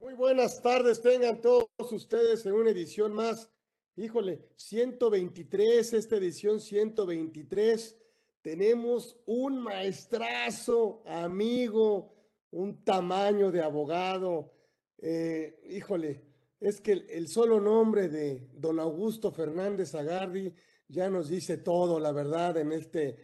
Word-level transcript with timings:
Muy 0.00 0.14
buenas 0.14 0.62
tardes, 0.62 1.02
tengan 1.02 1.40
todos 1.40 1.68
ustedes 1.90 2.46
en 2.46 2.52
una 2.52 2.70
edición 2.70 3.12
más. 3.12 3.50
Híjole, 3.96 4.40
123, 4.54 5.92
esta 5.92 6.16
edición 6.16 6.60
123. 6.60 7.98
Tenemos 8.40 9.16
un 9.26 9.58
maestrazo, 9.58 11.02
amigo, 11.04 12.14
un 12.52 12.84
tamaño 12.84 13.50
de 13.50 13.60
abogado. 13.60 14.52
Eh, 14.98 15.60
híjole, 15.68 16.22
es 16.60 16.80
que 16.80 16.92
el, 16.92 17.26
solo 17.26 17.60
nombre 17.60 18.08
de 18.08 18.48
don 18.52 18.78
Augusto 18.78 19.32
Fernández 19.32 19.96
Agardi 19.96 20.54
ya 20.86 21.10
nos 21.10 21.28
dice 21.28 21.58
todo, 21.58 21.98
la 21.98 22.12
verdad, 22.12 22.56
en 22.56 22.70
este, 22.70 23.16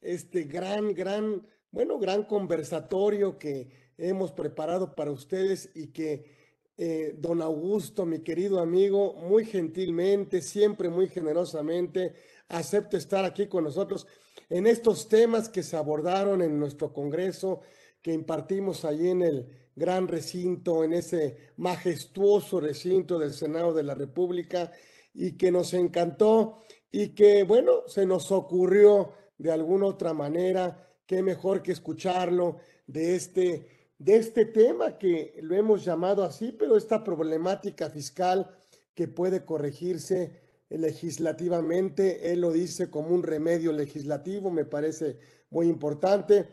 este 0.00 0.42
gran, 0.42 0.94
gran, 0.94 1.46
bueno, 1.70 1.96
gran 1.96 2.24
conversatorio 2.24 3.38
que 3.38 3.87
hemos 3.98 4.32
preparado 4.32 4.94
para 4.94 5.10
ustedes 5.10 5.70
y 5.74 5.88
que 5.88 6.38
eh, 6.78 7.16
don 7.18 7.42
Augusto, 7.42 8.06
mi 8.06 8.20
querido 8.20 8.60
amigo, 8.60 9.14
muy 9.14 9.44
gentilmente, 9.44 10.40
siempre 10.40 10.88
muy 10.88 11.08
generosamente, 11.08 12.14
acepta 12.48 12.96
estar 12.96 13.24
aquí 13.24 13.48
con 13.48 13.64
nosotros 13.64 14.06
en 14.48 14.66
estos 14.66 15.08
temas 15.08 15.48
que 15.48 15.64
se 15.64 15.76
abordaron 15.76 16.40
en 16.40 16.58
nuestro 16.58 16.92
Congreso, 16.92 17.60
que 18.00 18.12
impartimos 18.12 18.84
allí 18.84 19.08
en 19.08 19.22
el 19.22 19.48
gran 19.74 20.06
recinto, 20.06 20.84
en 20.84 20.92
ese 20.92 21.36
majestuoso 21.56 22.60
recinto 22.60 23.18
del 23.18 23.32
Senado 23.32 23.74
de 23.74 23.82
la 23.82 23.94
República, 23.94 24.70
y 25.12 25.32
que 25.32 25.50
nos 25.50 25.74
encantó 25.74 26.58
y 26.92 27.08
que, 27.08 27.42
bueno, 27.42 27.82
se 27.88 28.06
nos 28.06 28.30
ocurrió 28.30 29.12
de 29.36 29.50
alguna 29.50 29.86
otra 29.86 30.14
manera, 30.14 30.94
qué 31.06 31.22
mejor 31.22 31.60
que 31.60 31.72
escucharlo 31.72 32.58
de 32.86 33.16
este 33.16 33.77
de 33.98 34.16
este 34.16 34.44
tema 34.44 34.96
que 34.96 35.38
lo 35.42 35.54
hemos 35.56 35.84
llamado 35.84 36.22
así, 36.24 36.52
pero 36.52 36.76
esta 36.76 37.02
problemática 37.02 37.90
fiscal 37.90 38.50
que 38.94 39.08
puede 39.08 39.44
corregirse 39.44 40.40
legislativamente, 40.70 42.32
él 42.32 42.40
lo 42.40 42.52
dice 42.52 42.90
como 42.90 43.08
un 43.08 43.22
remedio 43.22 43.72
legislativo, 43.72 44.50
me 44.50 44.64
parece 44.64 45.18
muy 45.50 45.68
importante. 45.68 46.48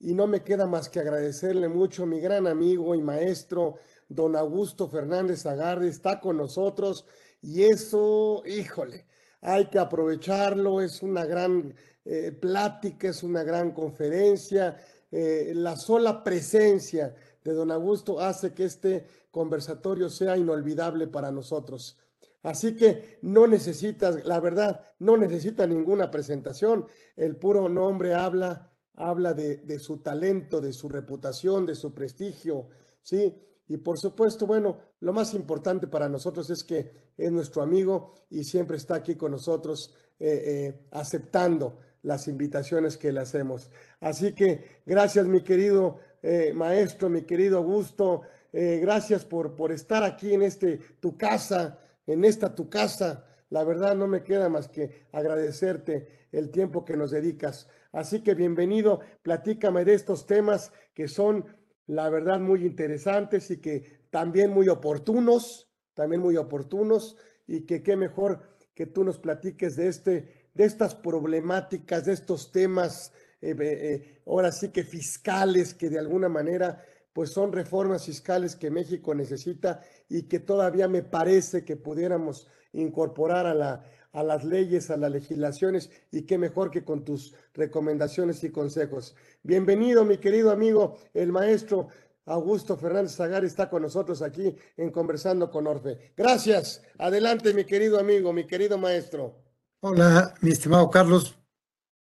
Y 0.00 0.14
no 0.14 0.26
me 0.26 0.42
queda 0.42 0.66
más 0.66 0.88
que 0.88 1.00
agradecerle 1.00 1.68
mucho 1.68 2.02
a 2.02 2.06
mi 2.06 2.20
gran 2.20 2.46
amigo 2.46 2.94
y 2.94 3.02
maestro, 3.02 3.76
don 4.08 4.36
Augusto 4.36 4.88
Fernández 4.88 5.44
Agarde, 5.46 5.88
está 5.88 6.20
con 6.20 6.36
nosotros 6.36 7.04
y 7.40 7.64
eso, 7.64 8.42
híjole, 8.46 9.06
hay 9.40 9.66
que 9.66 9.78
aprovecharlo, 9.78 10.80
es 10.80 11.02
una 11.02 11.24
gran 11.24 11.74
eh, 12.04 12.32
plática, 12.32 13.08
es 13.08 13.22
una 13.22 13.44
gran 13.44 13.72
conferencia 13.72 14.76
eh, 15.10 15.52
la 15.54 15.76
sola 15.76 16.22
presencia 16.22 17.14
de 17.42 17.52
don 17.52 17.70
Augusto 17.70 18.20
hace 18.20 18.52
que 18.52 18.64
este 18.64 19.06
conversatorio 19.30 20.10
sea 20.10 20.36
inolvidable 20.36 21.06
para 21.06 21.30
nosotros. 21.30 21.98
Así 22.42 22.76
que 22.76 23.18
no 23.22 23.46
necesitas, 23.46 24.24
la 24.24 24.40
verdad, 24.40 24.80
no 24.98 25.16
necesita 25.16 25.66
ninguna 25.66 26.10
presentación. 26.10 26.86
El 27.16 27.36
puro 27.36 27.68
nombre 27.68 28.14
habla, 28.14 28.70
habla 28.94 29.34
de, 29.34 29.78
su 29.78 29.98
talento, 29.98 30.60
de 30.60 30.72
su 30.72 30.88
reputación, 30.88 31.66
de 31.66 31.74
su 31.74 31.92
prestigio, 31.92 32.68
¿sí? 33.02 33.34
Y 33.66 33.76
por 33.78 33.98
supuesto, 33.98 34.46
bueno, 34.46 34.78
lo 35.00 35.12
más 35.12 35.34
importante 35.34 35.88
para 35.88 36.08
nosotros 36.08 36.48
es 36.50 36.64
que 36.64 37.12
es 37.16 37.30
nuestro 37.30 37.60
amigo 37.60 38.14
y 38.30 38.44
siempre 38.44 38.76
está 38.76 38.94
aquí 38.94 39.14
con 39.14 39.32
nosotros 39.32 39.94
eh, 40.18 40.42
eh, 40.46 40.86
aceptando 40.92 41.78
las 42.02 42.28
invitaciones 42.28 42.96
que 42.96 43.12
le 43.12 43.20
hacemos. 43.20 43.70
Así 44.00 44.34
que 44.34 44.82
gracias, 44.86 45.26
mi 45.26 45.42
querido 45.42 45.98
eh, 46.22 46.52
maestro, 46.54 47.08
mi 47.08 47.22
querido 47.22 47.58
Augusto. 47.58 48.22
Eh, 48.52 48.78
gracias 48.80 49.24
por, 49.24 49.54
por 49.54 49.72
estar 49.72 50.02
aquí 50.02 50.34
en 50.34 50.42
este 50.42 50.78
tu 51.00 51.16
casa, 51.16 51.78
en 52.06 52.24
esta 52.24 52.54
tu 52.54 52.68
casa. 52.68 53.24
La 53.50 53.64
verdad 53.64 53.94
no 53.94 54.06
me 54.06 54.22
queda 54.22 54.48
más 54.48 54.68
que 54.68 55.06
agradecerte 55.12 56.28
el 56.32 56.50
tiempo 56.50 56.84
que 56.84 56.96
nos 56.96 57.10
dedicas. 57.10 57.68
Así 57.92 58.22
que 58.22 58.34
bienvenido, 58.34 59.00
platícame 59.22 59.84
de 59.84 59.94
estos 59.94 60.26
temas 60.26 60.72
que 60.94 61.08
son, 61.08 61.46
la 61.86 62.10
verdad, 62.10 62.40
muy 62.40 62.66
interesantes 62.66 63.50
y 63.50 63.60
que 63.60 64.02
también 64.10 64.52
muy 64.52 64.68
oportunos, 64.68 65.70
también 65.94 66.20
muy 66.20 66.36
oportunos 66.36 67.16
y 67.46 67.62
que 67.62 67.82
qué 67.82 67.96
mejor 67.96 68.40
que 68.74 68.86
tú 68.86 69.04
nos 69.04 69.18
platiques 69.18 69.74
de 69.76 69.88
este 69.88 70.37
de 70.54 70.64
estas 70.64 70.94
problemáticas, 70.94 72.04
de 72.04 72.12
estos 72.12 72.52
temas, 72.52 73.12
eh, 73.40 73.54
eh, 73.58 74.20
ahora 74.26 74.50
sí 74.52 74.70
que 74.70 74.84
fiscales, 74.84 75.74
que 75.74 75.88
de 75.88 75.98
alguna 75.98 76.28
manera 76.28 76.82
pues 77.12 77.30
son 77.30 77.52
reformas 77.52 78.06
fiscales 78.06 78.54
que 78.54 78.70
México 78.70 79.12
necesita 79.14 79.80
y 80.08 80.22
que 80.24 80.38
todavía 80.38 80.86
me 80.86 81.02
parece 81.02 81.64
que 81.64 81.74
pudiéramos 81.74 82.46
incorporar 82.72 83.46
a, 83.46 83.54
la, 83.54 83.84
a 84.12 84.22
las 84.22 84.44
leyes, 84.44 84.90
a 84.90 84.96
las 84.96 85.10
legislaciones 85.10 85.90
y 86.12 86.22
qué 86.22 86.38
mejor 86.38 86.70
que 86.70 86.84
con 86.84 87.04
tus 87.04 87.34
recomendaciones 87.54 88.44
y 88.44 88.50
consejos. 88.50 89.16
Bienvenido, 89.42 90.04
mi 90.04 90.18
querido 90.18 90.52
amigo, 90.52 90.98
el 91.12 91.32
maestro 91.32 91.88
Augusto 92.24 92.76
Fernández 92.76 93.16
Zagar 93.16 93.44
está 93.44 93.70
con 93.70 93.82
nosotros 93.82 94.22
aquí 94.22 94.54
en 94.76 94.90
Conversando 94.90 95.50
con 95.50 95.66
Orfe. 95.66 96.12
Gracias. 96.16 96.82
Adelante, 96.98 97.54
mi 97.54 97.64
querido 97.64 97.98
amigo, 97.98 98.32
mi 98.32 98.46
querido 98.46 98.76
maestro. 98.76 99.47
Hola, 99.80 100.34
mi 100.40 100.50
estimado 100.50 100.90
Carlos. 100.90 101.38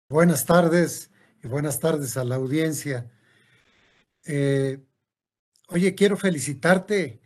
Buenas 0.09 0.47
tardes 0.47 1.11
y 1.43 1.49
buenas 1.49 1.81
tardes 1.81 2.17
a 2.17 2.25
la 2.25 2.37
audiencia. 2.37 3.11
Eh, 4.25 4.81
oye, 5.69 5.95
quiero 5.97 6.17
felicitarte 6.17 7.21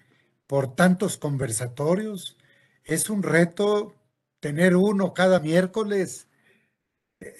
por 0.46 0.74
tantos 0.74 1.18
conversatorios. 1.18 2.38
Es 2.84 3.10
un 3.10 3.22
reto 3.22 3.94
tener 4.40 4.76
uno 4.76 5.14
cada 5.14 5.40
miércoles. 5.40 6.28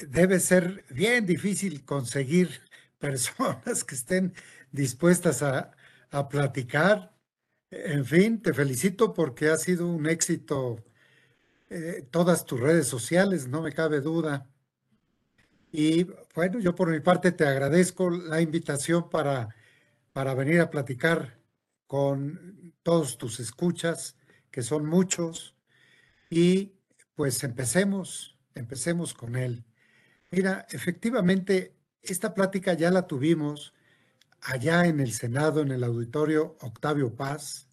Debe 0.09 0.41
ser 0.41 0.85
bien 0.91 1.25
difícil 1.27 1.85
conseguir 1.85 2.61
personas 2.99 3.85
que 3.85 3.95
estén 3.95 4.35
dispuestas 4.73 5.43
a, 5.43 5.73
a 6.11 6.29
platicar. 6.29 7.15
En 7.71 8.05
fin, 8.05 8.43
te 8.43 8.55
felicito 8.55 9.15
porque 9.15 9.49
ha 9.49 9.57
sido 9.59 9.89
un 9.89 10.07
éxito 10.07 10.85
eh, 11.71 12.05
todas 12.11 12.45
tus 12.45 12.59
redes 12.59 12.89
sociales, 12.89 13.47
no 13.47 13.63
me 13.63 13.73
cabe 13.73 14.01
duda. 14.01 14.51
Y 15.71 16.05
bueno, 16.35 16.59
yo 16.59 16.75
por 16.75 16.91
mi 16.91 16.99
parte 16.99 17.31
te 17.31 17.47
agradezco 17.47 18.11
la 18.11 18.41
invitación 18.41 19.09
para, 19.09 19.55
para 20.13 20.35
venir 20.35 20.61
a 20.61 20.71
platicar 20.71 21.39
con 21.87 22.75
todos 22.83 23.19
tus 23.19 23.39
escuchas, 23.39 24.17
que 24.51 24.63
son 24.63 24.87
muchos, 24.87 25.57
y 26.29 26.73
pues 27.15 27.45
empecemos, 27.45 28.37
empecemos 28.55 29.15
con 29.15 29.37
él. 29.37 29.65
Mira, 30.33 30.67
efectivamente, 30.71 31.77
esta 32.03 32.35
plática 32.35 32.75
ya 32.75 32.91
la 32.91 33.07
tuvimos 33.07 33.75
allá 34.41 34.87
en 34.87 34.99
el 34.99 35.13
Senado, 35.13 35.61
en 35.61 35.71
el 35.71 35.85
auditorio 35.85 36.57
Octavio 36.61 37.15
Paz. 37.15 37.69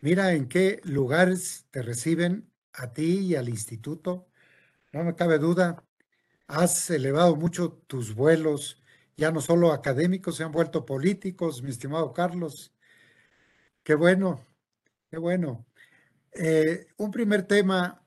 Mira 0.00 0.32
en 0.32 0.48
qué 0.48 0.80
lugares 0.84 1.66
te 1.70 1.82
reciben 1.82 2.50
a 2.74 2.92
ti 2.92 3.20
y 3.20 3.34
al 3.36 3.48
instituto. 3.48 4.26
No 4.92 5.04
me 5.04 5.14
cabe 5.14 5.38
duda, 5.38 5.82
has 6.46 6.90
elevado 6.90 7.36
mucho 7.36 7.72
tus 7.86 8.14
vuelos, 8.14 8.82
ya 9.16 9.30
no 9.30 9.40
solo 9.40 9.72
académicos, 9.72 10.36
se 10.36 10.44
han 10.44 10.52
vuelto 10.52 10.86
políticos, 10.86 11.62
mi 11.62 11.70
estimado 11.70 12.12
Carlos. 12.12 12.72
Qué 13.82 13.94
bueno, 13.94 14.40
qué 15.10 15.18
bueno. 15.18 15.66
Eh, 16.32 16.86
un 16.96 17.10
primer 17.10 17.44
tema 17.44 18.02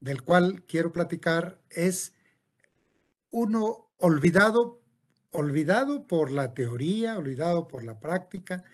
del 0.00 0.22
cual 0.22 0.64
quiero 0.66 0.92
platicar 0.92 1.60
es 1.70 2.14
uno 3.30 3.90
olvidado, 3.98 4.80
olvidado 5.30 6.06
por 6.06 6.30
la 6.30 6.54
teoría, 6.54 7.18
olvidado 7.18 7.68
por 7.68 7.84
la 7.84 7.98
práctica, 8.00 8.64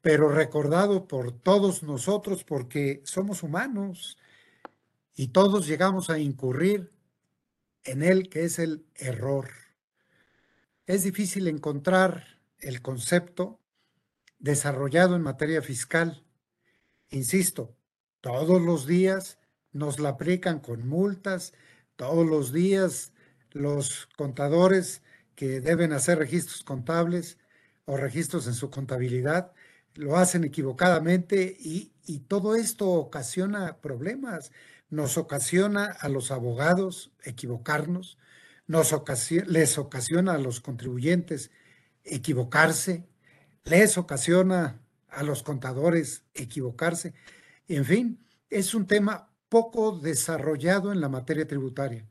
pero 0.00 0.28
recordado 0.28 1.08
por 1.08 1.32
todos 1.32 1.82
nosotros 1.82 2.44
porque 2.44 3.00
somos 3.04 3.42
humanos 3.42 4.18
y 5.16 5.28
todos 5.28 5.66
llegamos 5.66 6.10
a 6.10 6.18
incurrir 6.18 6.92
en 7.84 8.02
él, 8.02 8.28
que 8.28 8.44
es 8.44 8.58
el 8.58 8.86
error. 8.94 9.48
Es 10.86 11.02
difícil 11.02 11.48
encontrar 11.48 12.38
el 12.58 12.82
concepto 12.82 13.58
desarrollado 14.38 15.16
en 15.16 15.22
materia 15.22 15.62
fiscal. 15.62 16.22
Insisto, 17.08 17.74
todos 18.20 18.60
los 18.60 18.86
días 18.86 19.38
nos 19.72 19.98
la 19.98 20.10
aplican 20.10 20.60
con 20.60 20.86
multas, 20.86 21.54
todos 21.96 22.26
los 22.26 22.52
días 22.52 23.12
los 23.52 24.06
contadores 24.16 25.02
que 25.34 25.60
deben 25.60 25.94
hacer 25.94 26.18
registros 26.18 26.62
contables 26.62 27.38
o 27.86 27.96
registros 27.96 28.46
en 28.46 28.54
su 28.54 28.70
contabilidad 28.70 29.52
lo 29.94 30.16
hacen 30.16 30.44
equivocadamente 30.44 31.56
y, 31.58 31.92
y 32.04 32.18
todo 32.20 32.54
esto 32.54 32.90
ocasiona 32.90 33.78
problemas 33.80 34.52
nos 34.88 35.18
ocasiona 35.18 35.86
a 35.86 36.08
los 36.08 36.30
abogados 36.30 37.12
equivocarnos, 37.24 38.18
nos 38.66 38.94
les 39.46 39.78
ocasiona 39.78 40.34
a 40.34 40.38
los 40.38 40.60
contribuyentes 40.60 41.50
equivocarse, 42.04 43.04
les 43.64 43.98
ocasiona 43.98 44.80
a 45.08 45.22
los 45.22 45.42
contadores 45.42 46.24
equivocarse. 46.34 47.14
En 47.68 47.84
fin, 47.84 48.26
es 48.50 48.74
un 48.74 48.86
tema 48.86 49.30
poco 49.48 49.98
desarrollado 49.98 50.92
en 50.92 51.00
la 51.00 51.08
materia 51.08 51.46
tributaria, 51.46 52.06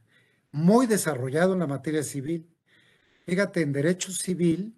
muy 0.51 0.87
desarrollado 0.87 1.53
en 1.53 1.59
la 1.59 1.67
materia 1.67 2.03
civil. 2.03 2.49
Fíjate, 3.25 3.61
en 3.61 3.73
derecho 3.73 4.11
civil, 4.11 4.75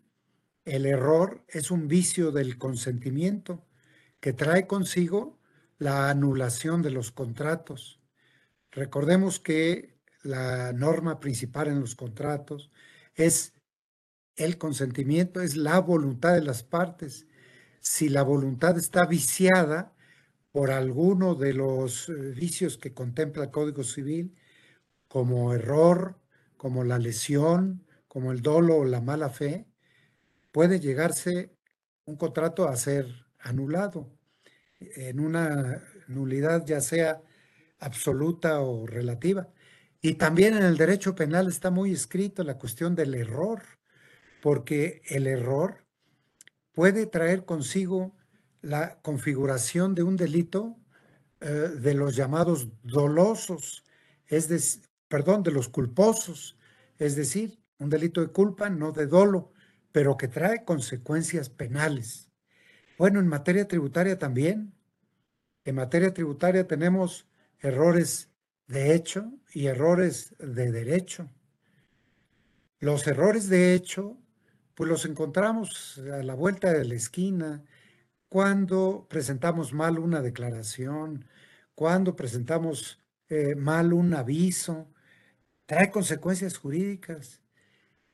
el 0.65 0.85
error 0.85 1.43
es 1.47 1.71
un 1.71 1.87
vicio 1.87 2.31
del 2.31 2.57
consentimiento 2.57 3.65
que 4.19 4.33
trae 4.33 4.67
consigo 4.67 5.36
la 5.77 6.09
anulación 6.09 6.81
de 6.81 6.91
los 6.91 7.11
contratos. 7.11 8.01
Recordemos 8.71 9.39
que 9.39 9.97
la 10.23 10.73
norma 10.73 11.19
principal 11.19 11.67
en 11.67 11.79
los 11.79 11.95
contratos 11.95 12.71
es 13.15 13.53
el 14.35 14.57
consentimiento, 14.57 15.41
es 15.41 15.55
la 15.55 15.79
voluntad 15.79 16.33
de 16.33 16.41
las 16.41 16.63
partes. 16.63 17.27
Si 17.79 18.09
la 18.09 18.23
voluntad 18.23 18.77
está 18.77 19.05
viciada 19.05 19.95
por 20.51 20.71
alguno 20.71 21.35
de 21.35 21.53
los 21.53 22.09
eh, 22.09 22.13
vicios 22.35 22.77
que 22.77 22.93
contempla 22.93 23.45
el 23.45 23.51
Código 23.51 23.83
Civil, 23.83 24.35
como 25.07 25.53
error, 25.53 26.19
como 26.57 26.83
la 26.83 26.99
lesión, 26.99 27.85
como 28.07 28.31
el 28.31 28.41
dolo 28.41 28.77
o 28.77 28.85
la 28.85 29.01
mala 29.01 29.29
fe, 29.29 29.67
puede 30.51 30.79
llegarse 30.79 31.55
un 32.05 32.17
contrato 32.17 32.67
a 32.67 32.75
ser 32.75 33.07
anulado 33.39 34.16
en 34.79 35.19
una 35.19 35.83
nulidad 36.07 36.65
ya 36.65 36.81
sea 36.81 37.21
absoluta 37.79 38.61
o 38.61 38.85
relativa. 38.87 39.49
Y 40.01 40.15
también 40.15 40.55
en 40.55 40.63
el 40.63 40.77
derecho 40.77 41.15
penal 41.15 41.47
está 41.47 41.71
muy 41.71 41.91
escrito 41.91 42.43
la 42.43 42.57
cuestión 42.57 42.95
del 42.95 43.15
error, 43.15 43.61
porque 44.41 45.01
el 45.05 45.27
error 45.27 45.85
puede 46.71 47.07
traer 47.07 47.45
consigo 47.45 48.15
la 48.61 48.99
configuración 49.01 49.95
de 49.95 50.03
un 50.03 50.15
delito 50.15 50.77
eh, 51.41 51.45
de 51.45 51.93
los 51.93 52.15
llamados 52.15 52.69
dolosos, 52.83 53.83
es 54.27 54.47
decir, 54.47 54.83
perdón, 55.07 55.43
de 55.43 55.51
los 55.51 55.69
culposos, 55.69 56.57
es 56.97 57.15
decir, 57.15 57.59
un 57.79 57.89
delito 57.89 58.21
de 58.21 58.27
culpa, 58.27 58.69
no 58.69 58.91
de 58.91 59.07
dolo, 59.07 59.51
pero 59.91 60.17
que 60.17 60.27
trae 60.27 60.65
consecuencias 60.65 61.49
penales. 61.49 62.26
Bueno, 62.97 63.19
en 63.19 63.27
materia 63.27 63.67
tributaria 63.67 64.17
también. 64.17 64.73
En 65.65 65.75
materia 65.75 66.13
tributaria 66.13 66.65
tenemos 66.67 67.27
errores 67.59 68.31
de 68.65 68.95
hecho 68.95 69.31
y 69.53 69.67
errores 69.67 70.35
de 70.39 70.71
derecho. 70.71 71.29
Los 72.79 73.05
errores 73.05 73.49
de 73.49 73.73
hecho, 73.75 74.17
pues 74.73 74.89
los 74.89 75.05
encontramos 75.05 75.99
a 76.11 76.23
la 76.23 76.33
vuelta 76.33 76.73
de 76.73 76.85
la 76.85 76.95
esquina, 76.95 77.63
cuando 78.29 79.07
presentamos 79.09 79.73
mal 79.73 79.99
una 79.99 80.21
declaración, 80.21 81.25
cuando 81.75 82.15
presentamos 82.15 82.99
eh, 83.29 83.55
mal 83.55 83.93
un 83.93 84.13
aviso, 84.13 84.91
trae 85.65 85.91
consecuencias 85.91 86.57
jurídicas. 86.57 87.41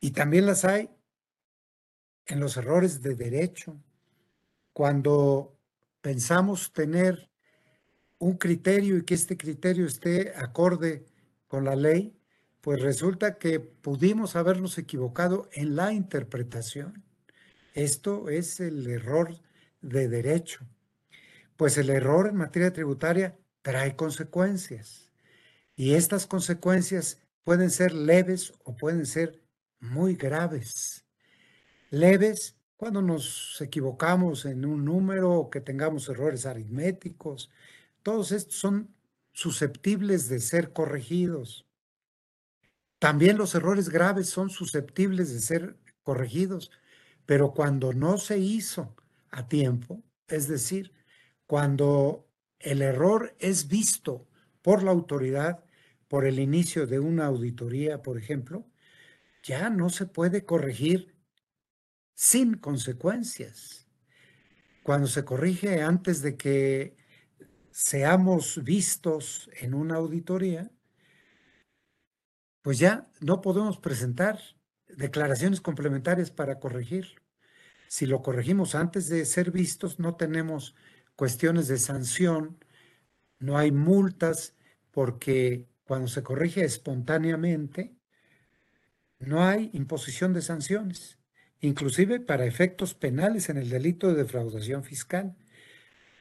Y 0.02 0.12
también 0.12 0.46
las 0.46 0.66
hay 0.66 0.90
en 2.26 2.40
los 2.42 2.58
errores 2.58 3.02
de 3.02 3.16
derecho. 3.16 3.78
Cuando 4.74 5.56
pensamos 6.02 6.74
tener 6.74 7.30
un 8.18 8.38
criterio 8.38 8.98
y 8.98 9.06
que 9.06 9.14
este 9.14 9.38
criterio 9.38 9.86
esté 9.86 10.34
acorde 10.36 11.06
con 11.48 11.66
la 11.66 11.76
ley, 11.76 12.18
pues 12.62 12.82
resulta 12.82 13.38
que 13.38 13.60
pudimos 13.60 14.36
habernos 14.36 14.78
equivocado 14.78 15.50
en 15.52 15.76
la 15.76 15.94
interpretación. 15.94 17.04
Esto 17.74 18.30
es 18.30 18.60
el 18.60 18.88
error 18.88 19.40
de 19.82 20.08
derecho. 20.08 20.66
Pues 21.58 21.78
el 21.78 21.90
error 21.90 22.28
en 22.28 22.36
materia 22.36 22.72
tributaria 22.74 23.38
trae 23.62 23.96
consecuencias 23.96 25.12
y 25.76 25.94
estas 25.94 26.26
consecuencias 26.26 27.20
pueden 27.44 27.70
ser 27.70 27.94
leves 27.94 28.54
o 28.64 28.76
pueden 28.76 29.06
ser 29.06 29.42
muy 29.80 30.16
graves. 30.16 31.06
Leves 31.90 32.56
cuando 32.84 33.02
nos 33.02 33.62
equivocamos 33.62 34.44
en 34.44 34.66
un 34.66 34.84
número 34.84 35.48
que 35.50 35.62
tengamos 35.62 36.10
errores 36.10 36.46
aritméticos. 36.46 37.50
Todos 38.02 38.34
estos 38.34 38.56
son 38.56 38.94
susceptibles 39.32 40.28
de 40.28 40.42
ser 40.42 40.74
corregidos. 40.74 41.66
También 43.00 43.38
los 43.38 43.56
errores 43.56 43.88
graves 43.88 44.28
son 44.28 44.50
susceptibles 44.50 45.32
de 45.32 45.40
ser 45.40 45.78
corregidos, 46.02 46.72
pero 47.26 47.54
cuando 47.54 47.94
no 47.94 48.18
se 48.18 48.40
hizo 48.40 48.94
a 49.32 49.48
tiempo, 49.48 50.04
es 50.28 50.50
decir, 50.50 50.92
cuando 51.48 52.28
el 52.60 52.82
error 52.82 53.34
es 53.40 53.70
visto 53.70 54.28
por 54.62 54.84
la 54.84 54.92
autoridad, 54.92 55.64
por 56.10 56.26
el 56.26 56.38
inicio 56.38 56.86
de 56.86 57.00
una 57.00 57.28
auditoría, 57.28 58.02
por 58.02 58.18
ejemplo, 58.18 58.68
ya 59.42 59.70
no 59.70 59.90
se 59.90 60.06
puede 60.06 60.44
corregir 60.44 61.13
sin 62.14 62.56
consecuencias. 62.56 63.88
Cuando 64.84 65.08
se 65.08 65.24
corrige 65.24 65.82
antes 65.82 66.22
de 66.22 66.36
que 66.38 66.98
seamos 67.72 68.64
vistos 68.64 69.50
en 69.60 69.74
una 69.74 69.96
auditoría, 69.96 70.70
pues 72.62 72.80
ya 72.80 73.08
no 73.20 73.42
podemos 73.42 73.78
presentar 73.78 74.40
declaraciones 74.88 75.62
complementarias 75.62 76.32
para 76.32 76.60
corregirlo. 76.60 77.22
Si 77.88 78.06
lo 78.06 78.22
corregimos 78.22 78.76
antes 78.76 79.08
de 79.10 79.26
ser 79.26 79.52
vistos, 79.52 80.00
no 80.00 80.16
tenemos 80.16 80.76
cuestiones 81.16 81.68
de 81.68 81.78
sanción, 81.78 82.58
no 83.40 83.58
hay 83.58 83.72
multas, 83.72 84.56
porque 84.92 85.68
cuando 85.84 86.08
se 86.08 86.24
corrige 86.24 86.64
espontáneamente, 86.64 87.96
no 89.20 89.44
hay 89.44 89.70
imposición 89.74 90.34
de 90.34 90.42
sanciones, 90.42 91.20
inclusive 91.64 92.20
para 92.20 92.46
efectos 92.46 92.94
penales 92.94 93.50
en 93.50 93.58
el 93.58 93.70
delito 93.70 94.10
de 94.10 94.24
defraudación 94.24 94.84
fiscal. 94.84 95.36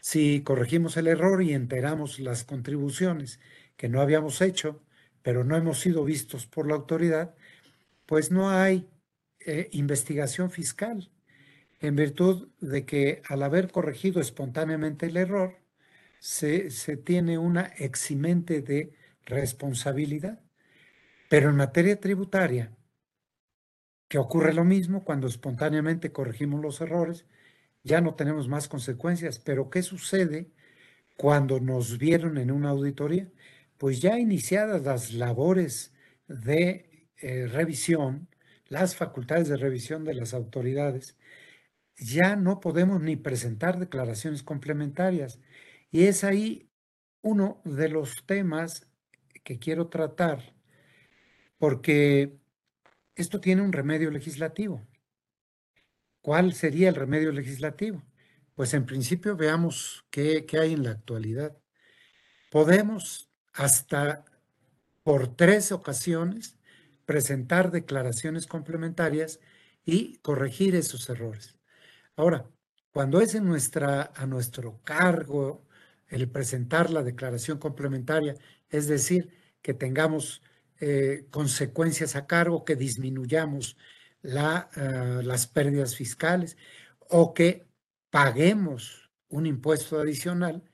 Si 0.00 0.42
corregimos 0.42 0.96
el 0.96 1.06
error 1.06 1.42
y 1.42 1.52
enteramos 1.52 2.18
las 2.18 2.44
contribuciones 2.44 3.40
que 3.76 3.88
no 3.88 4.00
habíamos 4.00 4.40
hecho, 4.40 4.82
pero 5.22 5.44
no 5.44 5.56
hemos 5.56 5.80
sido 5.80 6.04
vistos 6.04 6.46
por 6.46 6.66
la 6.66 6.74
autoridad, 6.74 7.34
pues 8.06 8.30
no 8.30 8.50
hay 8.50 8.88
eh, 9.40 9.68
investigación 9.72 10.50
fiscal 10.50 11.10
en 11.80 11.96
virtud 11.96 12.48
de 12.60 12.86
que 12.86 13.22
al 13.28 13.42
haber 13.42 13.70
corregido 13.70 14.20
espontáneamente 14.20 15.06
el 15.06 15.16
error, 15.16 15.58
se, 16.20 16.70
tiene 16.98 17.36
una 17.38 17.62
eximente 17.76 18.62
de 18.62 18.92
responsabilidad. 19.26 20.40
Pero 21.28 21.50
en 21.50 21.56
materia 21.56 21.98
tributaria, 21.98 22.72
que 24.12 24.18
ocurre 24.18 24.52
lo 24.52 24.62
mismo 24.62 25.04
cuando 25.04 25.26
espontáneamente 25.26 26.12
corregimos 26.12 26.60
los 26.60 26.82
errores, 26.82 27.24
ya 27.82 28.02
no 28.02 28.14
tenemos 28.14 28.46
más 28.46 28.68
consecuencias. 28.68 29.38
Pero 29.38 29.70
¿qué 29.70 29.82
sucede 29.82 30.50
cuando 31.16 31.60
nos 31.60 31.96
vieron 31.96 32.36
en 32.36 32.50
una 32.50 32.68
auditoría? 32.68 33.30
Pues 33.78 34.02
ya 34.02 34.18
iniciadas 34.18 34.82
las 34.82 35.14
labores 35.14 35.94
de 36.28 37.08
eh, 37.16 37.46
revisión, 37.46 38.28
las 38.68 38.96
facultades 38.96 39.48
de 39.48 39.56
revisión 39.56 40.04
de 40.04 40.12
las 40.12 40.34
autoridades, 40.34 41.16
ya 41.96 42.36
no 42.36 42.60
podemos 42.60 43.00
ni 43.00 43.16
presentar 43.16 43.78
declaraciones 43.78 44.42
complementarias. 44.42 45.40
Y 45.90 46.04
es 46.04 46.22
ahí 46.22 46.68
uno 47.22 47.62
de 47.64 47.88
los 47.88 48.26
temas 48.26 48.90
que 49.42 49.58
quiero 49.58 49.88
tratar, 49.88 50.54
porque 51.56 52.41
esto 53.14 53.40
tiene 53.40 53.62
un 53.62 53.72
remedio 53.72 54.10
legislativo. 54.10 54.86
¿Cuál 56.20 56.54
sería 56.54 56.88
el 56.88 56.94
remedio 56.94 57.32
legislativo? 57.32 58.02
Pues 58.54 58.74
en 58.74 58.86
principio 58.86 59.36
veamos 59.36 60.04
qué, 60.10 60.46
qué 60.46 60.58
hay 60.58 60.72
en 60.72 60.84
la 60.84 60.90
actualidad. 60.90 61.56
Podemos 62.50 63.30
hasta 63.52 64.24
por 65.02 65.34
tres 65.36 65.72
ocasiones 65.72 66.56
presentar 67.04 67.70
declaraciones 67.70 68.46
complementarias 68.46 69.40
y 69.84 70.18
corregir 70.18 70.74
esos 70.76 71.08
errores. 71.08 71.56
Ahora, 72.16 72.48
cuando 72.92 73.20
es 73.20 73.34
en 73.34 73.44
nuestra, 73.46 74.12
a 74.14 74.26
nuestro 74.26 74.80
cargo 74.84 75.66
el 76.08 76.28
presentar 76.28 76.90
la 76.90 77.02
declaración 77.02 77.58
complementaria, 77.58 78.36
es 78.68 78.86
decir, 78.86 79.30
que 79.62 79.72
tengamos 79.72 80.42
eh, 80.84 81.28
consecuencias 81.30 82.16
a 82.16 82.26
cargo, 82.26 82.64
que 82.64 82.74
disminuyamos 82.74 83.76
ah, 84.34 84.68
las 85.22 85.46
pérdidas 85.46 85.94
fiscales 85.94 86.56
o 86.98 87.34
que 87.34 87.68
paguemos 88.10 89.08
un 89.28 89.46
impuesto 89.46 90.00
adicional, 90.00 90.64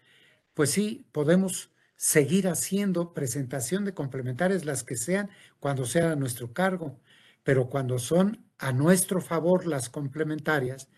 pues 0.54 0.70
sí, 0.70 1.06
podemos 1.12 1.72
seguir 1.96 2.48
haciendo 2.48 3.12
presentación 3.12 3.84
de 3.84 3.92
complementarias, 3.92 4.64
las 4.64 4.82
que 4.82 4.96
sean, 4.96 5.28
cuando 5.60 5.84
sean 5.84 6.12
a 6.12 6.16
nuestro 6.16 6.54
cargo, 6.54 6.98
pero 7.42 7.68
cuando 7.68 7.98
son 7.98 8.46
a 8.56 8.72
nuestro 8.72 9.20
favor 9.20 9.66
las 9.66 9.90
complementarias, 9.90 10.88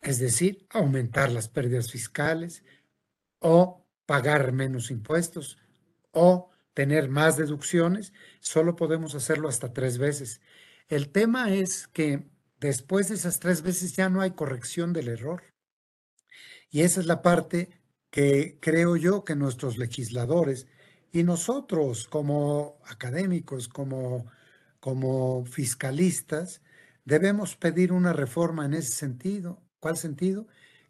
es 0.00 0.18
decir, 0.18 0.66
aumentar 0.70 1.30
las 1.30 1.48
pérdidas 1.48 1.90
fiscales 1.92 2.64
o 3.38 3.86
pagar 4.06 4.52
menos 4.52 4.90
impuestos 4.90 5.58
o 6.12 6.52
tener 6.78 7.08
más 7.08 7.36
deducciones, 7.36 8.12
solo 8.38 8.76
podemos 8.76 9.16
hacerlo 9.16 9.48
hasta 9.48 9.72
tres 9.72 9.98
veces. 9.98 10.40
El 10.86 11.10
tema 11.10 11.52
es 11.52 11.88
que 11.88 12.30
después 12.60 13.08
de 13.08 13.16
esas 13.16 13.40
tres 13.40 13.62
veces 13.62 13.96
ya 13.96 14.08
no 14.08 14.20
hay 14.20 14.30
corrección 14.30 14.92
del 14.92 15.08
error. 15.08 15.42
Y 16.70 16.82
esa 16.82 17.00
es 17.00 17.06
la 17.06 17.20
parte 17.20 17.80
que 18.10 18.58
creo 18.60 18.94
yo 18.94 19.24
que 19.24 19.34
nuestros 19.34 19.76
legisladores 19.76 20.68
y 21.10 21.24
nosotros 21.24 22.06
como 22.06 22.78
académicos, 22.84 23.66
como, 23.66 24.30
como 24.78 25.46
fiscalistas, 25.46 26.62
debemos 27.04 27.56
pedir 27.56 27.90
una 27.90 28.12
reforma 28.12 28.66
en 28.66 28.74
ese 28.74 28.92
sentido. 28.92 29.64
¿Cuál 29.80 29.96
sentido? 29.96 30.46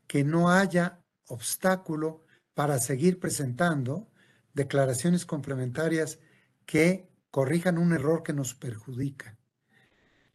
Que 0.07 0.23
no 0.23 0.51
haya 0.51 1.01
obstáculo 1.29 2.27
para 2.53 2.79
seguir 2.79 3.19
presentando 3.19 4.11
declaraciones 4.59 5.25
complementarias 5.25 6.19
que 6.67 7.09
corrijan 7.31 7.79
un 7.79 7.93
error 7.93 8.25
que 8.25 8.33
nos 8.33 8.55
perjudica. 8.55 9.39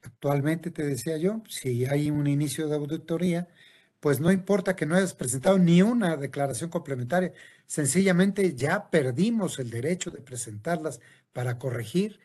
Actualmente 0.01 0.71
te 0.71 0.83
decía 0.83 1.17
yo, 1.17 1.43
si 1.49 1.85
hay 1.85 2.09
un 2.09 2.25
inicio 2.27 2.67
de 2.67 2.75
auditoría, 2.75 3.49
pues 3.99 4.21
no 4.21 4.31
importa 4.31 4.75
que 4.75 4.85
no 4.85 4.95
hayas 4.95 5.13
presentado 5.13 5.59
ni 5.59 5.81
una 5.81 6.15
declaración 6.15 6.69
complementaria, 6.69 7.33
sencillamente 7.65 8.55
ya 8.55 8.89
perdimos 8.89 9.59
el 9.59 9.69
derecho 9.69 10.09
de 10.09 10.21
presentarlas 10.21 11.01
para 11.33 11.57
corregir. 11.59 12.19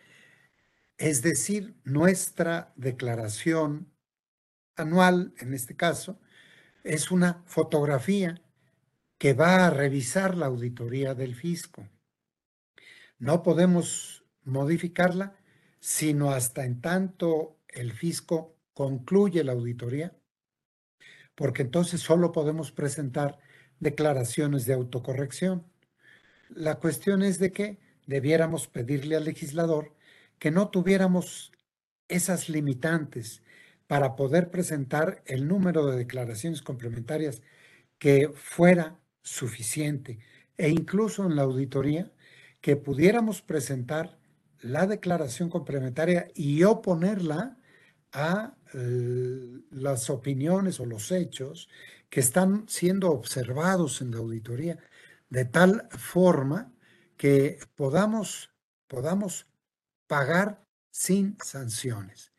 Es 0.99 1.23
decir, 1.23 1.75
nuestra 1.85 2.73
declaración 2.77 3.93
anual, 4.77 5.35
en 5.39 5.53
este 5.53 5.75
caso, 5.75 6.21
es 6.85 7.11
una 7.11 7.43
fotografía 7.47 8.41
que 9.19 9.35
va 9.35 9.67
a 9.67 9.71
revisar 9.71 10.37
la 10.37 10.47
auditoría 10.47 11.15
del 11.15 11.35
fisco. 11.35 11.89
No 13.19 13.43
podemos 13.43 14.25
modificarla 14.45 15.35
sino 15.81 16.31
hasta 16.31 16.65
en 16.65 16.81
tanto 16.81 17.59
el 17.69 17.93
fisco 17.93 18.57
concluye 18.75 19.45
la 19.45 19.53
auditoría 19.53 20.17
porque 21.35 21.63
entonces 21.63 22.01
solo 22.01 22.33
podemos 22.33 22.73
presentar 22.73 23.39
declaraciones 23.79 24.67
de 24.67 24.75
autocorrección. 24.75 25.65
La 26.49 26.81
cuestión 26.81 27.23
es 27.23 27.39
de 27.39 27.53
que 27.53 27.79
debiéramos 28.07 28.67
pedirle 28.67 29.15
al 29.15 29.25
legislador 29.25 29.95
que 30.41 30.51
no 30.51 30.71
tuviéramos 30.71 31.53
esas 32.09 32.49
limitantes 32.49 33.43
para 33.87 34.17
poder 34.17 34.51
presentar 34.51 35.23
el 35.27 35.47
número 35.47 35.87
de 35.87 35.97
declaraciones 35.97 36.61
complementarias 36.61 37.41
que 37.99 38.33
fuera 38.35 38.99
suficiente 39.29 40.19
e 40.57 40.69
incluso 40.71 41.25
en 41.27 41.37
la 41.37 41.43
auditoría 41.43 42.11
que 42.61 42.77
pudiéramos 42.77 43.43
presentar 43.43 44.19
la 44.61 44.87
declaración 44.87 45.49
complementaria 45.51 46.29
y 46.35 46.65
oponerla 46.65 47.57
a 48.13 48.57
eh, 48.75 49.61
las 49.71 50.11
opiniones 50.11 50.81
o 50.81 50.87
los 50.87 51.13
hechos 51.13 51.69
que 52.11 52.21
están 52.21 52.69
siendo 52.69 53.11
observados 53.11 54.01
en 54.01 54.11
la 54.11 54.19
auditoría, 54.19 54.79
de 55.29 55.45
tal 55.45 55.89
forma 55.91 56.73
que 57.17 57.59
podamos, 57.77 58.51
podamos 58.89 59.47
pagar 60.07 60.65
sin 60.91 61.37
sanciones. 61.45 62.33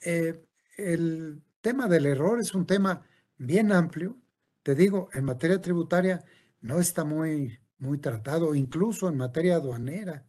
Eh, 0.00 0.44
el 0.76 1.42
tema 1.60 1.88
del 1.88 2.06
error 2.06 2.40
es 2.40 2.54
un 2.54 2.66
tema 2.66 3.04
bien 3.36 3.72
amplio. 3.72 4.16
Te 4.62 4.74
digo, 4.74 5.08
en 5.12 5.24
materia 5.24 5.60
tributaria 5.60 6.24
no 6.60 6.78
está 6.78 7.04
muy, 7.04 7.58
muy 7.78 7.98
tratado, 7.98 8.54
incluso 8.54 9.08
en 9.08 9.16
materia 9.16 9.56
aduanera 9.56 10.24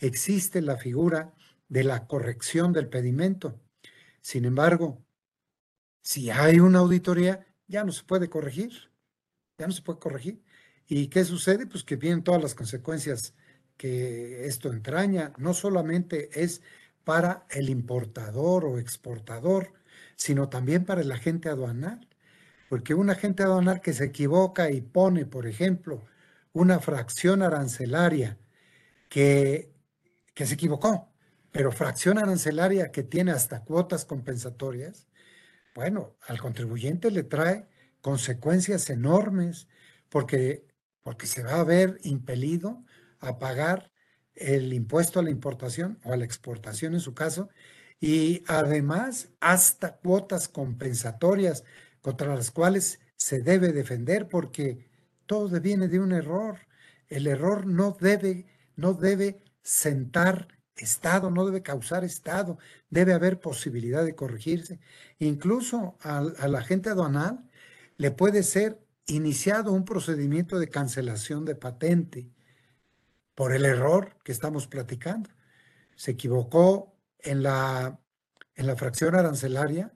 existe 0.00 0.62
la 0.62 0.76
figura 0.76 1.34
de 1.68 1.84
la 1.84 2.06
corrección 2.06 2.72
del 2.72 2.88
pedimento. 2.88 3.60
Sin 4.20 4.44
embargo, 4.44 5.04
si 6.00 6.30
hay 6.30 6.60
una 6.60 6.78
auditoría, 6.78 7.46
ya 7.66 7.84
no 7.84 7.92
se 7.92 8.04
puede 8.04 8.30
corregir, 8.30 8.90
ya 9.58 9.66
no 9.66 9.72
se 9.72 9.82
puede 9.82 9.98
corregir. 9.98 10.42
¿Y 10.86 11.08
qué 11.08 11.24
sucede? 11.24 11.66
Pues 11.66 11.84
que 11.84 11.96
vienen 11.96 12.24
todas 12.24 12.40
las 12.40 12.54
consecuencias 12.54 13.34
que 13.76 14.46
esto 14.46 14.72
entraña. 14.72 15.34
No 15.36 15.52
solamente 15.52 16.42
es 16.42 16.62
para 17.04 17.46
el 17.50 17.68
importador 17.68 18.64
o 18.64 18.78
exportador, 18.78 19.74
sino 20.16 20.48
también 20.48 20.86
para 20.86 21.02
el 21.02 21.12
agente 21.12 21.50
aduanal. 21.50 22.07
Porque 22.68 22.94
un 22.94 23.10
agente 23.10 23.42
aduanal 23.42 23.80
que 23.80 23.92
se 23.92 24.04
equivoca 24.04 24.70
y 24.70 24.80
pone, 24.80 25.26
por 25.26 25.46
ejemplo, 25.46 26.04
una 26.52 26.80
fracción 26.80 27.42
arancelaria 27.42 28.38
que, 29.08 29.72
que 30.34 30.46
se 30.46 30.54
equivocó, 30.54 31.10
pero 31.50 31.72
fracción 31.72 32.18
arancelaria 32.18 32.90
que 32.90 33.02
tiene 33.02 33.32
hasta 33.32 33.64
cuotas 33.64 34.04
compensatorias, 34.04 35.08
bueno, 35.74 36.16
al 36.26 36.40
contribuyente 36.40 37.10
le 37.10 37.22
trae 37.22 37.66
consecuencias 38.00 38.90
enormes 38.90 39.68
porque, 40.08 40.66
porque 41.02 41.26
se 41.26 41.42
va 41.42 41.60
a 41.60 41.64
ver 41.64 41.98
impelido 42.02 42.84
a 43.20 43.38
pagar 43.38 43.90
el 44.34 44.72
impuesto 44.72 45.20
a 45.20 45.22
la 45.22 45.30
importación 45.30 45.98
o 46.04 46.12
a 46.12 46.16
la 46.16 46.24
exportación 46.24 46.94
en 46.94 47.00
su 47.00 47.14
caso, 47.14 47.48
y 48.00 48.44
además 48.46 49.28
hasta 49.40 49.96
cuotas 49.96 50.48
compensatorias 50.48 51.64
contra 52.00 52.34
las 52.34 52.50
cuales 52.50 53.00
se 53.16 53.40
debe 53.42 53.72
defender 53.72 54.28
porque 54.28 54.88
todo 55.26 55.60
viene 55.60 55.88
de 55.88 56.00
un 56.00 56.12
error. 56.12 56.58
El 57.08 57.26
error 57.26 57.66
no 57.66 57.96
debe, 58.00 58.46
no 58.76 58.94
debe 58.94 59.42
sentar 59.62 60.48
Estado, 60.76 61.30
no 61.30 61.44
debe 61.44 61.62
causar 61.62 62.04
Estado, 62.04 62.58
debe 62.88 63.12
haber 63.12 63.40
posibilidad 63.40 64.04
de 64.04 64.14
corregirse. 64.14 64.80
Incluso 65.18 65.96
al, 66.00 66.34
la 66.50 66.58
agente 66.58 66.90
aduanal 66.90 67.44
le 67.96 68.10
puede 68.10 68.42
ser 68.42 68.80
iniciado 69.06 69.72
un 69.72 69.84
procedimiento 69.84 70.58
de 70.58 70.68
cancelación 70.68 71.44
de 71.44 71.56
patente 71.56 72.30
por 73.34 73.52
el 73.54 73.64
error 73.64 74.16
que 74.24 74.32
estamos 74.32 74.66
platicando. 74.66 75.30
Se 75.96 76.12
equivocó 76.12 76.94
en 77.18 77.42
la, 77.42 78.00
en 78.54 78.66
la 78.66 78.76
fracción 78.76 79.14
arancelaria 79.14 79.92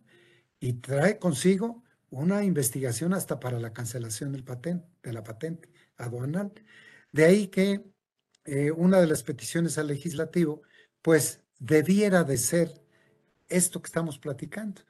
y 0.58 0.74
trae 0.74 1.18
consigo 1.18 1.82
una 2.12 2.44
investigación 2.44 3.14
hasta 3.14 3.40
para 3.40 3.58
la 3.58 3.72
cancelación 3.72 4.32
del 4.32 4.44
patente, 4.44 4.86
de 5.02 5.12
la 5.14 5.24
patente 5.24 5.70
aduanal. 5.96 6.52
De 7.10 7.24
ahí 7.24 7.48
que 7.48 7.84
eh, 8.44 8.70
una 8.70 9.00
de 9.00 9.06
las 9.06 9.22
peticiones 9.22 9.78
al 9.78 9.88
legislativo 9.88 10.62
pues 11.00 11.42
debiera 11.58 12.22
de 12.22 12.36
ser 12.36 12.82
esto 13.48 13.80
que 13.80 13.86
estamos 13.86 14.18
platicando, 14.18 14.82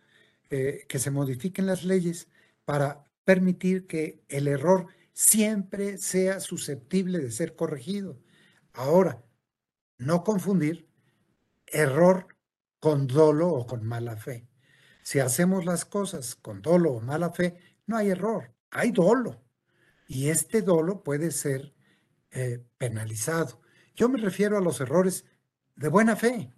eh, 0.51 0.85
que 0.89 0.99
se 0.99 1.13
modifiquen 1.13 1.67
las 1.67 1.85
leyes 1.85 2.29
para 2.65 3.07
permitir 3.25 3.87
que 3.87 4.25
el 4.29 4.49
error 4.49 4.89
siempre 5.13 5.99
sea 5.99 6.41
susceptible 6.41 7.21
de 7.21 7.31
ser 7.31 7.55
corregido. 7.55 8.19
Ahora, 8.73 9.23
no 9.99 10.25
confundir 10.25 10.89
error 11.67 12.27
con 12.81 13.07
dolo 13.07 13.49
o 13.49 13.65
con 13.67 13.85
mala 13.85 14.17
fe. 14.17 14.49
Si 15.03 15.19
hacemos 15.21 15.65
las 15.65 15.85
cosas 15.85 16.37
con 16.37 16.63
dolo 16.63 16.93
o 16.93 17.01
mala 17.01 17.31
fe, 17.31 17.59
no 17.87 17.97
hay 17.97 18.11
error, 18.11 18.55
hay 18.71 18.93
dolo. 18.93 19.43
Y 20.09 20.29
este 20.29 20.63
dolo 20.63 21.03
puede 21.03 21.31
ser 21.31 21.75
eh, 22.31 22.65
penalizado. 22.79 23.61
Yo 23.95 24.09
me 24.09 24.19
refiero 24.19 24.59
a 24.59 24.61
los 24.61 24.81
errores 24.81 25.25
de 25.77 25.89
buena 25.89 26.17
fe 26.17 26.53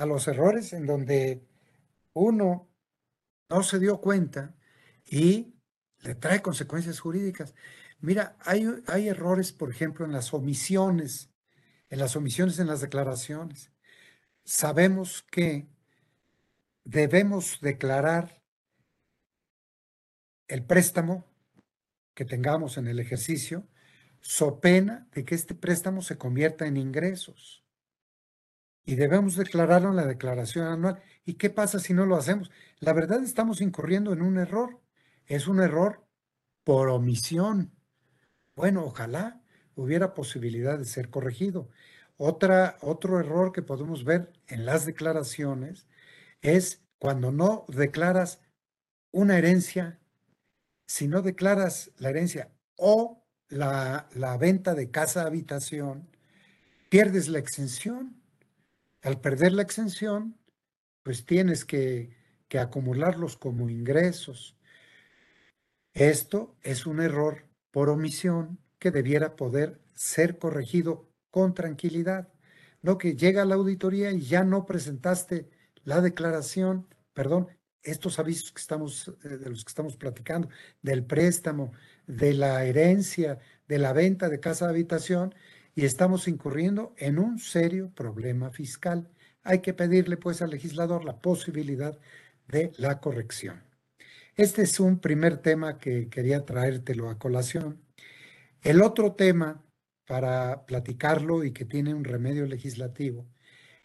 a 0.00 0.06
los 0.06 0.26
errores 0.28 0.72
en 0.72 0.86
donde 0.86 1.46
uno 2.14 2.70
no 3.50 3.62
se 3.62 3.78
dio 3.78 4.00
cuenta 4.00 4.56
y 5.04 5.54
le 5.98 6.14
trae 6.14 6.40
consecuencias 6.40 7.00
jurídicas. 7.00 7.54
Mira, 7.98 8.34
hay, 8.40 8.66
hay 8.86 9.08
errores, 9.08 9.52
por 9.52 9.70
ejemplo, 9.70 10.06
en 10.06 10.12
las 10.12 10.32
omisiones, 10.32 11.30
en 11.90 11.98
las 11.98 12.16
omisiones 12.16 12.58
en 12.58 12.66
las 12.66 12.80
declaraciones. 12.80 13.72
Sabemos 14.42 15.22
que 15.30 15.68
debemos 16.90 17.60
declarar 17.60 18.42
el 20.48 20.64
préstamo 20.64 21.24
que 22.14 22.24
tengamos 22.24 22.78
en 22.78 22.88
el 22.88 22.98
ejercicio, 22.98 23.68
so 24.20 24.60
pena 24.60 25.06
de 25.12 25.24
que 25.24 25.36
este 25.36 25.54
préstamo 25.54 26.02
se 26.02 26.18
convierta 26.18 26.66
en 26.66 26.76
ingresos 26.76 27.64
y 28.84 28.96
debemos 28.96 29.36
declararlo 29.36 29.90
en 29.90 29.96
la 29.96 30.06
declaración 30.06 30.66
anual. 30.66 31.00
¿Y 31.24 31.34
qué 31.34 31.48
pasa 31.48 31.78
si 31.78 31.94
no 31.94 32.06
lo 32.06 32.16
hacemos? 32.16 32.50
La 32.80 32.92
verdad 32.92 33.22
estamos 33.22 33.60
incurriendo 33.60 34.12
en 34.12 34.20
un 34.20 34.36
error. 34.36 34.80
Es 35.26 35.46
un 35.46 35.60
error 35.60 36.04
por 36.64 36.88
omisión. 36.88 37.72
Bueno, 38.56 38.84
ojalá 38.84 39.40
hubiera 39.76 40.12
posibilidad 40.12 40.76
de 40.76 40.86
ser 40.86 41.08
corregido. 41.08 41.68
Otra, 42.16 42.78
otro 42.80 43.20
error 43.20 43.52
que 43.52 43.62
podemos 43.62 44.02
ver 44.02 44.32
en 44.48 44.66
las 44.66 44.86
declaraciones 44.86 45.86
es 46.42 46.82
cuando 46.98 47.32
no 47.32 47.64
declaras 47.68 48.40
una 49.12 49.38
herencia 49.38 50.00
si 50.90 51.06
no 51.06 51.22
declaras 51.22 51.92
la 51.98 52.10
herencia 52.10 52.50
o 52.74 53.24
la, 53.48 54.08
la 54.12 54.36
venta 54.36 54.74
de 54.74 54.90
casa-habitación, 54.90 56.08
pierdes 56.88 57.28
la 57.28 57.38
exención. 57.38 58.20
Al 59.00 59.20
perder 59.20 59.52
la 59.52 59.62
exención, 59.62 60.36
pues 61.04 61.24
tienes 61.24 61.64
que, 61.64 62.10
que 62.48 62.58
acumularlos 62.58 63.36
como 63.36 63.70
ingresos. 63.70 64.56
Esto 65.94 66.56
es 66.62 66.86
un 66.86 67.00
error 67.00 67.46
por 67.70 67.88
omisión 67.88 68.58
que 68.80 68.90
debiera 68.90 69.36
poder 69.36 69.80
ser 69.94 70.38
corregido 70.38 71.08
con 71.30 71.54
tranquilidad. 71.54 72.32
No 72.82 72.98
que 72.98 73.14
llega 73.14 73.44
la 73.44 73.54
auditoría 73.54 74.10
y 74.10 74.22
ya 74.22 74.42
no 74.42 74.66
presentaste 74.66 75.48
la 75.84 76.00
declaración, 76.00 76.86
perdón, 77.12 77.48
estos 77.82 78.18
avisos 78.18 78.52
que 78.52 78.60
estamos, 78.60 79.08
eh, 79.24 79.28
de 79.28 79.50
los 79.50 79.64
que 79.64 79.70
estamos 79.70 79.96
platicando, 79.96 80.48
del 80.82 81.04
préstamo, 81.04 81.72
de 82.06 82.34
la 82.34 82.64
herencia, 82.64 83.38
de 83.68 83.78
la 83.78 83.92
venta 83.92 84.28
de 84.28 84.40
casa 84.40 84.66
de 84.66 84.72
habitación, 84.72 85.34
y 85.74 85.84
estamos 85.84 86.28
incurriendo 86.28 86.94
en 86.98 87.18
un 87.18 87.38
serio 87.38 87.90
problema 87.94 88.50
fiscal. 88.50 89.08
Hay 89.42 89.60
que 89.60 89.72
pedirle 89.72 90.16
pues 90.16 90.42
al 90.42 90.50
legislador 90.50 91.04
la 91.04 91.20
posibilidad 91.20 91.98
de 92.48 92.72
la 92.76 93.00
corrección. 93.00 93.62
Este 94.36 94.62
es 94.62 94.80
un 94.80 95.00
primer 95.00 95.38
tema 95.38 95.78
que 95.78 96.08
quería 96.08 96.44
traértelo 96.44 97.08
a 97.08 97.18
colación. 97.18 97.80
El 98.62 98.82
otro 98.82 99.12
tema 99.12 99.64
para 100.06 100.66
platicarlo 100.66 101.44
y 101.44 101.52
que 101.52 101.64
tiene 101.64 101.94
un 101.94 102.04
remedio 102.04 102.46
legislativo 102.46 103.26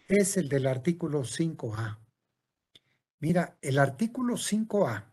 es 0.08 0.38
el 0.38 0.50
del 0.50 0.68
artículo 0.68 1.24
5A. 1.24 2.00
Mira, 3.20 3.58
el 3.62 3.80
artículo 3.80 4.36
5A, 4.36 5.12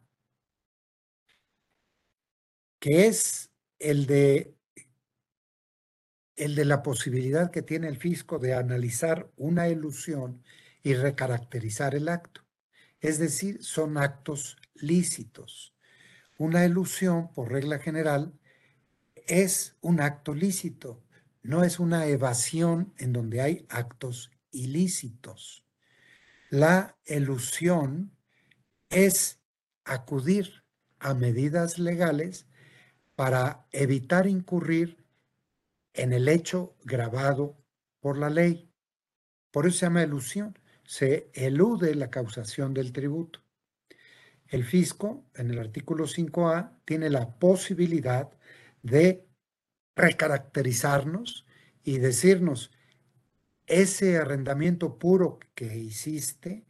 que 2.78 3.06
es 3.06 3.50
el 3.78 4.06
de 4.06 4.56
el 6.34 6.54
de 6.54 6.64
la 6.64 6.82
posibilidad 6.82 7.50
que 7.50 7.62
tiene 7.62 7.88
el 7.88 7.98
fisco 7.98 8.38
de 8.38 8.54
analizar 8.54 9.30
una 9.36 9.68
ilusión 9.68 10.42
y 10.82 10.94
recaracterizar 10.94 11.94
el 11.94 12.08
acto. 12.08 12.42
Es 13.00 13.18
decir, 13.18 13.62
son 13.62 13.98
actos 13.98 14.56
lícitos. 14.74 15.74
Una 16.38 16.64
ilusión, 16.64 17.32
por 17.32 17.52
regla 17.52 17.78
general, 17.78 18.32
es 19.14 19.76
un 19.80 20.00
acto 20.00 20.34
lícito, 20.34 21.02
no 21.42 21.64
es 21.64 21.78
una 21.78 22.06
evasión 22.06 22.92
en 22.98 23.12
donde 23.12 23.40
hay 23.40 23.66
actos 23.68 24.30
ilícitos. 24.52 25.64
La 26.50 26.96
elusión 27.04 28.16
es 28.88 29.40
acudir 29.84 30.64
a 30.98 31.14
medidas 31.14 31.78
legales 31.78 32.46
para 33.16 33.66
evitar 33.72 34.26
incurrir 34.26 35.04
en 35.94 36.12
el 36.12 36.28
hecho 36.28 36.76
grabado 36.84 37.58
por 38.00 38.18
la 38.18 38.30
ley. 38.30 38.70
Por 39.50 39.66
eso 39.66 39.78
se 39.78 39.86
llama 39.86 40.02
elusión. 40.02 40.58
Se 40.84 41.30
elude 41.34 41.94
la 41.94 42.10
causación 42.10 42.74
del 42.74 42.92
tributo. 42.92 43.40
El 44.46 44.64
fisco, 44.64 45.24
en 45.34 45.50
el 45.50 45.58
artículo 45.58 46.06
5A, 46.06 46.78
tiene 46.84 47.08
la 47.08 47.38
posibilidad 47.38 48.30
de 48.82 49.26
recaracterizarnos 49.96 51.46
y 51.82 51.98
decirnos, 51.98 52.70
ese 53.66 54.16
arrendamiento 54.18 54.98
puro 54.98 55.38
que 55.54 55.76
hiciste 55.76 56.66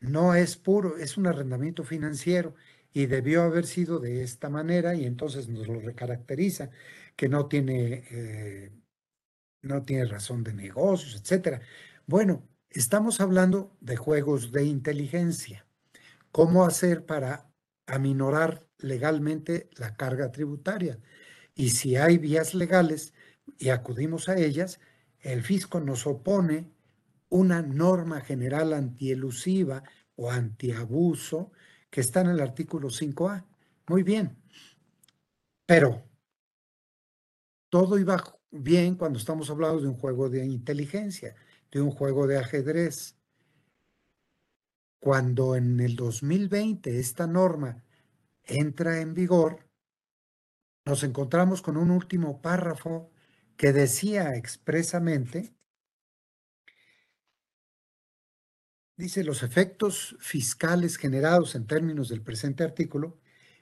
no 0.00 0.34
es 0.34 0.56
puro, 0.56 0.96
es 0.98 1.16
un 1.16 1.26
arrendamiento 1.26 1.84
financiero 1.84 2.54
y 2.92 3.06
debió 3.06 3.42
haber 3.42 3.66
sido 3.66 3.98
de 3.98 4.22
esta 4.22 4.48
manera 4.48 4.94
y 4.94 5.04
entonces 5.04 5.48
nos 5.48 5.68
lo 5.68 5.80
recaracteriza, 5.80 6.70
que 7.16 7.28
no 7.28 7.46
tiene, 7.48 8.04
eh, 8.10 8.72
no 9.62 9.82
tiene 9.82 10.04
razón 10.06 10.44
de 10.44 10.54
negocios, 10.54 11.14
etc. 11.16 11.60
Bueno, 12.06 12.48
estamos 12.70 13.20
hablando 13.20 13.76
de 13.80 13.96
juegos 13.96 14.52
de 14.52 14.64
inteligencia. 14.64 15.66
¿Cómo 16.32 16.64
hacer 16.64 17.06
para 17.06 17.50
aminorar 17.86 18.66
legalmente 18.78 19.68
la 19.76 19.96
carga 19.96 20.30
tributaria? 20.32 21.00
Y 21.54 21.70
si 21.70 21.96
hay 21.96 22.18
vías 22.18 22.54
legales 22.54 23.14
y 23.58 23.70
acudimos 23.70 24.28
a 24.28 24.36
ellas, 24.38 24.80
el 25.20 25.42
fisco 25.42 25.80
nos 25.80 26.06
opone 26.06 26.70
una 27.28 27.62
norma 27.62 28.20
general 28.20 28.72
antielusiva 28.72 29.82
o 30.16 30.30
antiabuso 30.30 31.52
que 31.90 32.00
está 32.00 32.20
en 32.20 32.28
el 32.28 32.40
artículo 32.40 32.88
5A. 32.88 33.44
Muy 33.88 34.02
bien. 34.02 34.36
Pero 35.66 36.02
todo 37.68 37.98
iba 37.98 38.22
bien 38.50 38.94
cuando 38.94 39.18
estamos 39.18 39.50
hablando 39.50 39.80
de 39.80 39.88
un 39.88 39.98
juego 39.98 40.28
de 40.28 40.46
inteligencia, 40.46 41.34
de 41.70 41.80
un 41.80 41.90
juego 41.90 42.26
de 42.26 42.38
ajedrez. 42.38 43.16
Cuando 45.00 45.54
en 45.54 45.78
el 45.80 45.94
2020 45.94 46.98
esta 46.98 47.26
norma 47.26 47.84
entra 48.44 49.00
en 49.00 49.14
vigor, 49.14 49.68
nos 50.84 51.04
encontramos 51.04 51.60
con 51.60 51.76
un 51.76 51.90
último 51.90 52.40
párrafo 52.40 53.10
que 53.58 53.72
decía 53.72 54.36
expresamente, 54.36 55.52
dice, 58.96 59.24
los 59.24 59.42
efectos 59.42 60.16
fiscales 60.20 60.96
generados 60.96 61.56
en 61.56 61.66
términos 61.66 62.08
del 62.08 62.22
presente 62.22 62.62
artículo 62.62 63.18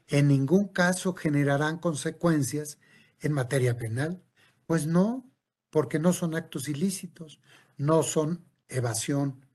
en 0.07 0.29
ningún 0.29 0.69
caso 0.69 1.15
generarán 1.15 1.79
consecuencias 1.79 2.79
en 3.21 3.33
materia 3.33 3.79
penal. 3.79 4.23
Pues 4.67 4.87
no, 4.87 5.29
porque 5.71 5.99
no 5.99 6.13
son 6.13 6.35
actos 6.35 6.69
ilícitos, 6.69 7.41
no 7.79 8.03
son 8.03 8.45
evasión. 8.69 9.47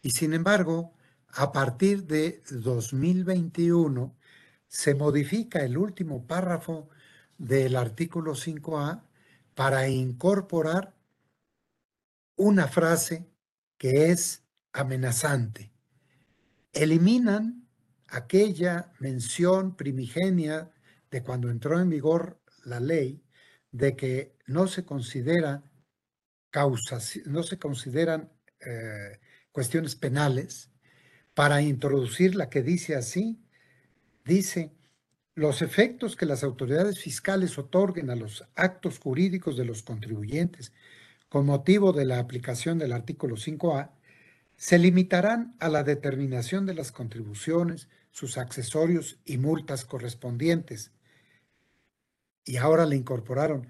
Y 0.00 0.12
sin 0.12 0.32
embargo, 0.32 0.94
a 1.26 1.50
partir 1.50 2.04
de 2.04 2.40
2021 2.50 4.16
se 4.68 4.94
modifica 4.94 5.64
el 5.64 5.76
último 5.76 6.24
párrafo 6.24 6.88
del 7.36 7.74
artículo 7.74 8.36
5A 8.36 9.07
para 9.58 9.88
incorporar 9.88 10.94
una 12.36 12.68
frase 12.68 13.26
que 13.76 14.12
es 14.12 14.44
amenazante. 14.72 15.72
Eliminan 16.72 17.66
aquella 18.06 18.92
mención 19.00 19.74
primigenia 19.74 20.70
de 21.10 21.24
cuando 21.24 21.50
entró 21.50 21.80
en 21.80 21.90
vigor 21.90 22.40
la 22.66 22.78
ley 22.78 23.20
de 23.72 23.96
que 23.96 24.36
no 24.46 24.68
se 24.68 24.84
considera 24.84 25.64
causas, 26.50 27.18
no 27.26 27.42
se 27.42 27.58
consideran 27.58 28.30
eh, 28.60 29.18
cuestiones 29.50 29.96
penales 29.96 30.70
para 31.34 31.62
introducir 31.62 32.36
la 32.36 32.48
que 32.48 32.62
dice 32.62 32.94
así, 32.94 33.44
dice 34.24 34.77
los 35.38 35.62
efectos 35.62 36.16
que 36.16 36.26
las 36.26 36.42
autoridades 36.42 36.98
fiscales 36.98 37.58
otorguen 37.58 38.10
a 38.10 38.16
los 38.16 38.44
actos 38.56 38.98
jurídicos 38.98 39.56
de 39.56 39.64
los 39.64 39.84
contribuyentes 39.84 40.72
con 41.28 41.46
motivo 41.46 41.92
de 41.92 42.06
la 42.06 42.18
aplicación 42.18 42.76
del 42.76 42.92
artículo 42.92 43.36
5A 43.36 43.90
se 44.56 44.80
limitarán 44.80 45.54
a 45.60 45.68
la 45.68 45.84
determinación 45.84 46.66
de 46.66 46.74
las 46.74 46.90
contribuciones, 46.90 47.88
sus 48.10 48.36
accesorios 48.36 49.20
y 49.24 49.38
multas 49.38 49.84
correspondientes. 49.84 50.90
Y 52.44 52.56
ahora 52.56 52.84
le 52.84 52.96
incorporaron, 52.96 53.68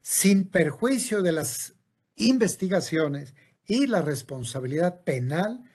sin 0.00 0.48
perjuicio 0.48 1.20
de 1.20 1.32
las 1.32 1.74
investigaciones 2.16 3.34
y 3.66 3.88
la 3.88 4.00
responsabilidad 4.00 5.02
penal 5.04 5.70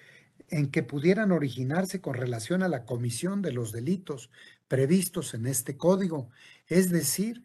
en 0.50 0.72
que 0.72 0.82
pudieran 0.82 1.32
originarse 1.32 2.02
con 2.02 2.16
relación 2.16 2.64
a 2.64 2.68
la 2.68 2.86
comisión 2.86 3.44
de 3.44 3.52
los 3.52 3.72
delitos 3.72 4.32
previstos 4.68 5.34
en 5.34 5.46
este 5.46 5.78
código. 5.78 6.30
Es 6.68 6.90
decir, 6.90 7.44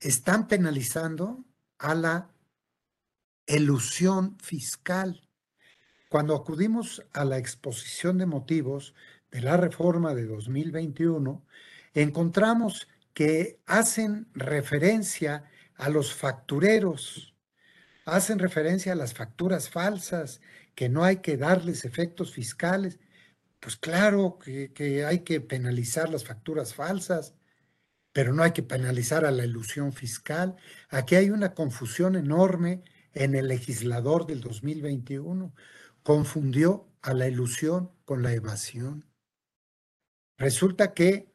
están 0.00 0.48
penalizando 0.48 1.44
a 1.78 1.94
la 1.94 2.30
elusión 3.46 4.38
fiscal. 4.38 5.28
Cuando 6.08 6.34
acudimos 6.34 7.02
a 7.12 7.24
la 7.24 7.38
exposición 7.38 8.18
de 8.18 8.26
motivos 8.26 8.94
de 9.30 9.42
la 9.42 9.56
reforma 9.56 10.14
de 10.14 10.26
2021, 10.26 11.44
encontramos 11.94 12.88
que 13.12 13.60
hacen 13.66 14.28
referencia 14.34 15.44
a 15.76 15.88
los 15.88 16.14
factureros, 16.14 17.34
hacen 18.04 18.38
referencia 18.38 18.92
a 18.92 18.96
las 18.96 19.14
facturas 19.14 19.68
falsas, 19.68 20.40
que 20.74 20.88
no 20.88 21.04
hay 21.04 21.16
que 21.16 21.36
darles 21.36 21.84
efectos 21.84 22.32
fiscales. 22.32 23.00
Pues 23.60 23.76
claro 23.76 24.38
que, 24.38 25.04
hay 25.04 25.20
que 25.20 25.40
penalizar 25.40 26.08
las 26.08 26.24
facturas 26.24 26.74
falsas, 26.74 27.34
pero 28.12 28.32
no 28.32 28.42
hay 28.42 28.52
que 28.52 28.62
penalizar 28.62 29.24
a 29.24 29.30
la 29.30 29.44
ilusión 29.44 29.92
fiscal. 29.92 30.56
Aquí 30.88 31.16
hay 31.16 31.30
una 31.30 31.54
confusión 31.54 32.16
enorme 32.16 32.82
en 33.14 33.34
el 33.34 33.48
legislador 33.48 34.26
del 34.26 34.40
2021. 34.40 35.52
Confundió 36.02 36.88
a 37.02 37.14
la 37.14 37.26
ilusión 37.26 37.90
con 38.04 38.22
la 38.22 38.32
evasión. 38.32 39.06
Resulta 40.36 40.94
que 40.94 41.32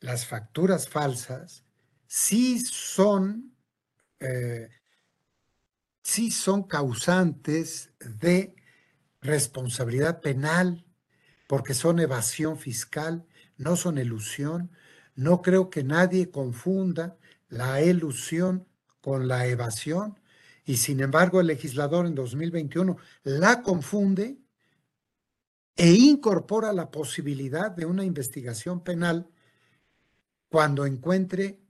las 0.00 0.26
facturas 0.26 0.88
falsas 0.88 1.64
sí 2.06 2.60
son, 2.60 3.56
eh, 4.20 4.68
sí 6.02 6.30
son 6.30 6.64
causantes 6.64 7.92
de 7.98 8.54
responsabilidad 9.22 10.20
penal, 10.20 10.83
porque 11.54 11.72
son 11.72 12.00
evasión 12.00 12.58
fiscal, 12.58 13.24
no 13.58 13.76
son 13.76 13.98
elusión. 13.98 14.72
No 15.14 15.40
creo 15.40 15.70
que 15.70 15.84
nadie 15.84 16.28
confunda 16.28 17.16
la 17.48 17.80
elusión 17.80 18.66
con 19.00 19.28
la 19.28 19.46
evasión 19.46 20.18
y 20.64 20.78
sin 20.78 20.98
embargo 20.98 21.40
el 21.40 21.46
legislador 21.46 22.06
en 22.06 22.16
2021 22.16 22.96
la 23.22 23.62
confunde 23.62 24.36
e 25.76 25.92
incorpora 25.92 26.72
la 26.72 26.90
posibilidad 26.90 27.70
de 27.70 27.86
una 27.86 28.02
investigación 28.02 28.82
penal 28.82 29.30
cuando 30.48 30.86
encuentre, 30.86 31.60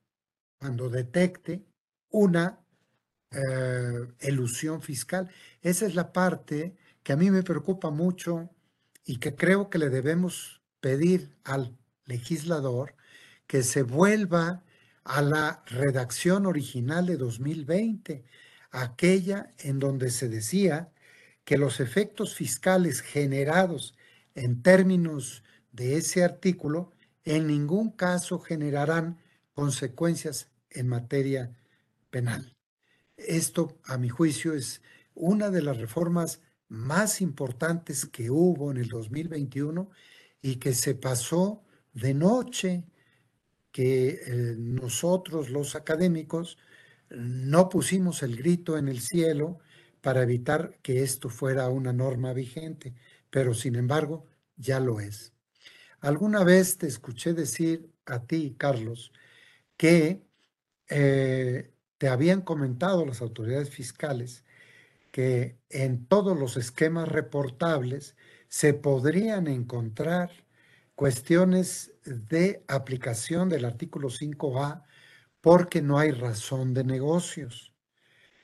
cuando 0.58 0.88
detecte 0.88 1.62
una 2.08 2.58
eh, 3.30 4.08
elusión 4.20 4.80
fiscal. 4.80 5.30
Esa 5.60 5.84
es 5.84 5.94
la 5.94 6.10
parte 6.10 6.74
que 7.02 7.12
a 7.12 7.16
mí 7.16 7.30
me 7.30 7.42
preocupa 7.42 7.90
mucho 7.90 8.48
y 9.04 9.16
que 9.16 9.34
creo 9.34 9.70
que 9.70 9.78
le 9.78 9.90
debemos 9.90 10.62
pedir 10.80 11.36
al 11.44 11.76
legislador 12.06 12.94
que 13.46 13.62
se 13.62 13.82
vuelva 13.82 14.62
a 15.04 15.22
la 15.22 15.62
redacción 15.66 16.46
original 16.46 17.06
de 17.06 17.16
2020, 17.16 18.24
aquella 18.70 19.50
en 19.58 19.78
donde 19.78 20.10
se 20.10 20.28
decía 20.28 20.90
que 21.44 21.58
los 21.58 21.80
efectos 21.80 22.34
fiscales 22.34 23.02
generados 23.02 23.94
en 24.34 24.62
términos 24.62 25.44
de 25.72 25.96
ese 25.96 26.24
artículo 26.24 26.92
en 27.24 27.46
ningún 27.46 27.90
caso 27.90 28.38
generarán 28.38 29.18
consecuencias 29.52 30.48
en 30.70 30.88
materia 30.88 31.56
penal. 32.10 32.56
Esto, 33.16 33.78
a 33.84 33.98
mi 33.98 34.08
juicio, 34.08 34.54
es 34.54 34.82
una 35.14 35.50
de 35.50 35.62
las 35.62 35.78
reformas 35.78 36.40
más 36.74 37.20
importantes 37.20 38.04
que 38.06 38.30
hubo 38.30 38.70
en 38.70 38.78
el 38.78 38.88
2021 38.88 39.90
y 40.42 40.56
que 40.56 40.74
se 40.74 40.94
pasó 40.94 41.62
de 41.92 42.14
noche, 42.14 42.84
que 43.72 44.08
eh, 44.08 44.56
nosotros 44.58 45.50
los 45.50 45.74
académicos 45.74 46.58
no 47.10 47.68
pusimos 47.68 48.22
el 48.22 48.36
grito 48.36 48.76
en 48.76 48.88
el 48.88 49.00
cielo 49.00 49.58
para 50.00 50.22
evitar 50.22 50.78
que 50.82 51.02
esto 51.02 51.28
fuera 51.28 51.68
una 51.68 51.92
norma 51.92 52.32
vigente, 52.32 52.94
pero 53.30 53.54
sin 53.54 53.76
embargo 53.76 54.26
ya 54.56 54.80
lo 54.80 55.00
es. 55.00 55.32
Alguna 56.00 56.44
vez 56.44 56.76
te 56.76 56.86
escuché 56.86 57.32
decir 57.32 57.90
a 58.04 58.26
ti, 58.26 58.54
Carlos, 58.58 59.12
que 59.76 60.22
eh, 60.88 61.72
te 61.98 62.08
habían 62.08 62.42
comentado 62.42 63.06
las 63.06 63.22
autoridades 63.22 63.70
fiscales 63.70 64.44
que 65.14 65.60
en 65.70 66.08
todos 66.08 66.36
los 66.36 66.56
esquemas 66.56 67.08
reportables 67.08 68.16
se 68.48 68.74
podrían 68.74 69.46
encontrar 69.46 70.32
cuestiones 70.96 71.92
de 72.04 72.64
aplicación 72.66 73.48
del 73.48 73.64
artículo 73.64 74.08
5A 74.08 74.82
porque 75.40 75.82
no 75.82 76.00
hay 76.00 76.10
razón 76.10 76.74
de 76.74 76.82
negocios. 76.82 77.72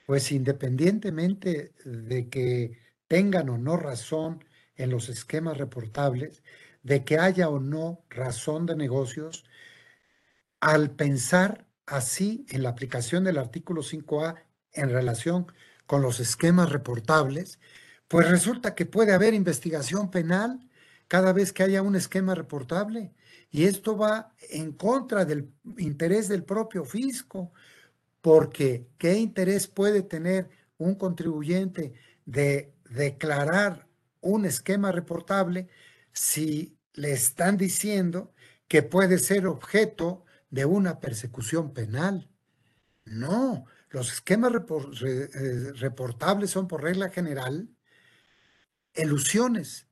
Pues 0.07 0.31
independientemente 0.31 1.73
de 1.85 2.29
que 2.29 2.79
tengan 3.09 3.49
o 3.49 3.59
no 3.59 3.77
razón 3.77 4.45
en 4.77 4.91
los 4.91 5.09
esquemas 5.09 5.59
reportables, 5.59 6.45
de 6.85 7.05
que 7.05 7.19
haya 7.19 7.49
o 7.49 7.59
no 7.59 8.05
razón 8.11 8.67
de 8.67 8.77
negocios, 8.77 9.45
al 10.61 10.93
pensar 10.93 11.67
así 11.85 12.47
en 12.49 12.63
la 12.63 12.69
aplicación 12.69 13.25
del 13.25 13.39
artículo 13.39 13.83
5A 13.83 14.45
en 14.73 14.91
relación 14.91 15.49
los 15.99 16.21
esquemas 16.21 16.71
reportables, 16.71 17.59
pues 18.07 18.29
resulta 18.29 18.75
que 18.75 18.87
puede 18.87 19.13
haber 19.13 19.35
investigación 19.35 20.11
penal 20.11 20.69
cada 21.09 21.33
vez 21.33 21.53
que 21.53 21.63
haya 21.65 21.83
un 21.83 21.97
esquema 21.97 22.35
reportable. 22.35 23.13
Y 23.51 23.65
esto 23.65 23.97
va 23.97 24.35
en 24.51 24.73
contra 24.73 25.25
del 25.25 25.53
interés 25.79 26.29
del 26.29 26.45
propio 26.45 26.85
fisco, 26.85 27.53
porque 28.21 28.87
¿qué 28.99 29.15
interés 29.19 29.67
puede 29.67 30.03
tener 30.03 30.49
un 30.79 30.95
contribuyente 30.95 31.95
de 32.25 32.73
declarar 32.89 33.89
un 34.21 34.45
esquema 34.45 34.93
reportable 34.93 35.69
si 36.13 36.77
le 36.95 37.13
están 37.13 37.57
diciendo 37.57 38.33
que 38.69 38.83
puede 38.83 39.19
ser 39.19 39.47
objeto 39.47 40.25
de 40.51 40.65
una 40.65 41.01
persecución 41.01 41.73
penal? 41.73 42.29
No, 43.05 43.65
los 43.91 44.13
esquemas 44.13 44.53
eh, 45.03 45.73
reportables 45.75 46.51
son 46.51 46.69
por 46.69 46.83
regla 46.83 47.11
general 47.11 47.69
elusiones, 48.95 49.89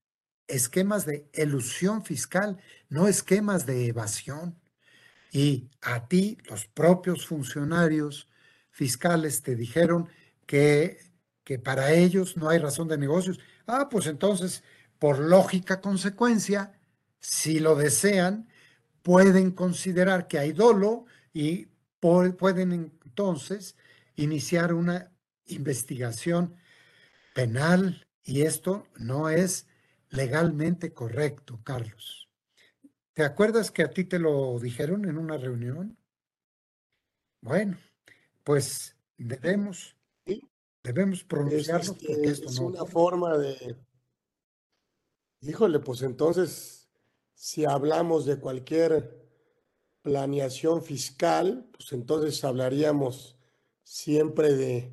esquemas 0.47 1.05
de 1.05 1.29
elusión 1.33 2.05
fiscal, 2.05 2.59
no 2.89 3.09
esquemas 3.09 3.67
de 3.67 3.87
evasión. 3.87 4.59
Y 5.33 5.69
a 5.83 6.09
ti, 6.09 6.39
los 6.49 6.67
propios 6.67 7.27
funcionarios 7.27 8.29
fiscales 8.71 9.43
te 9.43 9.57
dijeron 9.57 10.09
que, 10.47 10.99
que 11.45 11.59
para 11.59 11.93
ellos 11.93 12.37
no 12.37 12.49
hay 12.49 12.59
razón 12.59 12.89
de 12.89 12.99
negocios. 12.99 13.41
Ah, 13.67 13.89
pues 13.91 14.07
entonces, 14.07 14.63
por 14.99 15.19
lógica 15.19 15.81
consecuencia, 15.81 16.79
si 17.19 17.59
lo 17.59 17.75
desean, 17.75 18.49
pueden 19.03 19.51
considerar 19.51 20.29
que 20.29 20.39
hay 20.39 20.53
dolo 20.53 21.07
y 21.33 21.67
pueden 21.99 22.93
entonces 23.05 23.77
iniciar 24.19 24.75
una 24.75 25.13
investigación 25.47 26.57
penal 27.35 28.07
y 28.25 28.43
esto 28.43 28.87
no 28.97 29.29
es 29.31 29.67
legalmente 30.11 30.93
correcto, 30.93 31.61
Carlos. 31.63 32.29
¿Te 33.15 33.23
acuerdas 33.25 33.71
que 33.71 33.83
a 33.83 33.91
ti 33.91 34.05
te 34.05 34.19
lo 34.19 34.59
dijeron 34.59 35.05
en 35.05 35.19
una 35.19 35.37
reunión? 35.37 35.97
Bueno, 37.41 37.79
pues 38.43 38.97
debemos, 39.17 39.97
debemos 40.83 41.23
pronunciarlo 41.25 41.93
es, 41.93 42.07
porque 42.07 42.23
esto 42.25 42.49
es 42.49 42.59
una 42.59 42.85
forma 42.85 43.39
de, 43.39 43.77
híjole, 45.43 45.79
pues 45.79 46.03
entonces, 46.03 46.89
si 47.35 47.65
hablamos 47.65 48.27
de 48.27 48.41
cualquier 48.41 49.17
planeación 50.03 50.83
fiscal, 50.83 51.69
pues 51.73 51.93
entonces 51.93 52.43
hablaríamos 52.45 53.38
siempre 53.89 54.53
de, 54.55 54.93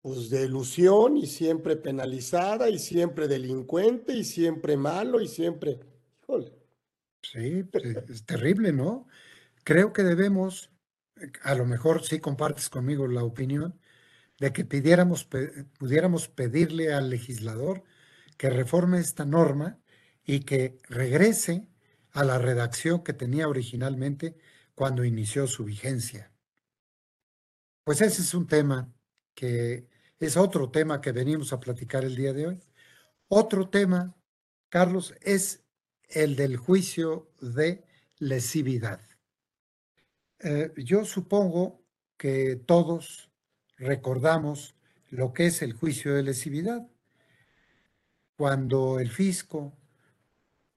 pues 0.00 0.30
de 0.30 0.46
ilusión 0.46 1.18
y 1.18 1.26
siempre 1.26 1.76
penalizada 1.76 2.70
y 2.70 2.78
siempre 2.78 3.28
delincuente 3.28 4.14
y 4.14 4.24
siempre 4.24 4.78
malo 4.78 5.20
y 5.20 5.28
siempre, 5.28 5.78
Sí, 7.22 7.62
pues, 7.64 7.84
es 8.08 8.24
terrible, 8.24 8.72
¿no? 8.72 9.06
Creo 9.62 9.92
que 9.92 10.02
debemos, 10.02 10.70
a 11.42 11.54
lo 11.54 11.66
mejor 11.66 12.04
sí 12.04 12.18
compartes 12.18 12.70
conmigo 12.70 13.06
la 13.08 13.24
opinión, 13.24 13.78
de 14.40 14.52
que 14.52 14.64
pidiéramos, 14.64 15.28
pudiéramos 15.78 16.28
pedirle 16.28 16.94
al 16.94 17.10
legislador 17.10 17.84
que 18.38 18.50
reforme 18.50 19.00
esta 19.00 19.26
norma 19.26 19.78
y 20.24 20.40
que 20.40 20.78
regrese 20.88 21.68
a 22.12 22.24
la 22.24 22.38
redacción 22.38 23.04
que 23.04 23.12
tenía 23.12 23.48
originalmente 23.48 24.36
cuando 24.74 25.04
inició 25.04 25.46
su 25.46 25.64
vigencia. 25.64 26.33
Pues 27.84 28.00
ese 28.00 28.22
es 28.22 28.32
un 28.32 28.46
tema 28.46 28.90
que 29.34 29.86
es 30.18 30.38
otro 30.38 30.70
tema 30.70 31.02
que 31.02 31.12
venimos 31.12 31.52
a 31.52 31.60
platicar 31.60 32.02
el 32.02 32.16
día 32.16 32.32
de 32.32 32.46
hoy. 32.46 32.60
Otro 33.28 33.68
tema, 33.68 34.16
Carlos, 34.70 35.14
es 35.20 35.62
el 36.08 36.34
del 36.34 36.56
juicio 36.56 37.30
de 37.42 37.84
lesividad. 38.18 39.02
Eh, 40.38 40.72
yo 40.78 41.04
supongo 41.04 41.84
que 42.16 42.56
todos 42.56 43.30
recordamos 43.76 44.74
lo 45.10 45.34
que 45.34 45.46
es 45.46 45.60
el 45.60 45.74
juicio 45.74 46.14
de 46.14 46.22
lesividad. 46.22 46.88
Cuando 48.36 48.98
el 48.98 49.10
fisco 49.10 49.76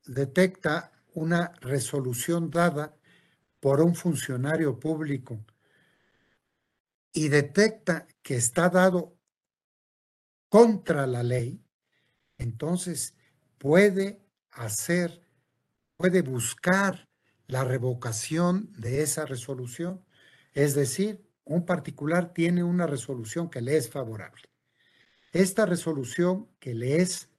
detecta 0.05 0.91
una 1.13 1.53
resolución 1.61 2.51
dada 2.51 2.97
por 3.61 3.79
un 3.79 3.95
funcionario 3.95 4.77
público 4.77 5.45
y 7.17 7.29
detecta 7.29 8.07
que 8.21 8.35
está 8.35 8.69
dado 8.69 9.17
contra 10.49 11.07
la 11.07 11.23
ley, 11.23 11.65
entonces 12.37 13.15
puede 13.57 14.21
hacer, 14.51 15.27
puede 15.95 16.21
buscar 16.21 17.09
la 17.47 17.63
revocación 17.63 18.71
de 18.73 19.01
esa 19.01 19.25
resolución. 19.25 20.05
Es 20.53 20.75
decir, 20.75 21.27
un 21.43 21.65
particular 21.65 22.33
tiene 22.33 22.63
una 22.63 22.85
resolución 22.85 23.49
que 23.49 23.61
le 23.61 23.77
es 23.77 23.89
favorable. 23.89 24.43
Esta 25.31 25.65
resolución 25.65 26.47
que 26.59 26.75
le 26.75 26.97
es 26.97 27.31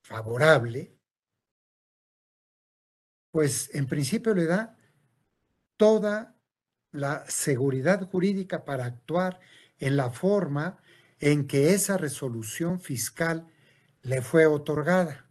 favorable 0.00 0.96
pues 3.30 3.72
en 3.72 3.86
principio 3.86 4.34
le 4.34 4.46
da 4.46 4.76
toda 5.76 6.36
la 6.92 7.24
seguridad 7.28 8.08
jurídica 8.08 8.64
para 8.64 8.84
actuar 8.84 9.40
en 9.78 9.96
la 9.96 10.10
forma 10.10 10.78
en 11.18 11.46
que 11.46 11.74
esa 11.74 11.96
resolución 11.96 12.80
fiscal 12.80 13.46
le 14.02 14.22
fue 14.22 14.46
otorgada. 14.46 15.26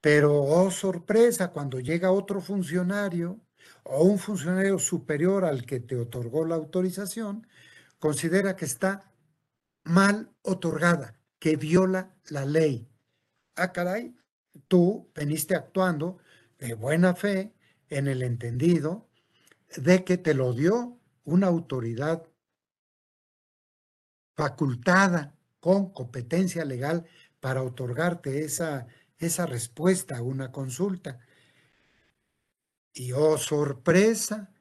Pero, 0.00 0.42
oh 0.42 0.70
sorpresa, 0.70 1.52
cuando 1.52 1.80
llega 1.80 2.10
otro 2.10 2.40
funcionario 2.40 3.40
o 3.82 4.04
un 4.04 4.18
funcionario 4.18 4.78
superior 4.78 5.44
al 5.44 5.64
que 5.64 5.80
te 5.80 5.96
otorgó 5.96 6.44
la 6.44 6.54
autorización, 6.54 7.46
considera 7.98 8.56
que 8.56 8.64
está 8.64 9.12
mal 9.84 10.30
otorgada, 10.42 11.18
que 11.38 11.56
viola 11.56 12.14
la 12.28 12.44
ley. 12.44 12.88
Ah, 13.54 13.72
caray, 13.72 14.14
tú 14.68 15.10
veniste 15.14 15.54
actuando 15.54 16.18
de 16.58 16.74
buena 16.74 17.14
fe 17.14 17.54
en 17.88 18.08
el 18.08 18.22
entendido 18.22 19.08
de 19.76 20.04
que 20.04 20.18
te 20.18 20.34
lo 20.34 20.52
dio 20.52 20.98
una 21.24 21.48
autoridad 21.48 22.26
facultada 24.34 25.36
con 25.60 25.92
competencia 25.92 26.64
legal 26.64 27.06
para 27.40 27.62
otorgarte 27.62 28.44
esa, 28.44 28.86
esa 29.18 29.46
respuesta 29.46 30.18
a 30.18 30.22
una 30.22 30.52
consulta. 30.52 31.18
Y 32.92 33.12
oh 33.12 33.38
sorpresa, 33.38 34.52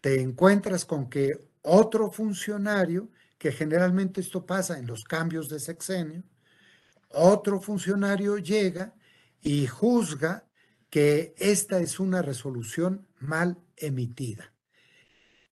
te 0.00 0.20
encuentras 0.20 0.84
con 0.84 1.08
que 1.08 1.48
otro 1.62 2.10
funcionario, 2.10 3.10
que 3.38 3.52
generalmente 3.52 4.20
esto 4.20 4.46
pasa 4.46 4.78
en 4.78 4.86
los 4.86 5.04
cambios 5.04 5.48
de 5.48 5.60
sexenio, 5.60 6.22
otro 7.08 7.60
funcionario 7.60 8.38
llega 8.38 8.94
y 9.40 9.66
juzga 9.66 10.46
que 10.90 11.34
esta 11.38 11.80
es 11.80 11.98
una 12.00 12.22
resolución 12.22 13.06
mal 13.20 13.58
emitida, 13.76 14.52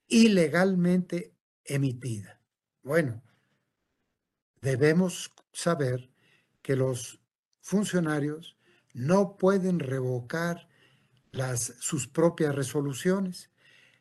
ilegalmente 0.09 1.35
emitida. 1.65 2.41
Bueno, 2.83 3.23
debemos 4.61 5.33
saber 5.53 6.11
que 6.63 6.77
los 6.77 7.21
funcionarios 7.61 8.57
no 8.95 9.37
pueden 9.37 9.79
revocar 9.79 10.69
las, 11.31 11.75
sus 11.79 12.09
propias 12.09 12.55
resoluciones, 12.55 13.51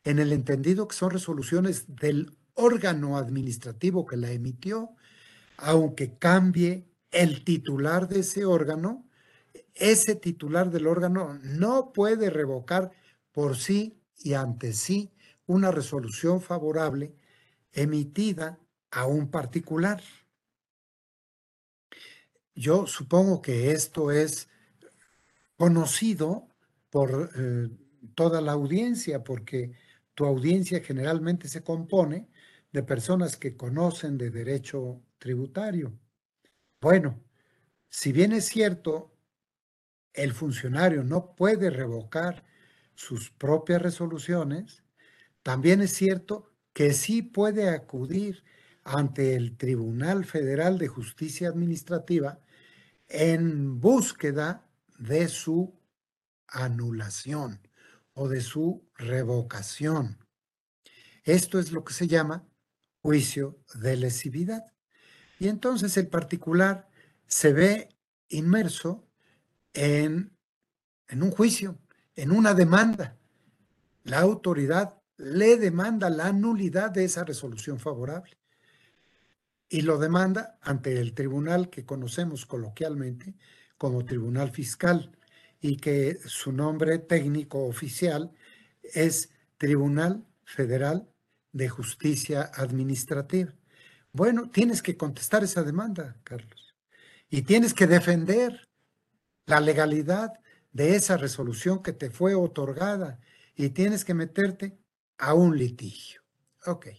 en 0.04 0.20
el 0.20 0.32
entendido 0.32 0.88
que 0.88 0.96
son 0.96 1.12
resoluciones 1.12 1.96
del 1.96 2.38
órgano 2.54 3.18
administrativo 3.18 4.06
que 4.06 4.16
la 4.16 4.32
emitió, 4.32 4.92
aunque 5.58 6.18
cambie 6.18 6.88
el 7.12 7.44
titular 7.44 8.08
de 8.08 8.22
ese 8.22 8.46
órgano, 8.46 9.06
ese 9.76 10.16
titular 10.16 10.72
del 10.72 10.88
órgano 10.88 11.40
no 11.44 11.92
puede 11.94 12.30
revocar 12.30 12.92
por 13.38 13.56
sí 13.56 14.02
y 14.17 14.34
ante 14.34 14.73
sí 14.73 15.13
una 15.45 15.69
resolución 15.69 16.41
favorable 16.41 17.13
emitida 17.71 18.60
a 18.89 19.06
un 19.06 19.30
particular. 19.30 20.02
Yo 22.56 22.88
supongo 22.88 23.39
que 23.43 23.73
esto 23.73 24.10
es 24.10 24.50
conocido 25.56 26.47
por 26.89 27.30
eh, 27.38 27.69
toda 28.15 28.41
la 28.41 28.54
audiencia, 28.54 29.23
porque 29.23 29.73
tu 30.15 30.26
audiencia 30.26 30.84
generalmente 30.84 31.47
se 31.47 31.62
compone 31.62 32.28
de 32.71 32.82
personas 32.82 33.38
que 33.38 33.56
conocen 33.56 34.17
de 34.17 34.32
derecho 34.32 35.04
tributario. 35.19 35.93
Bueno, 36.82 37.23
si 37.88 38.12
bien 38.12 38.32
es 38.32 38.45
cierto, 38.45 39.15
el 40.12 40.34
funcionario 40.34 41.04
no 41.04 41.36
puede 41.36 41.69
revocar 41.69 42.47
sus 42.98 43.30
propias 43.30 43.82
resoluciones, 43.82 44.84
también 45.44 45.82
es 45.82 45.94
cierto 45.94 46.52
que 46.74 46.94
sí 46.94 47.22
puede 47.22 47.70
acudir 47.70 48.44
ante 48.84 49.36
el 49.36 49.56
Tribunal 49.56 50.26
Federal 50.26 50.80
de 50.80 50.88
Justicia 50.88 51.50
Administrativa 51.50 52.40
en 53.08 53.80
búsqueda 53.80 54.68
de 54.98 55.28
su 55.28 55.80
anulación 56.48 57.62
o 58.14 58.28
de 58.28 58.42
su 58.42 58.90
revocación. 58.96 60.18
Esto 61.24 61.60
es 61.60 61.72
lo 61.72 61.84
que 61.84 61.94
se 61.94 62.08
llama 62.08 62.48
juicio 63.02 63.60
de 63.76 63.96
lesividad. 63.96 64.74
Y 65.40 65.50
entonces 65.50 65.96
el 65.98 66.08
particular 66.08 66.90
se 67.28 67.54
ve 67.54 67.90
inmerso 68.28 69.08
en, 69.74 70.36
en 71.10 71.22
un 71.22 71.30
juicio, 71.30 71.78
en 72.18 72.32
una 72.32 72.54
demanda. 72.54 73.16
La 74.04 74.20
autoridad 74.20 75.00
le 75.18 75.58
demanda 75.58 76.10
la 76.10 76.34
nulidad 76.34 76.92
de 76.92 77.06
esa 77.06 77.24
resolución 77.24 77.80
favorable 77.80 78.38
y 79.70 79.82
lo 79.82 79.98
demanda 79.98 80.58
ante 80.62 81.00
el 81.00 81.14
tribunal 81.14 81.70
que 81.70 81.86
conocemos 81.86 82.46
coloquialmente 82.46 83.36
como 83.78 84.04
Tribunal 84.04 84.52
Fiscal 84.52 85.12
y 85.62 85.78
que 85.78 86.20
su 86.26 86.52
nombre 86.52 87.00
técnico 87.00 87.66
oficial 87.66 88.32
es 88.82 89.30
Tribunal 89.58 90.26
Federal 90.44 91.08
de 91.52 91.70
Justicia 91.70 92.52
Administrativa. 92.54 93.54
Bueno, 94.12 94.50
tienes 94.50 94.82
que 94.82 94.98
contestar 94.98 95.44
esa 95.44 95.64
demanda, 95.64 96.16
Carlos, 96.24 96.76
y 97.30 97.44
tienes 97.44 97.74
que 97.74 97.88
defender 97.88 98.68
la 99.46 99.60
legalidad 99.60 100.34
de 100.78 100.96
esa 100.96 101.18
resolución 101.18 101.82
que 101.82 101.92
te 101.92 102.12
fue 102.12 102.36
otorgada 102.36 103.20
y 103.56 103.70
tienes 103.70 104.06
que 104.06 104.13
meterte 104.13 104.78
a 105.18 105.34
un 105.34 105.58
litigio. 105.58 106.22
Ok. 106.68 106.90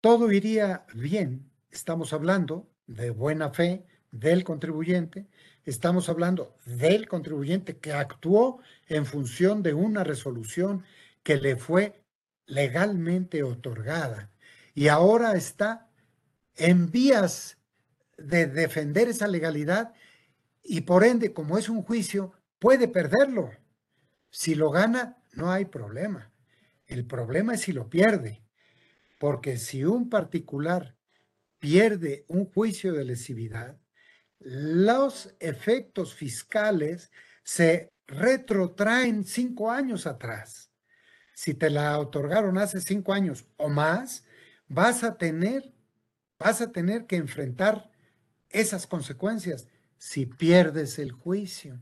Todo 0.00 0.32
iría 0.32 0.86
bien. 0.94 1.50
Estamos 1.70 2.14
hablando 2.14 2.70
de 2.86 3.10
buena 3.10 3.50
fe 3.50 3.84
del 4.12 4.44
contribuyente. 4.44 5.26
Estamos 5.66 6.08
hablando 6.08 6.56
del 6.64 7.06
contribuyente 7.06 7.76
que 7.76 7.92
actuó 7.92 8.60
en 8.88 9.04
función 9.04 9.62
de 9.62 9.74
una 9.74 10.04
resolución 10.04 10.84
que 11.22 11.36
le 11.36 11.56
fue 11.56 12.02
legalmente 12.46 13.42
otorgada 13.42 14.30
y 14.74 14.88
ahora 14.88 15.34
está 15.34 15.86
en 16.56 16.90
vías 16.90 17.58
de 18.16 18.46
defender 18.46 19.08
esa 19.08 19.28
legalidad 19.28 19.92
y 20.64 20.80
por 20.80 21.04
ende, 21.04 21.34
como 21.34 21.58
es 21.58 21.68
un 21.68 21.82
juicio, 21.82 22.32
puede 22.58 22.88
perderlo. 22.88 23.50
Si 24.30 24.54
lo 24.54 24.70
gana, 24.70 25.22
no 25.34 25.52
hay 25.52 25.66
problema. 25.66 26.32
El 26.86 27.06
problema 27.06 27.54
es 27.54 27.60
si 27.60 27.72
lo 27.72 27.90
pierde, 27.90 28.42
porque 29.20 29.58
si 29.58 29.84
un 29.84 30.08
particular 30.08 30.96
pierde 31.58 32.24
un 32.28 32.46
juicio 32.46 32.92
de 32.94 33.04
lesividad, 33.04 33.78
los 34.40 35.34
efectos 35.38 36.14
fiscales 36.14 37.10
se 37.42 37.90
retrotraen 38.06 39.24
cinco 39.24 39.70
años 39.70 40.06
atrás. 40.06 40.70
Si 41.34 41.54
te 41.54 41.68
la 41.68 41.98
otorgaron 41.98 42.58
hace 42.58 42.80
cinco 42.80 43.12
años 43.12 43.46
o 43.56 43.68
más, 43.68 44.24
vas 44.66 45.04
a 45.04 45.16
tener, 45.16 45.74
vas 46.38 46.60
a 46.60 46.72
tener 46.72 47.06
que 47.06 47.16
enfrentar 47.16 47.90
esas 48.50 48.86
consecuencias 48.86 49.68
si 49.98 50.26
pierdes 50.26 50.98
el 50.98 51.12
juicio. 51.12 51.80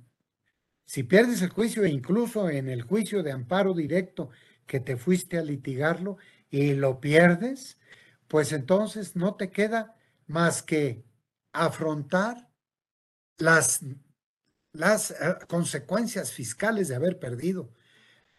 Si 0.84 1.02
pierdes 1.02 1.42
el 1.42 1.50
juicio 1.50 1.84
e 1.84 1.88
incluso 1.88 2.50
en 2.50 2.68
el 2.68 2.82
juicio 2.82 3.22
de 3.22 3.32
amparo 3.32 3.74
directo 3.74 4.30
que 4.66 4.80
te 4.80 4.96
fuiste 4.96 5.38
a 5.38 5.42
litigarlo 5.42 6.18
y 6.50 6.74
lo 6.74 7.00
pierdes, 7.00 7.78
pues 8.28 8.52
entonces 8.52 9.16
no 9.16 9.34
te 9.34 9.50
queda 9.50 9.96
más 10.26 10.62
que 10.62 11.04
afrontar 11.52 12.48
las, 13.38 13.80
las 14.72 15.10
eh, 15.10 15.14
consecuencias 15.48 16.32
fiscales 16.32 16.88
de 16.88 16.96
haber 16.96 17.18
perdido. 17.18 17.72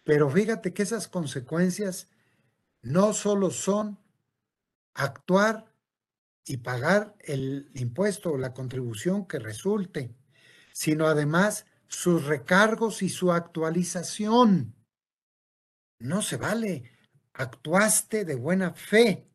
Pero 0.04 0.30
fíjate 0.30 0.74
que 0.74 0.84
esas 0.84 1.08
consecuencias 1.08 2.10
no 2.82 3.14
solo 3.14 3.50
son 3.52 4.00
actuar 4.94 5.73
y 6.45 6.58
pagar 6.58 7.15
el 7.19 7.71
impuesto 7.75 8.32
o 8.32 8.38
la 8.38 8.53
contribución 8.53 9.25
que 9.25 9.39
resulte, 9.39 10.15
sino 10.73 11.08
además 11.08 11.65
sus 11.88 12.25
recargos 12.25 13.01
y 13.01 13.10
su 13.10 13.32
actualización. 13.32 14.75
No 15.99 16.21
se 16.21 16.38
vale. 16.38 16.91
Actuaste 17.34 18.25
de 18.25 18.36
buena 18.36 18.73
fe. 18.73 19.27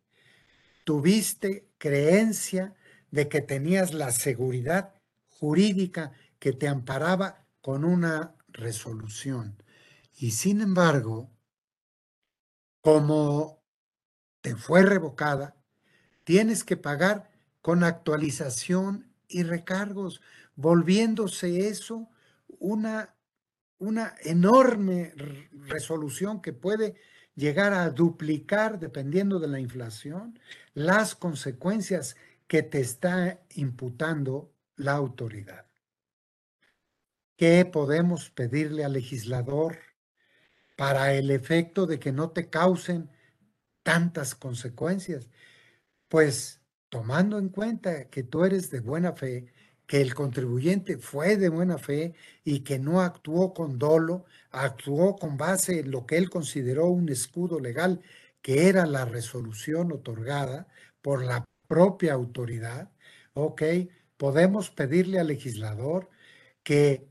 Tuviste 0.84 1.68
creencia 1.78 2.74
de 3.10 3.28
que 3.28 3.40
tenías 3.40 3.94
la 3.94 4.12
seguridad 4.12 4.94
jurídica 5.28 6.12
que 6.38 6.52
te 6.52 6.68
amparaba 6.68 7.46
con 7.60 7.84
una 7.84 8.34
resolución. 8.48 9.62
Y 10.14 10.32
sin 10.32 10.60
embargo, 10.60 11.30
como 12.80 13.62
te 14.40 14.56
fue 14.56 14.82
revocada, 14.82 15.57
tienes 16.28 16.62
que 16.62 16.76
pagar 16.76 17.30
con 17.62 17.82
actualización 17.82 19.10
y 19.28 19.44
recargos, 19.44 20.20
volviéndose 20.56 21.68
eso 21.68 22.10
una, 22.58 23.14
una 23.78 24.14
enorme 24.22 25.14
resolución 25.52 26.42
que 26.42 26.52
puede 26.52 26.96
llegar 27.34 27.72
a 27.72 27.88
duplicar, 27.88 28.78
dependiendo 28.78 29.38
de 29.38 29.48
la 29.48 29.58
inflación, 29.58 30.38
las 30.74 31.14
consecuencias 31.14 32.14
que 32.46 32.62
te 32.62 32.80
está 32.80 33.40
imputando 33.54 34.52
la 34.76 34.92
autoridad. 34.92 35.64
¿Qué 37.38 37.64
podemos 37.64 38.28
pedirle 38.28 38.84
al 38.84 38.92
legislador 38.92 39.78
para 40.76 41.14
el 41.14 41.30
efecto 41.30 41.86
de 41.86 41.98
que 41.98 42.12
no 42.12 42.32
te 42.32 42.50
causen 42.50 43.08
tantas 43.82 44.34
consecuencias? 44.34 45.26
Pues 46.08 46.60
tomando 46.88 47.38
en 47.38 47.50
cuenta 47.50 48.08
que 48.08 48.22
tú 48.22 48.44
eres 48.44 48.70
de 48.70 48.80
buena 48.80 49.12
fe, 49.12 49.52
que 49.86 50.00
el 50.00 50.14
contribuyente 50.14 50.98
fue 50.98 51.36
de 51.36 51.48
buena 51.48 51.78
fe 51.78 52.14
y 52.44 52.60
que 52.60 52.78
no 52.78 53.00
actuó 53.00 53.54
con 53.54 53.78
dolo, 53.78 54.24
actuó 54.50 55.16
con 55.16 55.36
base 55.36 55.80
en 55.80 55.90
lo 55.90 56.06
que 56.06 56.16
él 56.18 56.30
consideró 56.30 56.86
un 56.86 57.08
escudo 57.08 57.60
legal, 57.60 58.00
que 58.42 58.68
era 58.68 58.86
la 58.86 59.04
resolución 59.04 59.92
otorgada 59.92 60.68
por 61.02 61.24
la 61.24 61.44
propia 61.66 62.14
autoridad, 62.14 62.90
ok, 63.34 63.62
podemos 64.16 64.70
pedirle 64.70 65.20
al 65.20 65.28
legislador 65.28 66.08
que, 66.62 67.08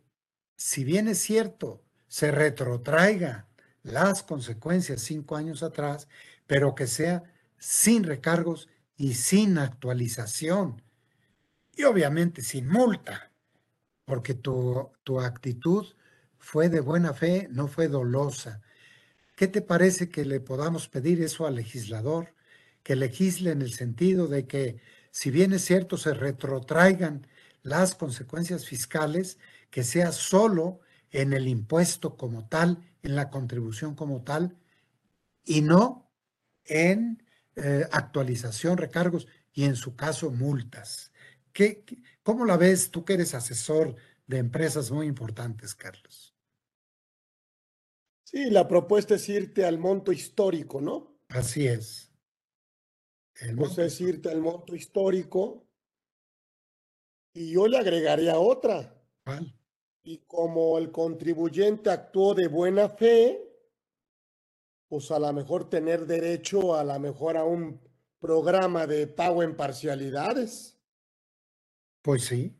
si 0.57 0.83
bien 0.83 1.07
es 1.07 1.19
cierto, 1.19 1.83
se 2.07 2.31
retrotraiga 2.31 3.47
las 3.83 4.23
consecuencias 4.23 5.01
cinco 5.01 5.35
años 5.35 5.63
atrás, 5.63 6.07
pero 6.47 6.75
que 6.75 6.87
sea 6.87 7.23
sin 7.57 8.03
recargos 8.03 8.69
y 8.97 9.13
sin 9.13 9.57
actualización. 9.57 10.81
Y 11.75 11.83
obviamente 11.83 12.41
sin 12.41 12.67
multa, 12.67 13.31
porque 14.05 14.33
tu, 14.33 14.91
tu 15.03 15.21
actitud 15.21 15.85
fue 16.39 16.69
de 16.69 16.79
buena 16.79 17.13
fe, 17.13 17.47
no 17.51 17.67
fue 17.67 17.87
dolosa. 17.87 18.61
¿Qué 19.35 19.47
te 19.47 19.61
parece 19.61 20.09
que 20.09 20.25
le 20.25 20.39
podamos 20.39 20.89
pedir 20.89 21.21
eso 21.21 21.45
al 21.45 21.55
legislador? 21.55 22.33
Que 22.81 22.95
legisle 22.95 23.51
en 23.51 23.61
el 23.61 23.71
sentido 23.71 24.27
de 24.27 24.47
que, 24.47 24.81
si 25.11 25.29
bien 25.29 25.53
es 25.53 25.63
cierto, 25.63 25.97
se 25.97 26.15
retrotraigan 26.15 27.27
las 27.61 27.93
consecuencias 27.93 28.65
fiscales, 28.65 29.37
que 29.69 29.83
sea 29.83 30.11
solo 30.11 30.79
en 31.11 31.33
el 31.33 31.47
impuesto 31.47 32.17
como 32.17 32.47
tal, 32.47 32.81
en 33.03 33.15
la 33.15 33.29
contribución 33.29 33.93
como 33.93 34.23
tal, 34.23 34.57
y 35.45 35.61
no 35.61 36.09
en 36.65 37.23
eh, 37.57 37.87
actualización, 37.91 38.77
recargos 38.77 39.27
y 39.51 39.63
en 39.63 39.75
su 39.75 39.95
caso 39.95 40.29
multas. 40.29 41.11
¿Qué, 41.51 41.83
cómo 42.21 42.45
la 42.45 42.55
ves 42.55 42.91
tú 42.91 43.03
que 43.03 43.13
eres 43.13 43.33
asesor 43.33 43.95
de 44.27 44.37
empresas 44.37 44.91
muy 44.91 45.07
importantes, 45.07 45.73
Carlos? 45.73 46.35
Sí, 48.23 48.51
la 48.51 48.67
propuesta 48.67 49.15
es 49.15 49.27
irte 49.27 49.65
al 49.65 49.79
monto 49.79 50.11
histórico, 50.11 50.81
¿no? 50.81 51.17
Así 51.29 51.65
es. 51.65 52.11
El 53.39 53.55
pues 53.55 53.75
es 53.79 53.99
irte 54.01 54.29
al 54.29 54.41
monto 54.41 54.75
histórico 54.75 55.67
y 57.33 57.53
yo 57.53 57.67
le 57.67 57.79
agregaría 57.79 58.37
otra. 58.37 59.01
¿Cuál? 59.23 59.57
Y 60.03 60.19
como 60.27 60.77
el 60.77 60.91
contribuyente 60.91 61.89
actuó 61.89 62.35
de 62.35 62.47
buena 62.47 62.87
fe, 62.89 63.46
pues 64.87 65.11
a 65.11 65.19
lo 65.19 65.31
mejor 65.33 65.69
tener 65.69 66.05
derecho 66.05 66.75
a 66.75 66.83
lo 66.83 66.99
mejor 66.99 67.37
a 67.37 67.43
un 67.43 67.79
programa 68.19 68.87
de 68.87 69.07
pago 69.07 69.43
en 69.43 69.55
parcialidades. 69.55 70.79
Pues 72.01 72.25
sí, 72.25 72.57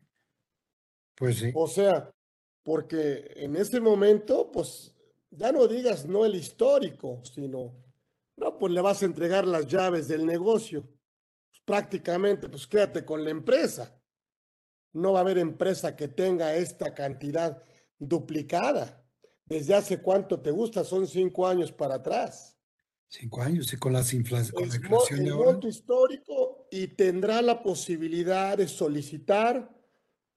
pues 1.15 1.39
sí. 1.39 1.51
O 1.55 1.67
sea, 1.67 2.11
porque 2.63 3.31
en 3.37 3.55
ese 3.55 3.79
momento, 3.79 4.51
pues 4.51 4.93
ya 5.31 5.51
no 5.51 5.67
digas 5.67 6.05
no 6.05 6.25
el 6.25 6.35
histórico, 6.35 7.21
sino, 7.23 7.73
no, 8.35 8.57
pues 8.57 8.73
le 8.73 8.81
vas 8.81 9.01
a 9.01 9.05
entregar 9.05 9.47
las 9.47 9.67
llaves 9.67 10.07
del 10.07 10.25
negocio. 10.25 10.81
Pues 10.81 11.61
prácticamente, 11.63 12.49
pues 12.49 12.67
quédate 12.67 13.05
con 13.05 13.23
la 13.23 13.29
empresa. 13.29 13.99
No 14.93 15.13
va 15.13 15.19
a 15.19 15.21
haber 15.21 15.37
empresa 15.37 15.95
que 15.95 16.07
tenga 16.07 16.55
esta 16.55 16.93
cantidad 16.93 17.63
duplicada. 17.97 19.06
¿Desde 19.47 19.73
hace 19.75 20.01
cuánto 20.01 20.39
te 20.39 20.51
gusta? 20.51 20.83
Son 20.83 21.07
cinco 21.07 21.47
años 21.47 21.71
para 21.71 21.95
atrás. 21.95 22.57
Cinco 23.07 23.41
años 23.41 23.71
y 23.71 23.77
con, 23.77 23.93
las 23.93 24.13
infla 24.13 24.43
con 24.51 24.67
la 24.67 24.75
inflación 24.75 25.23
de 25.23 25.29
ahora. 25.29 25.51
monto 25.51 25.67
histórico 25.67 26.67
y 26.69 26.87
tendrá 26.87 27.41
la 27.41 27.63
posibilidad 27.63 28.57
de 28.57 28.67
solicitar 28.67 29.73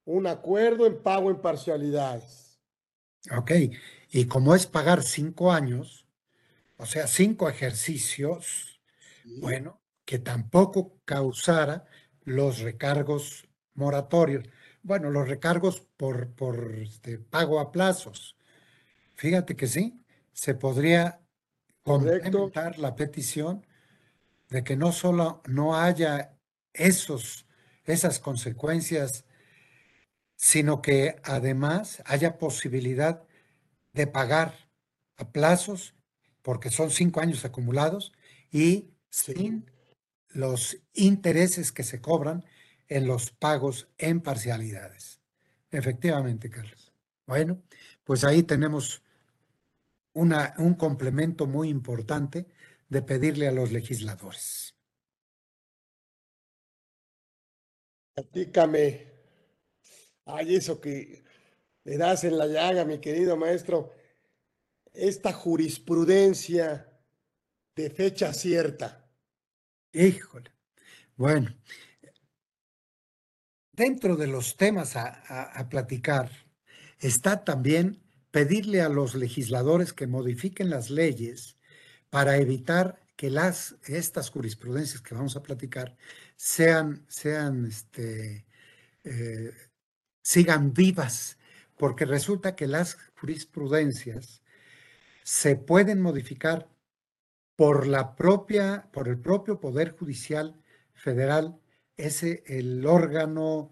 un 0.05 0.27
acuerdo 0.29 0.87
en 0.87 1.03
pago 1.03 1.31
en 1.31 1.41
parcialidades. 1.41 2.61
Ok, 3.37 3.53
y 4.13 4.27
como 4.27 4.55
es 4.55 4.67
pagar 4.67 5.03
cinco 5.03 5.53
años, 5.53 6.07
o 6.77 6.87
sea, 6.87 7.07
cinco 7.07 7.49
ejercicios, 7.49 8.81
bueno, 9.41 9.81
que 10.05 10.19
tampoco 10.19 11.01
causara 11.05 11.87
los 12.23 12.61
recargos 12.61 13.49
moratorios. 13.75 14.49
Bueno, 14.83 15.11
los 15.11 15.29
recargos 15.29 15.81
por, 15.97 16.33
por 16.35 16.75
este, 16.77 17.19
pago 17.19 17.61
a 17.61 17.73
plazos. 17.73 18.37
Fíjate 19.21 19.55
que 19.55 19.67
sí, 19.67 20.03
se 20.33 20.55
podría 20.55 21.21
complementar 21.83 22.79
la 22.79 22.97
petición 22.97 23.67
de 24.49 24.65
que 24.65 24.79
no 24.79 24.93
solo 24.93 25.43
no 25.47 25.77
haya 25.77 26.39
esos, 26.73 27.47
esas 27.85 28.19
consecuencias, 28.19 29.27
sino 30.37 30.81
que 30.81 31.17
además 31.23 32.03
haya 32.07 32.39
posibilidad 32.39 33.23
de 33.93 34.07
pagar 34.07 34.55
a 35.19 35.31
plazos, 35.31 35.95
porque 36.41 36.71
son 36.71 36.91
cinco 36.91 37.21
años 37.21 37.45
acumulados, 37.45 38.15
y 38.51 38.95
sin 39.11 39.71
los 40.29 40.79
intereses 40.95 41.73
que 41.73 41.83
se 41.83 42.01
cobran 42.01 42.43
en 42.89 43.07
los 43.07 43.33
pagos 43.33 43.87
en 43.99 44.23
parcialidades. 44.23 45.21
Efectivamente, 45.71 46.49
Carlos. 46.49 46.91
Bueno, 47.27 47.61
pues 48.03 48.25
ahí 48.25 48.43
tenemos 48.43 49.03
un 50.21 50.75
complemento 50.75 51.47
muy 51.47 51.69
importante 51.69 52.47
de 52.89 53.03
pedirle 53.03 53.49
a 53.49 53.53
los 53.53 53.73
legisladores. 53.73 54.75
Platícame. 58.15 59.09
Ay, 60.27 60.57
eso 60.57 60.81
que 60.81 61.25
le 61.85 61.97
das 61.97 62.25
en 62.25 62.37
la 62.37 62.47
llaga, 62.47 62.85
mi 62.85 63.01
querido 63.01 63.37
maestro. 63.37 63.95
Esta 64.93 65.33
jurisprudencia 65.33 66.87
de 67.75 67.91
fecha 67.91 68.33
cierta. 68.35 69.11
Híjole. 69.93 70.51
Bueno, 71.17 71.55
dentro 73.73 74.17
de 74.17 74.27
los 74.27 74.57
temas 74.57 74.97
a 74.97 75.67
platicar 75.71 76.31
está 76.99 77.45
también 77.45 78.10
pedirle 78.31 78.81
a 78.81 78.89
los 78.89 79.15
legisladores 79.15 79.93
que 79.93 80.07
modifiquen 80.07 80.71
las 80.71 80.91
leyes 80.91 81.57
para 82.11 82.37
evitar 82.39 83.01
que 83.17 83.31
las, 83.31 83.77
estas 83.87 84.31
jurisprudencias 84.31 85.03
que 85.03 85.15
vamos 85.15 85.37
a 85.37 85.43
platicar 85.43 85.97
sean, 86.37 87.05
sean 87.09 87.67
este, 87.67 88.47
eh, 89.05 89.53
sigan 90.23 90.73
vivas, 90.73 91.39
porque 91.77 92.05
resulta 92.05 92.57
que 92.57 92.67
las 92.67 92.99
jurisprudencias 93.21 94.43
se 95.23 95.57
pueden 95.57 96.01
modificar 96.01 96.69
por 97.57 97.87
la 97.87 98.17
propia, 98.17 98.89
por 98.93 99.09
el 99.09 99.19
propio 99.19 99.61
Poder 99.61 99.91
Judicial 99.91 100.57
Federal, 100.95 101.61
ese 101.97 102.43
el 102.47 102.87
órgano 102.87 103.71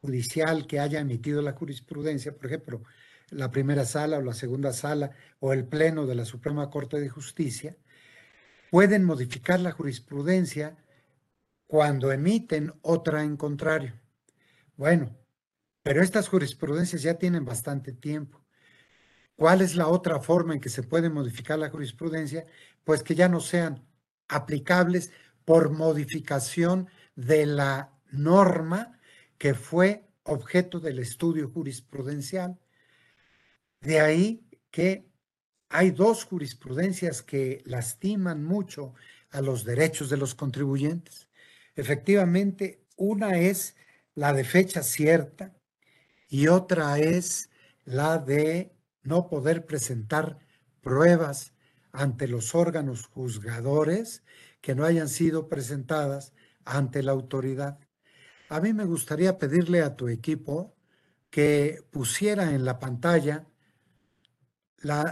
judicial 0.00 0.66
que 0.66 0.80
haya 0.80 1.00
emitido 1.00 1.40
la 1.40 1.52
jurisprudencia, 1.52 2.34
por 2.34 2.46
ejemplo, 2.46 2.82
la 3.32 3.50
primera 3.50 3.84
sala 3.84 4.18
o 4.18 4.22
la 4.22 4.34
segunda 4.34 4.72
sala 4.72 5.10
o 5.40 5.52
el 5.52 5.66
pleno 5.66 6.06
de 6.06 6.14
la 6.14 6.24
Suprema 6.24 6.70
Corte 6.70 7.00
de 7.00 7.08
Justicia, 7.08 7.76
pueden 8.70 9.04
modificar 9.04 9.60
la 9.60 9.72
jurisprudencia 9.72 10.76
cuando 11.66 12.12
emiten 12.12 12.72
otra 12.82 13.22
en 13.22 13.36
contrario. 13.36 13.94
Bueno, 14.76 15.16
pero 15.82 16.02
estas 16.02 16.28
jurisprudencias 16.28 17.02
ya 17.02 17.14
tienen 17.14 17.44
bastante 17.44 17.92
tiempo. 17.92 18.44
¿Cuál 19.36 19.62
es 19.62 19.74
la 19.74 19.88
otra 19.88 20.20
forma 20.20 20.54
en 20.54 20.60
que 20.60 20.68
se 20.68 20.82
puede 20.82 21.10
modificar 21.10 21.58
la 21.58 21.70
jurisprudencia? 21.70 22.46
Pues 22.84 23.02
que 23.02 23.14
ya 23.14 23.28
no 23.28 23.40
sean 23.40 23.84
aplicables 24.28 25.10
por 25.44 25.70
modificación 25.70 26.88
de 27.16 27.46
la 27.46 27.92
norma 28.10 28.98
que 29.38 29.54
fue 29.54 30.08
objeto 30.22 30.78
del 30.78 30.98
estudio 30.98 31.50
jurisprudencial. 31.50 32.61
De 33.82 33.98
ahí 34.00 34.46
que 34.70 35.10
hay 35.68 35.90
dos 35.90 36.24
jurisprudencias 36.24 37.22
que 37.22 37.62
lastiman 37.64 38.44
mucho 38.44 38.94
a 39.30 39.40
los 39.40 39.64
derechos 39.64 40.08
de 40.08 40.16
los 40.16 40.34
contribuyentes. 40.34 41.28
Efectivamente, 41.74 42.84
una 42.96 43.38
es 43.38 43.74
la 44.14 44.32
de 44.32 44.44
fecha 44.44 44.82
cierta 44.82 45.54
y 46.28 46.46
otra 46.46 46.98
es 46.98 47.50
la 47.84 48.18
de 48.18 48.72
no 49.02 49.26
poder 49.26 49.66
presentar 49.66 50.38
pruebas 50.80 51.52
ante 51.90 52.28
los 52.28 52.54
órganos 52.54 53.06
juzgadores 53.06 54.22
que 54.60 54.76
no 54.76 54.84
hayan 54.84 55.08
sido 55.08 55.48
presentadas 55.48 56.32
ante 56.64 57.02
la 57.02 57.12
autoridad. 57.12 57.80
A 58.48 58.60
mí 58.60 58.72
me 58.72 58.84
gustaría 58.84 59.38
pedirle 59.38 59.82
a 59.82 59.96
tu 59.96 60.08
equipo 60.08 60.76
que 61.30 61.82
pusiera 61.90 62.52
en 62.52 62.64
la 62.64 62.78
pantalla 62.78 63.46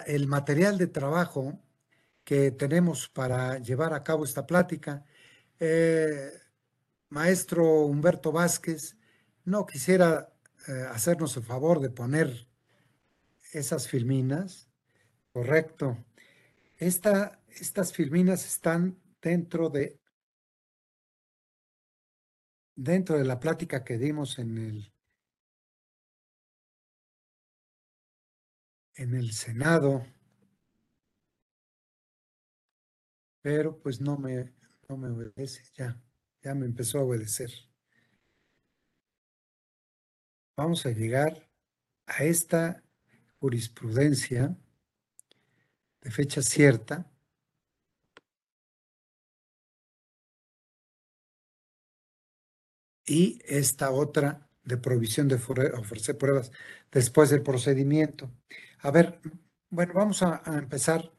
el 0.07 0.27
material 0.27 0.79
de 0.79 0.87
trabajo 0.87 1.59
que 2.25 2.51
tenemos 2.51 3.09
para 3.09 3.59
llevar 3.59 3.95
a 3.95 4.03
cabo 4.03 4.25
esta 4.25 4.47
plática. 4.47 5.05
Eh, 5.59 6.31
maestro 7.09 7.83
Humberto 7.87 8.33
Vázquez, 8.33 8.97
no 9.45 9.67
quisiera 9.67 10.33
eh, 10.69 10.87
hacernos 10.91 11.37
el 11.37 11.43
favor 11.43 11.81
de 11.81 11.91
poner 11.91 12.47
esas 13.53 13.89
filminas. 13.89 14.69
Correcto. 15.33 15.97
estas 16.79 17.93
filminas 17.93 18.45
están 18.47 18.99
dentro 19.21 19.69
de 19.69 20.01
dentro 22.75 23.19
de 23.19 23.25
la 23.25 23.39
plática 23.39 23.85
que 23.85 23.99
dimos 23.99 24.39
en 24.39 24.57
el 24.59 24.93
en 29.01 29.15
el 29.15 29.33
Senado, 29.33 30.05
pero 33.41 33.79
pues 33.79 33.99
no 34.01 34.19
me, 34.19 34.53
no 34.89 34.99
me 34.99 35.09
obedece, 35.09 35.63
ya, 35.75 35.99
ya 36.43 36.55
me 36.55 36.67
empezó 36.67 36.99
a 36.99 37.05
obedecer. 37.05 37.51
Vamos 40.55 40.85
a 40.85 40.91
llegar 40.91 41.49
a 42.07 42.25
esta 42.25 42.85
jurisprudencia 43.39 44.55
de 46.03 46.11
fecha 46.11 46.43
cierta. 46.43 47.11
Y 53.07 53.41
esta 53.47 53.91
otra 53.91 54.47
de 54.63 54.77
provisión 54.77 55.27
de 55.27 55.37
ofrecer 55.37 56.19
pruebas 56.19 56.53
después 56.93 57.31
del 57.31 57.43
procedimiento. 57.43 58.31
A 58.83 58.91
ver, 58.91 59.21
bueno, 59.69 59.93
vamos 59.95 60.23
a, 60.23 60.43
empezar 60.47 61.13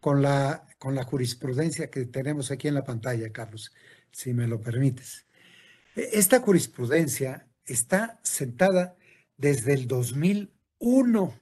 con 0.00 0.22
la, 0.22 0.66
con 0.78 0.94
la 0.94 1.04
jurisprudencia 1.04 1.90
que 1.90 2.06
tenemos 2.06 2.50
aquí 2.50 2.68
en 2.68 2.74
la 2.74 2.84
pantalla, 2.84 3.30
Carlos, 3.30 3.74
si 4.10 4.32
me 4.32 4.46
lo 4.46 4.60
permites. 4.60 5.26
E, 5.96 6.10
esta 6.14 6.40
jurisprudencia 6.40 7.46
está 7.66 8.20
sentada 8.22 8.96
desde 9.36 9.74
el 9.74 9.86
2001. 9.86 11.40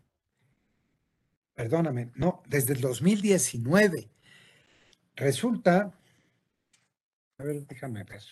Perdóname, 1.54 2.10
no, 2.16 2.42
desde 2.48 2.72
el 2.72 2.80
2019. 2.80 4.10
Resulta, 5.14 5.96
a 7.38 7.44
ver, 7.44 7.66
déjame 7.68 8.02
ver. 8.02 8.22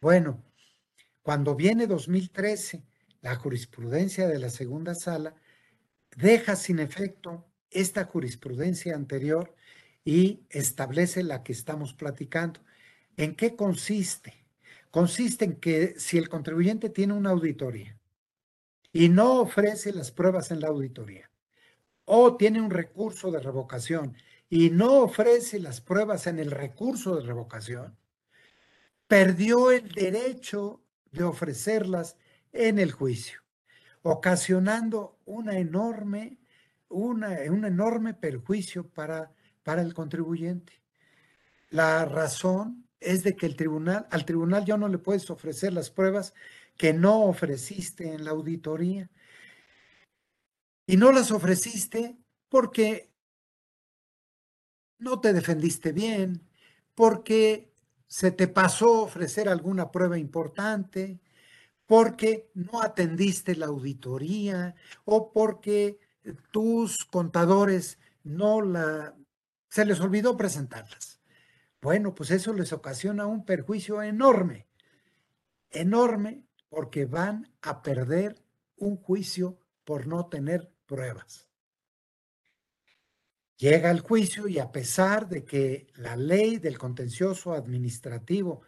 Bueno, 0.00 0.42
cuando 1.22 1.54
viene 1.54 1.86
2013, 1.86 2.82
la 3.20 3.36
jurisprudencia 3.36 4.26
de 4.26 4.38
la 4.38 4.50
segunda 4.50 4.94
sala 4.94 5.34
deja 6.16 6.56
sin 6.56 6.78
efecto 6.78 7.46
esta 7.70 8.04
jurisprudencia 8.04 8.94
anterior 8.94 9.54
y 10.04 10.40
establece 10.48 11.22
la 11.22 11.42
que 11.42 11.52
estamos 11.52 11.94
platicando. 11.94 12.60
¿En 13.16 13.36
qué 13.36 13.54
consiste? 13.54 14.44
Consiste 14.90 15.44
en 15.44 15.56
que 15.56 15.94
si 15.98 16.18
el 16.18 16.28
contribuyente 16.28 16.88
tiene 16.88 17.12
una 17.12 17.30
auditoría 17.30 17.96
y 18.92 19.08
no 19.08 19.40
ofrece 19.40 19.92
las 19.92 20.10
pruebas 20.10 20.50
en 20.50 20.60
la 20.60 20.68
auditoría, 20.68 21.30
o 22.12 22.36
tiene 22.36 22.60
un 22.60 22.70
recurso 22.70 23.30
de 23.30 23.38
revocación 23.38 24.16
y 24.48 24.70
no 24.70 25.02
ofrece 25.02 25.60
las 25.60 25.80
pruebas 25.80 26.26
en 26.26 26.40
el 26.40 26.50
recurso 26.50 27.14
de 27.14 27.22
revocación, 27.22 27.96
perdió 29.06 29.70
el 29.70 29.88
derecho 29.92 30.82
de 31.12 31.24
ofrecerlas 31.24 32.16
en 32.52 32.78
el 32.78 32.92
juicio, 32.92 33.40
ocasionando 34.02 35.18
una 35.24 35.58
enorme, 35.58 36.38
una, 36.88 37.38
un 37.50 37.64
enorme 37.64 38.14
perjuicio 38.14 38.88
para, 38.88 39.32
para 39.62 39.82
el 39.82 39.94
contribuyente. 39.94 40.82
La 41.70 42.04
razón 42.04 42.88
es 42.98 43.22
de 43.22 43.34
que 43.34 43.46
el 43.46 43.56
tribunal, 43.56 44.06
al 44.10 44.24
tribunal 44.24 44.64
ya 44.64 44.76
no 44.76 44.88
le 44.88 44.98
puedes 44.98 45.30
ofrecer 45.30 45.72
las 45.72 45.90
pruebas 45.90 46.34
que 46.76 46.92
no 46.92 47.24
ofreciste 47.24 48.12
en 48.12 48.24
la 48.24 48.30
auditoría. 48.30 49.10
Y 50.86 50.96
no 50.96 51.12
las 51.12 51.30
ofreciste 51.30 52.16
porque 52.48 53.10
no 54.98 55.20
te 55.20 55.32
defendiste 55.32 55.92
bien, 55.92 56.46
porque 56.94 57.69
se 58.10 58.32
te 58.32 58.48
pasó 58.48 59.02
ofrecer 59.02 59.48
alguna 59.48 59.92
prueba 59.92 60.18
importante, 60.18 61.20
porque 61.86 62.50
no 62.54 62.82
atendiste 62.82 63.54
la 63.54 63.66
auditoría 63.66 64.74
o 65.04 65.32
porque 65.32 66.00
tus 66.50 67.04
contadores 67.04 68.00
no 68.24 68.62
la 68.62 69.14
se 69.68 69.84
les 69.84 70.00
olvidó 70.00 70.36
presentarlas. 70.36 71.20
Bueno, 71.80 72.12
pues 72.12 72.32
eso 72.32 72.52
les 72.52 72.72
ocasiona 72.72 73.26
un 73.26 73.44
perjuicio 73.44 74.02
enorme, 74.02 74.66
enorme, 75.70 76.42
porque 76.68 77.06
van 77.06 77.48
a 77.62 77.80
perder 77.80 78.42
un 78.76 78.96
juicio 78.96 79.56
por 79.84 80.08
no 80.08 80.26
tener 80.26 80.68
pruebas. 80.86 81.49
Llega 83.60 83.90
el 83.90 84.00
juicio 84.00 84.48
y 84.48 84.58
a 84.58 84.72
pesar 84.72 85.28
de 85.28 85.44
que 85.44 85.86
la 85.94 86.16
ley 86.16 86.56
del 86.56 86.78
contencioso 86.78 87.52
administrativo 87.52 88.62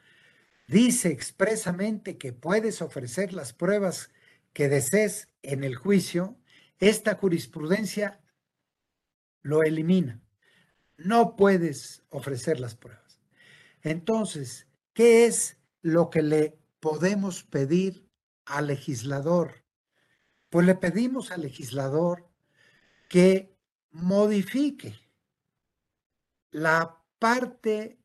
dice 0.66 1.09
expresamente 1.09 2.18
que 2.18 2.34
puedes 2.34 2.82
ofrecer 2.82 3.32
las 3.32 3.55
pruebas 3.55 4.11
que 4.53 4.68
desees 4.68 5.30
en 5.40 5.64
el 5.64 5.76
juicio, 5.76 6.36
esta 6.78 7.14
jurisprudencia 7.14 8.20
lo 9.40 9.62
elimina. 9.62 10.20
No 10.99 11.36
puedes 11.36 12.03
ofrecer 12.11 12.61
las 12.61 12.74
pruebas. 12.74 13.18
Entonces, 13.80 14.68
¿qué 14.93 15.24
es 15.24 15.57
lo 15.80 16.11
que 16.11 16.20
le 16.20 16.59
podemos 16.80 17.45
pedir 17.45 18.07
al 18.45 18.66
legislador? 18.66 19.64
Pues 20.51 20.66
le 20.66 20.74
pedimos 20.74 21.30
al 21.30 21.40
legislador 21.40 22.28
que 23.09 23.51
modifique 23.93 24.99
la 26.51 27.03
parte 27.18 27.99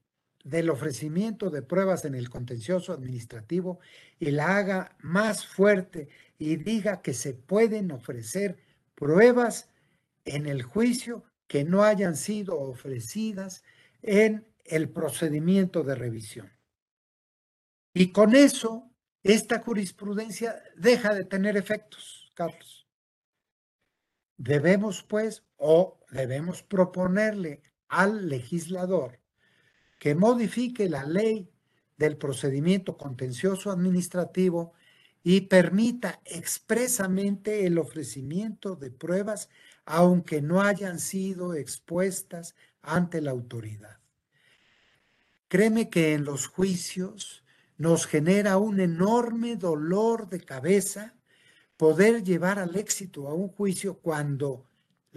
del 0.43 0.69
ofrecimiento 0.69 1.49
de 1.49 1.61
pruebas 1.61 2.05
en 2.05 2.15
el 2.15 2.29
contencioso 2.29 2.93
administrativo 2.93 3.79
y 4.19 4.31
la 4.31 4.57
haga 4.57 4.95
más 4.99 5.45
fuerte 5.45 6.07
y 6.37 6.55
diga 6.55 7.01
que 7.01 7.13
se 7.13 7.33
pueden 7.33 7.91
ofrecer 7.91 8.57
pruebas 8.95 9.69
en 10.23 10.45
el 10.45 10.63
juicio 10.63 11.25
que 11.47 11.63
no 11.63 11.83
hayan 11.83 12.15
sido 12.15 12.59
ofrecidas 12.59 13.63
en 14.01 14.47
el 14.65 14.89
procedimiento 14.89 15.83
de 15.83 15.95
revisión. 15.95 16.51
Y 17.93 18.11
con 18.11 18.35
eso, 18.35 18.91
esta 19.23 19.59
jurisprudencia 19.59 20.61
deja 20.75 21.13
de 21.13 21.25
tener 21.25 21.57
efectos, 21.57 22.31
Carlos. 22.35 22.87
Debemos, 24.37 25.03
pues, 25.03 25.46
o 25.57 25.99
debemos 26.11 26.63
proponerle 26.63 27.61
al 27.89 28.29
legislador 28.29 29.19
que 29.99 30.15
modifique 30.15 30.89
la 30.89 31.03
ley 31.03 31.49
del 31.97 32.17
procedimiento 32.17 32.97
contencioso 32.97 33.71
administrativo 33.71 34.73
y 35.23 35.41
permita 35.41 36.21
expresamente 36.25 37.65
el 37.65 37.77
ofrecimiento 37.77 38.75
de 38.75 38.91
pruebas 38.91 39.49
aunque 39.85 40.41
no 40.41 40.61
hayan 40.61 40.99
sido 40.99 41.53
expuestas 41.53 42.55
ante 42.81 43.21
la 43.21 43.31
autoridad. 43.31 43.97
Créeme 45.47 45.89
que 45.89 46.13
en 46.13 46.25
los 46.25 46.47
juicios 46.47 47.43
nos 47.77 48.05
genera 48.05 48.57
un 48.57 48.79
enorme 48.79 49.55
dolor 49.55 50.29
de 50.29 50.41
cabeza 50.41 51.15
poder 51.77 52.23
llevar 52.23 52.59
al 52.59 52.75
éxito 52.75 53.27
a 53.27 53.33
un 53.33 53.47
juicio 53.49 53.99
cuando 53.99 54.66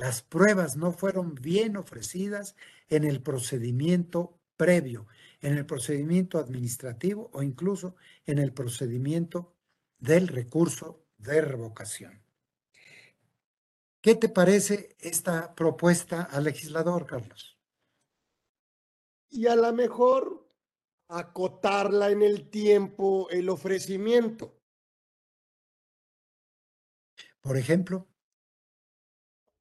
las 0.01 0.23
pruebas 0.23 0.79
no 0.79 0.93
fueron 0.93 1.35
bien 1.35 1.77
ofrecidas 1.77 2.57
en 2.89 3.05
el 3.05 3.23
procedimiento 3.23 4.41
previo, 4.57 5.07
en 5.43 5.59
el 5.59 5.67
procedimiento 5.67 6.39
administrativo 6.39 7.29
o 7.35 7.43
incluso 7.43 7.97
en 8.25 8.39
el 8.39 8.55
procedimiento 8.55 9.55
del 9.99 10.29
recurso 10.29 11.05
de 11.19 11.43
revocación. 11.43 12.23
¿Qué 14.01 14.15
te 14.15 14.31
parece 14.31 14.97
esta 15.01 15.55
propuesta 15.55 16.23
al 16.23 16.45
legislador, 16.45 17.05
Carlos? 17.05 17.59
Y 19.29 19.49
a 19.49 19.55
lo 19.55 19.71
mejor 19.75 20.51
acotarla 21.09 22.09
en 22.09 22.23
el 22.23 22.49
tiempo 22.49 23.29
el 23.29 23.51
ofrecimiento. 23.51 24.59
Por 27.43 27.59
ejemplo. 27.59 28.10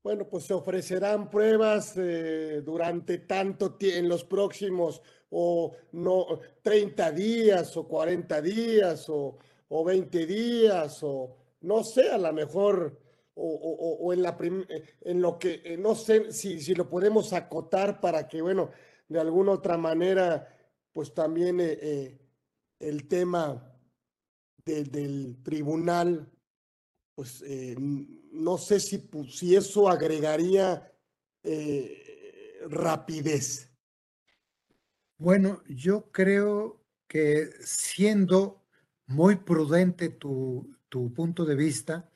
Bueno, 0.01 0.29
pues 0.29 0.45
se 0.45 0.53
ofrecerán 0.53 1.29
pruebas 1.29 1.93
eh, 1.97 2.61
durante 2.63 3.19
tanto 3.19 3.73
tiempo, 3.75 3.99
en 3.99 4.07
los 4.07 4.23
próximos, 4.23 5.01
o 5.29 5.75
no, 5.91 6.39
30 6.61 7.11
días, 7.11 7.75
o 7.75 7.85
40 7.85 8.41
días, 8.41 9.09
o, 9.09 9.37
o 9.67 9.83
20 9.83 10.25
días, 10.25 10.99
o 11.03 11.35
no 11.61 11.83
sé, 11.83 12.09
a 12.09 12.17
lo 12.17 12.31
mejor 12.31 12.97
o, 13.35 14.13
en, 14.13 14.21
la 14.21 14.37
en 15.01 15.21
lo 15.21 15.37
que, 15.37 15.61
eh, 15.63 15.77
no 15.77 15.95
sé 15.95 16.31
si, 16.31 16.59
si, 16.61 16.75
lo 16.75 16.89
podemos 16.89 17.31
acotar 17.33 17.99
para 17.99 18.27
que, 18.27 18.41
bueno, 18.41 18.71
de 19.07 19.19
alguna 19.19 19.53
otra 19.53 19.77
manera, 19.77 20.47
pues 20.91 21.13
también 21.13 21.59
eh, 21.61 22.19
el 22.79 23.07
tema 23.07 23.65
del 24.65 25.41
tribunal, 25.41 26.29
pues 27.15 27.43
no 28.39 28.57
sé 28.57 28.79
si, 28.79 29.09
si 29.29 29.55
eso 29.55 29.89
agregaría 29.89 30.91
rapidez. 32.67 33.69
Bueno, 35.17 35.61
yo 35.67 36.11
creo 36.11 36.81
que 37.07 37.49
siendo 37.61 38.63
muy 39.07 39.35
prudente 39.37 40.09
tu, 40.09 40.75
tu 40.89 41.13
punto 41.13 41.45
de 41.45 41.55
vista, 41.55 42.09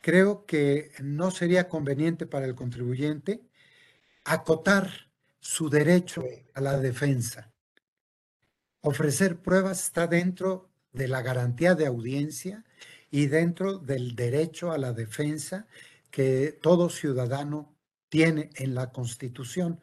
creo 0.00 0.46
que 0.46 0.92
no 1.02 1.30
sería 1.30 1.68
conveniente 1.68 2.26
para 2.26 2.46
el 2.46 2.54
contribuyente 2.54 3.42
acotar 4.24 4.90
su 5.40 5.68
derecho 5.70 6.24
a 6.54 6.60
la 6.60 6.78
defensa. 6.78 7.52
Ofrecer 8.80 9.40
pruebas 9.40 9.82
está 9.82 10.06
dentro 10.06 10.70
de 10.92 11.08
la 11.08 11.22
garantía 11.22 11.74
de 11.74 11.86
audiencia 11.86 12.64
y 13.16 13.28
dentro 13.28 13.78
del 13.78 14.14
derecho 14.14 14.72
a 14.72 14.76
la 14.76 14.92
defensa 14.92 15.66
que 16.10 16.58
todo 16.60 16.90
ciudadano 16.90 17.74
tiene 18.10 18.50
en 18.56 18.74
la 18.74 18.92
Constitución. 18.92 19.80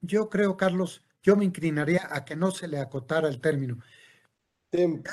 Yo 0.00 0.30
creo, 0.30 0.56
Carlos, 0.56 1.04
yo 1.24 1.34
me 1.34 1.44
inclinaría 1.44 2.06
a 2.08 2.24
que 2.24 2.36
no 2.36 2.52
se 2.52 2.68
le 2.68 2.78
acotara 2.78 3.28
el 3.28 3.40
término. 3.40 3.80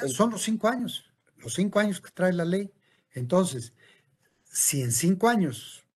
Son 0.10 0.30
los 0.30 0.44
cinco 0.44 0.68
años, 0.68 1.12
los 1.38 1.56
cinco 1.56 1.80
años 1.80 2.00
que 2.00 2.12
trae 2.12 2.34
la 2.34 2.46
ley. 2.46 2.72
Entonces, 3.14 3.74
si 4.44 4.84
en 4.84 4.92
cinco 4.92 5.28
años 5.28 5.88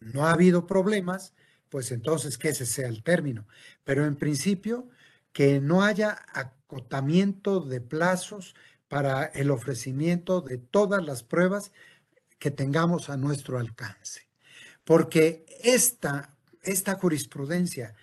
no 0.00 0.26
ha 0.26 0.32
habido 0.32 0.66
problemas, 0.66 1.32
pues 1.70 1.90
entonces 1.90 2.36
que 2.36 2.50
ese 2.50 2.66
sea 2.66 2.86
el 2.86 3.02
término. 3.02 3.46
Pero 3.82 4.04
en 4.04 4.16
principio, 4.16 4.90
que 5.32 5.58
no 5.58 5.82
haya 5.82 6.18
acotamiento 6.34 7.60
de 7.60 7.80
plazos 7.80 8.54
para 8.88 9.24
el 9.26 9.50
ofrecimiento 9.50 10.40
de 10.40 10.58
todas 10.58 11.04
las 11.04 11.22
pruebas 11.22 11.72
que 12.38 12.50
tengamos 12.50 13.10
a 13.10 13.16
nuestro 13.16 13.58
alcance. 13.58 14.28
Porque 14.84 15.44
esta, 15.62 16.34
esta 16.62 16.94
jurisprudencia, 16.94 17.94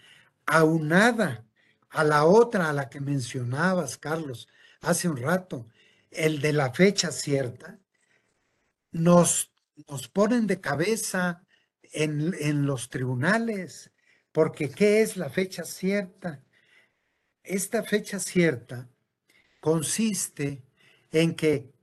aunada 0.46 1.46
a 1.90 2.04
la 2.04 2.26
otra 2.26 2.70
a 2.70 2.74
la 2.74 2.90
que 2.90 3.00
mencionabas, 3.00 3.98
Carlos, 3.98 4.48
hace 4.82 5.10
un 5.10 5.18
rato, 5.18 5.68
el 6.12 6.42
de 6.42 6.54
la 6.54 6.72
fecha 6.72 7.12
cierta, 7.12 7.80
nos 8.92 9.52
nos 9.88 10.08
ponen 10.08 10.48
de 10.48 10.62
cabeza 10.62 11.44
en, 11.82 12.66
los 12.66 12.90
tribunales, 12.90 13.92
porque 14.32 14.70
¿qué 14.70 15.02
es 15.02 15.18
la 15.18 15.30
fecha 15.30 15.64
cierta? 15.64 16.44
Esta 17.44 17.84
fecha 17.84 18.20
cierta 18.20 18.90
consiste 19.60 20.65
en 21.16 21.34
que 21.34 21.74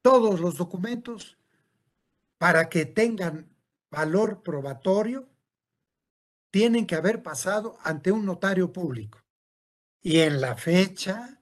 todos 0.00 0.40
los 0.40 0.56
documentos, 0.56 1.36
para 2.38 2.70
que 2.70 2.86
tengan 2.86 3.54
valor 3.90 4.42
probatorio, 4.42 5.28
tienen 6.50 6.86
que 6.86 6.94
haber 6.94 7.22
pasado 7.22 7.76
ante 7.82 8.10
un 8.10 8.24
notario 8.24 8.72
público. 8.72 9.18
Y 10.00 10.20
en 10.20 10.40
la 10.40 10.56
fecha 10.56 11.38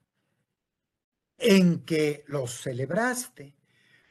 en 1.38 1.84
que 1.84 2.24
los 2.26 2.62
celebraste, 2.62 3.54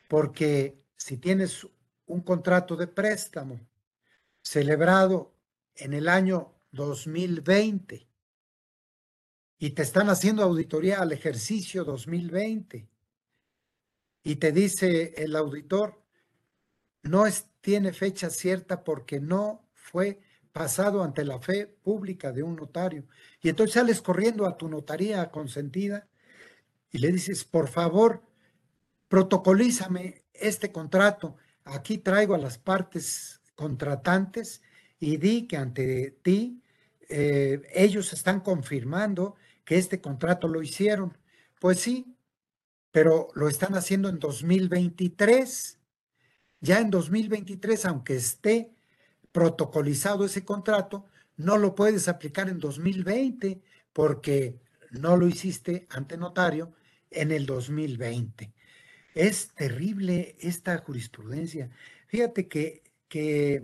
porque 0.08 0.82
si 0.96 1.18
tienes 1.18 1.68
un 2.06 2.22
contrato 2.22 2.78
de 2.78 2.88
préstamo 2.88 3.60
celebrado 4.42 5.36
en 5.76 5.94
el 5.94 6.08
año 6.08 6.54
2020 6.72 8.07
y 9.60 9.72
te 9.72 9.82
están 9.82 10.10
haciendo 10.10 10.43
auditoría 10.43 11.01
al 11.01 11.12
ejercicio 11.12 11.84
2020 11.84 12.88
y 14.24 14.36
te 14.36 14.51
dice 14.51 15.14
el 15.18 15.36
auditor, 15.36 16.01
no 17.03 17.24
tiene 17.62 17.93
fecha 17.93 18.30
cierta 18.30 18.84
porque 18.84 19.20
no 19.20 19.68
fue 19.74 20.20
pasado 20.51 21.03
ante 21.03 21.24
la 21.24 21.39
fe 21.39 21.68
pública 21.68 22.32
de 22.32 22.43
un 22.43 22.55
notario. 22.55 23.08
Y 23.41 23.49
entonces 23.49 23.76
sales 23.76 24.01
corriendo 24.01 24.45
a 24.45 24.58
tu 24.58 24.68
notaría 24.68 25.30
consentida 25.32 26.08
y 26.91 26.97
le 26.97 27.12
dices, 27.12 27.45
por 27.45 27.68
favor, 27.68 28.24
protocolízame 29.08 30.24
este 30.34 30.72
contrato. 30.72 31.38
Aquí 31.64 31.97
traigo 31.97 32.36
a 32.36 32.39
las 32.39 32.58
partes 32.58 33.41
contratantes 33.55 34.62
y 34.99 35.18
di 35.18 35.47
que 35.47 35.58
ante 35.58 36.12
ti 36.22 36.62
eh, 37.10 37.62
ellos 37.74 38.12
están 38.14 38.41
confirmando 38.41 39.36
que 39.68 39.78
este 39.78 40.01
contrato 40.01 40.47
lo 40.47 40.63
hicieron. 40.63 41.15
Pues 41.59 41.80
sí, 41.80 42.18
pero 42.91 43.28
lo 43.36 43.47
están 43.49 43.76
haciendo 43.76 44.09
en 44.09 44.18
2023 44.18 45.78
ya 46.59 46.80
en 46.80 46.89
2023, 46.89 47.86
aunque 47.86 48.15
esté 48.15 48.72
protocolizado 49.32 50.26
ese 50.26 50.43
contrato, 50.43 51.05
no 51.36 51.57
lo 51.57 51.76
puedes 51.76 52.07
aplicar 52.07 52.49
en 52.49 52.59
2020 52.59 53.61
porque 53.93 54.59
no 54.91 55.18
lo 55.18 55.28
hiciste 55.28 55.86
ante 55.89 56.18
notario 56.18 56.74
en 57.11 57.32
el 57.32 57.45
2020. 57.45 58.53
Es 59.13 59.49
terrible 59.53 60.36
esta 60.39 60.78
jurisprudencia. 60.80 61.70
Fíjate 62.07 62.47
que, 62.47 62.84
que 63.07 63.63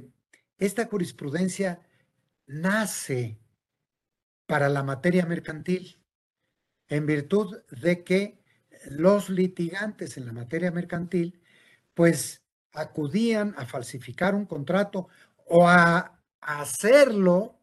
esta 0.59 0.85
jurisprudencia 0.85 1.81
nace 2.45 3.39
para 4.53 4.69
la 4.69 4.83
materia 4.83 5.25
mercantil 5.25 5.97
en 6.87 7.07
virtud 7.07 7.63
de 7.71 8.03
que 8.03 8.37
los 8.85 9.31
litigantes 9.31 10.15
en 10.15 10.27
la 10.27 10.31
materia 10.31 10.69
mercantil 10.69 11.41
pues 11.95 12.43
acudían 12.71 13.55
a 13.57 13.65
falsificar 13.65 14.35
un 14.35 14.45
contrato 14.45 15.07
o 15.47 15.67
a 15.67 16.21
hacerlo 16.39 17.57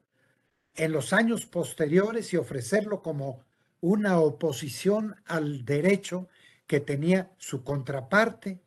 en 0.74 0.90
los 0.90 1.12
años 1.12 1.46
posteriores 1.46 2.32
y 2.32 2.38
ofrecerlo 2.38 3.02
como 3.02 3.44
una 3.80 4.18
oposición 4.18 5.14
al 5.26 5.64
derecho 5.64 6.26
que 6.66 6.80
tenía 6.80 7.30
su 7.38 7.62
contraparte. 7.62 8.64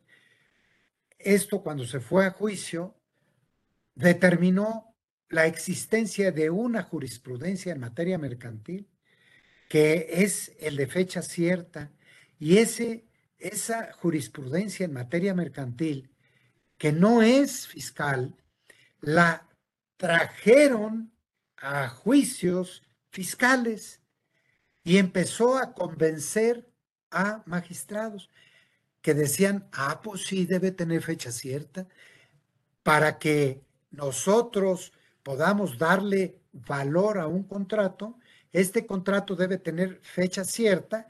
Esto 1.18 1.62
cuando 1.62 1.84
se 1.84 2.00
fue 2.00 2.24
a 2.24 2.30
juicio 2.30 2.94
determinó 3.94 4.93
la 5.34 5.46
existencia 5.46 6.30
de 6.30 6.48
una 6.48 6.84
jurisprudencia 6.84 7.72
en 7.72 7.80
materia 7.80 8.18
mercantil 8.18 8.88
que 9.68 10.06
es 10.08 10.52
el 10.60 10.76
de 10.76 10.86
fecha 10.86 11.22
cierta. 11.22 11.90
Y 12.38 12.58
ese, 12.58 13.08
esa 13.38 13.92
jurisprudencia 13.94 14.84
en 14.84 14.92
materia 14.92 15.34
mercantil 15.34 16.08
que 16.78 16.92
no 16.92 17.20
es 17.20 17.66
fiscal, 17.66 18.36
la 19.00 19.48
trajeron 19.96 21.12
a 21.56 21.88
juicios 21.88 22.84
fiscales 23.10 24.00
y 24.84 24.98
empezó 24.98 25.58
a 25.58 25.74
convencer 25.74 26.64
a 27.10 27.42
magistrados 27.44 28.30
que 29.02 29.14
decían, 29.14 29.68
ah, 29.72 30.00
pues 30.00 30.26
sí, 30.26 30.46
debe 30.46 30.70
tener 30.70 31.02
fecha 31.02 31.32
cierta, 31.32 31.88
para 32.84 33.18
que 33.18 33.64
nosotros 33.90 34.92
podamos 35.24 35.78
darle 35.78 36.38
valor 36.52 37.18
a 37.18 37.26
un 37.26 37.42
contrato, 37.42 38.18
este 38.52 38.86
contrato 38.86 39.34
debe 39.34 39.58
tener 39.58 39.98
fecha 40.02 40.44
cierta 40.44 41.08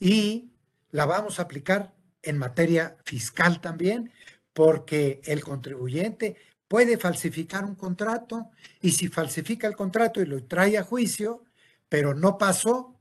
y 0.00 0.50
la 0.92 1.04
vamos 1.04 1.38
a 1.38 1.42
aplicar 1.42 1.92
en 2.22 2.38
materia 2.38 2.96
fiscal 3.04 3.60
también, 3.60 4.10
porque 4.54 5.20
el 5.24 5.44
contribuyente 5.44 6.36
puede 6.68 6.96
falsificar 6.96 7.64
un 7.64 7.74
contrato 7.74 8.50
y 8.80 8.92
si 8.92 9.08
falsifica 9.08 9.66
el 9.66 9.76
contrato 9.76 10.22
y 10.22 10.26
lo 10.26 10.42
trae 10.44 10.78
a 10.78 10.84
juicio, 10.84 11.44
pero 11.88 12.14
no 12.14 12.38
pasó 12.38 12.96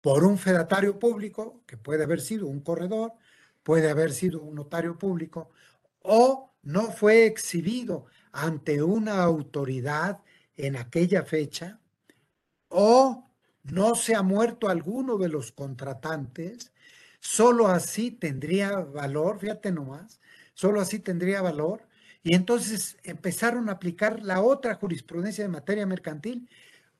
por 0.00 0.24
un 0.24 0.36
fedatario 0.36 0.98
público, 0.98 1.62
que 1.66 1.76
puede 1.76 2.04
haber 2.04 2.20
sido 2.20 2.46
un 2.46 2.60
corredor, 2.60 3.12
puede 3.62 3.88
haber 3.88 4.12
sido 4.12 4.42
un 4.42 4.54
notario 4.56 4.98
público, 4.98 5.50
o 6.02 6.52
no 6.62 6.90
fue 6.90 7.26
exhibido 7.26 8.06
ante 8.32 8.82
una 8.82 9.22
autoridad 9.22 10.22
en 10.56 10.76
aquella 10.76 11.24
fecha, 11.24 11.80
o 12.68 13.30
no 13.64 13.94
se 13.94 14.14
ha 14.14 14.22
muerto 14.22 14.68
alguno 14.68 15.18
de 15.18 15.28
los 15.28 15.52
contratantes, 15.52 16.72
solo 17.20 17.68
así 17.68 18.10
tendría 18.10 18.76
valor, 18.78 19.38
fíjate 19.38 19.72
nomás, 19.72 20.20
solo 20.54 20.80
así 20.80 20.98
tendría 20.98 21.42
valor. 21.42 21.86
Y 22.22 22.34
entonces 22.34 22.98
empezaron 23.02 23.68
a 23.68 23.72
aplicar 23.72 24.22
la 24.22 24.42
otra 24.42 24.74
jurisprudencia 24.74 25.44
de 25.44 25.48
materia 25.48 25.86
mercantil. 25.86 26.48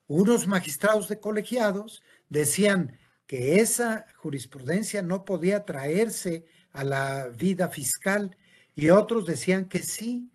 Unos 0.06 0.46
magistrados 0.46 1.08
de 1.08 1.20
colegiados 1.20 2.02
decían 2.28 2.98
que 3.26 3.60
esa 3.60 4.06
jurisprudencia 4.16 5.02
no 5.02 5.24
podía 5.24 5.64
traerse 5.64 6.46
a 6.72 6.84
la 6.84 7.28
vida 7.28 7.68
fiscal 7.68 8.36
y 8.74 8.90
otros 8.90 9.26
decían 9.26 9.66
que 9.66 9.80
sí. 9.80 10.30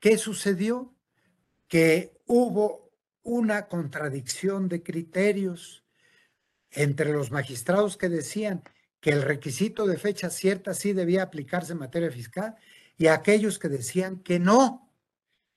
¿Qué 0.00 0.18
sucedió? 0.18 0.94
Que 1.66 2.20
hubo 2.26 2.90
una 3.22 3.68
contradicción 3.68 4.68
de 4.68 4.82
criterios 4.82 5.84
entre 6.70 7.12
los 7.12 7.30
magistrados 7.30 7.96
que 7.96 8.08
decían 8.08 8.62
que 9.00 9.10
el 9.10 9.22
requisito 9.22 9.86
de 9.86 9.96
fecha 9.96 10.30
cierta 10.30 10.74
sí 10.74 10.92
debía 10.92 11.22
aplicarse 11.22 11.72
en 11.72 11.78
materia 11.78 12.10
fiscal 12.10 12.56
y 12.96 13.06
aquellos 13.06 13.58
que 13.58 13.68
decían 13.68 14.20
que 14.20 14.38
no. 14.38 14.90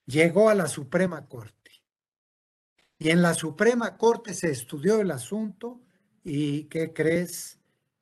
Llegó 0.06 0.50
a 0.50 0.56
la 0.56 0.68
Suprema 0.68 1.28
Corte. 1.28 1.72
Y 2.98 3.10
en 3.10 3.22
la 3.22 3.34
Suprema 3.34 3.98
Corte 3.98 4.34
se 4.34 4.52
estudió 4.52 5.00
el 5.02 5.12
asunto 5.12 5.82
y 6.24 6.66
¿qué 6.66 6.94
crees? 6.94 7.60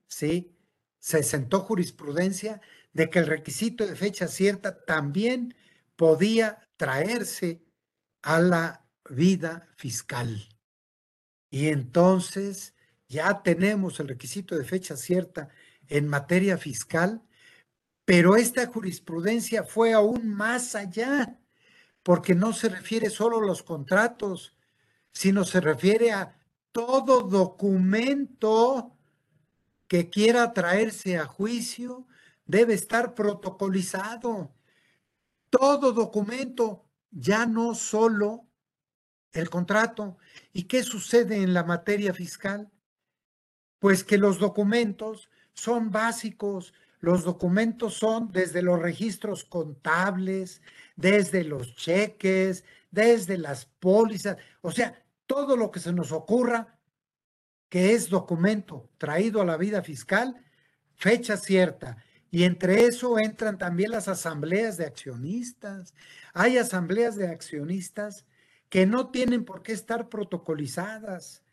Sí, 0.08 0.58
se 0.98 1.24
sentó 1.24 1.62
jurisprudencia 1.62 2.62
de 2.94 3.10
que 3.10 3.20
el 3.20 3.28
requisito 3.28 3.86
de 3.86 3.96
fecha 3.96 4.28
cierta 4.28 4.84
también 4.84 5.56
podía 6.00 6.66
traerse 6.78 7.62
a 8.22 8.40
la 8.40 8.88
vida 9.10 9.68
fiscal. 9.76 10.48
Y 11.50 11.68
entonces 11.68 12.74
ya 13.10 13.44
tenemos 13.44 14.00
el 14.00 14.08
requisito 14.08 14.58
de 14.58 14.64
fecha 14.64 14.96
cierta 14.96 15.50
en 15.90 16.08
materia 16.08 16.58
fiscal, 16.58 17.22
pero 18.06 18.38
esta 18.38 18.66
jurisprudencia 18.68 19.66
fue 19.66 19.92
aún 19.92 20.30
más 20.30 20.74
allá, 20.74 21.38
porque 22.02 22.34
no 22.34 22.54
se 22.54 22.70
refiere 22.70 23.10
solo 23.10 23.40
a 23.40 23.46
los 23.46 23.62
contratos, 23.62 24.56
sino 25.12 25.44
se 25.44 25.60
refiere 25.60 26.14
a 26.14 26.40
todo 26.72 27.24
documento 27.24 28.98
que 29.90 30.10
quiera 30.10 30.54
traerse 30.54 31.18
a 31.18 31.26
juicio 31.26 32.08
debe 32.46 32.74
estar 32.74 33.16
protocolizado. 33.16 34.56
Todo 35.50 35.94
documento, 35.94 36.86
ya 37.12 37.46
no 37.46 37.76
solo 37.76 38.48
el 39.32 39.50
contrato. 39.50 40.18
¿Y 40.54 40.64
qué 40.64 40.84
sucede 40.84 41.38
en 41.38 41.54
la 41.54 41.64
materia 41.64 42.14
fiscal? 42.14 42.72
Pues 43.80 44.04
que 44.04 44.18
los 44.18 44.40
documentos 44.40 45.30
son 45.54 45.92
básicos. 45.92 46.74
Los 47.00 47.24
documentos 47.24 47.94
son 47.94 48.32
desde 48.32 48.62
los 48.62 48.80
registros 48.80 49.46
contables, 49.46 50.62
desde 50.96 51.44
los 51.44 51.76
cheques, 51.76 52.66
desde 52.92 53.38
las 53.38 53.66
pólizas, 53.66 54.38
o 54.62 54.72
sea, 54.72 55.04
todo 55.26 55.56
lo 55.56 55.72
que 55.72 55.80
se 55.80 55.94
nos 55.94 56.12
ocurra 56.12 56.80
que 57.70 57.94
es 57.94 58.10
documento 58.10 58.90
traído 58.98 59.42
a 59.42 59.46
la 59.46 59.58
vida 59.58 59.84
fiscal, 59.84 60.44
fecha 60.96 61.38
cierta. 61.38 62.04
Y 62.32 62.44
entre 62.44 62.86
eso 62.86 63.18
entran 63.18 63.58
también 63.58 63.92
las 63.92 64.08
asambleas 64.08 64.78
de 64.78 64.86
accionistas. 64.86 65.94
Hay 66.34 66.58
asambleas 66.58 67.16
de 67.16 67.28
accionistas 67.28 68.26
que 68.70 68.86
no 68.86 69.10
tienen 69.10 69.46
por 69.46 69.64
qué 69.64 69.74
estar 69.74 70.10
protocolizadas 70.10 71.44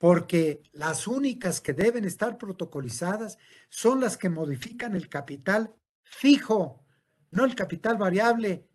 porque 0.00 0.62
las 0.72 1.06
únicas 1.06 1.60
que 1.60 1.74
deben 1.74 2.06
estar 2.06 2.38
protocolizadas 2.38 3.36
son 3.68 4.00
las 4.00 4.16
que 4.16 4.30
modifican 4.30 4.96
el 4.96 5.10
capital 5.10 5.74
fijo, 6.04 6.82
no 7.30 7.44
el 7.44 7.54
capital 7.54 7.98
variable, 7.98 8.66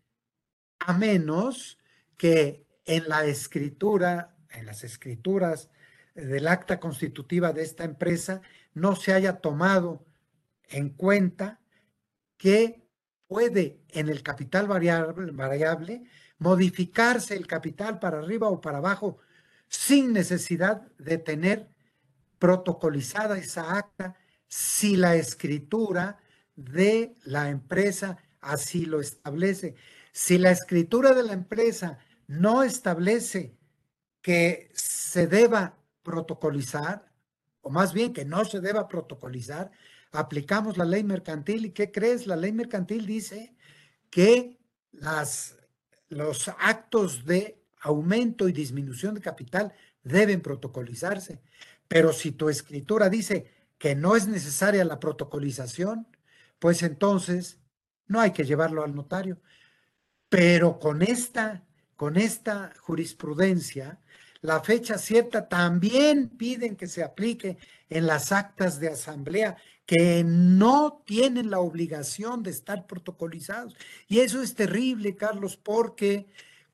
a 0.78 0.94
menos 0.94 1.80
que 2.16 2.68
en 2.86 3.10
la 3.10 3.26
escritura, 3.26 4.38
en 4.52 4.68
las 4.68 4.84
escrituras 4.84 5.72
del 6.14 6.48
acta 6.48 6.80
constitutiva 6.80 7.54
de 7.54 7.64
esta 7.64 7.86
empresa, 7.86 8.42
no 8.76 8.96
se 8.96 9.12
haya 9.12 9.38
tomado 9.38 10.06
en 10.70 10.90
cuenta 10.90 11.60
que 12.38 12.86
puede 13.28 13.80
en 13.90 14.10
el 14.10 14.24
capital 14.24 14.68
variable, 14.68 16.04
modificarse 16.38 17.36
el 17.36 17.48
capital 17.48 18.00
para 18.00 18.20
arriba 18.20 18.50
o 18.50 18.62
para 18.62 18.78
abajo 18.78 19.18
sin 19.68 20.14
necesidad 20.14 20.82
de 20.98 21.18
tener 21.18 21.70
protocolizada 22.40 23.38
esa 23.38 23.78
acta 23.78 24.16
si 24.48 24.96
la 24.96 25.16
escritura 25.16 26.20
de 26.56 27.16
la 27.24 27.50
empresa 27.50 28.18
así 28.42 28.86
lo 28.86 29.00
establece. 29.00 29.76
Si 30.12 30.38
la 30.38 30.52
escritura 30.52 31.14
de 31.14 31.24
la 31.24 31.34
empresa 31.34 32.00
no 32.28 32.64
establece 32.64 33.58
que 34.22 34.72
se 34.74 35.28
deba 35.28 35.78
protocolizar, 36.04 37.12
o 37.62 37.70
más 37.70 37.94
bien 37.94 38.14
que 38.14 38.26
no 38.26 38.46
se 38.46 38.62
deba 38.62 38.88
protocolizar, 38.88 39.72
aplicamos 40.16 40.78
la 40.78 40.86
ley 40.86 41.04
mercantil 41.04 41.66
y 41.66 41.72
¿qué 41.72 41.92
crees? 41.92 42.28
La 42.28 42.36
ley 42.36 42.52
mercantil 42.52 43.06
dice 43.06 43.56
que 44.10 44.60
las, 44.92 45.58
los 46.08 46.48
actos 46.48 47.26
de 47.26 47.62
aumento 47.82 48.48
y 48.48 48.54
disminución 48.54 49.14
de 49.16 49.22
capital 49.22 49.74
deben 50.04 50.42
protocolizarse. 50.42 51.42
Pero 51.88 52.14
si 52.14 52.32
tu 52.32 52.50
escritura 52.50 53.10
dice 53.10 53.52
que 53.78 53.96
no 53.96 54.16
es 54.16 54.28
necesaria 54.28 54.86
la 54.86 55.00
protocolización, 55.00 56.08
pues 56.60 56.82
entonces 56.84 57.60
no 58.08 58.20
hay 58.20 58.32
que 58.32 58.46
llevarlo 58.46 58.84
al 58.84 58.96
notario. 58.96 59.40
Pero 60.30 60.80
con 60.80 61.02
esta, 61.02 61.64
con 61.96 62.18
esta 62.18 62.74
jurisprudencia, 62.80 64.00
la 64.42 64.62
fecha 64.62 64.98
cierta 64.98 65.48
también 65.48 66.30
piden 66.30 66.76
que 66.76 66.88
se 66.88 67.04
aplique 67.04 67.58
en 67.90 68.06
las 68.06 68.32
actas 68.32 68.80
de 68.80 68.90
asamblea 68.90 69.58
que 69.86 70.24
no 70.24 71.04
tienen 71.06 71.52
la 71.52 71.60
obligación 71.60 72.44
de 72.44 72.52
estar 72.52 72.88
protocolizados. 72.88 73.76
Y 74.08 74.20
eso 74.20 74.42
es 74.42 74.56
terrible, 74.56 75.16
Carlos, 75.16 75.58
porque 75.58 76.28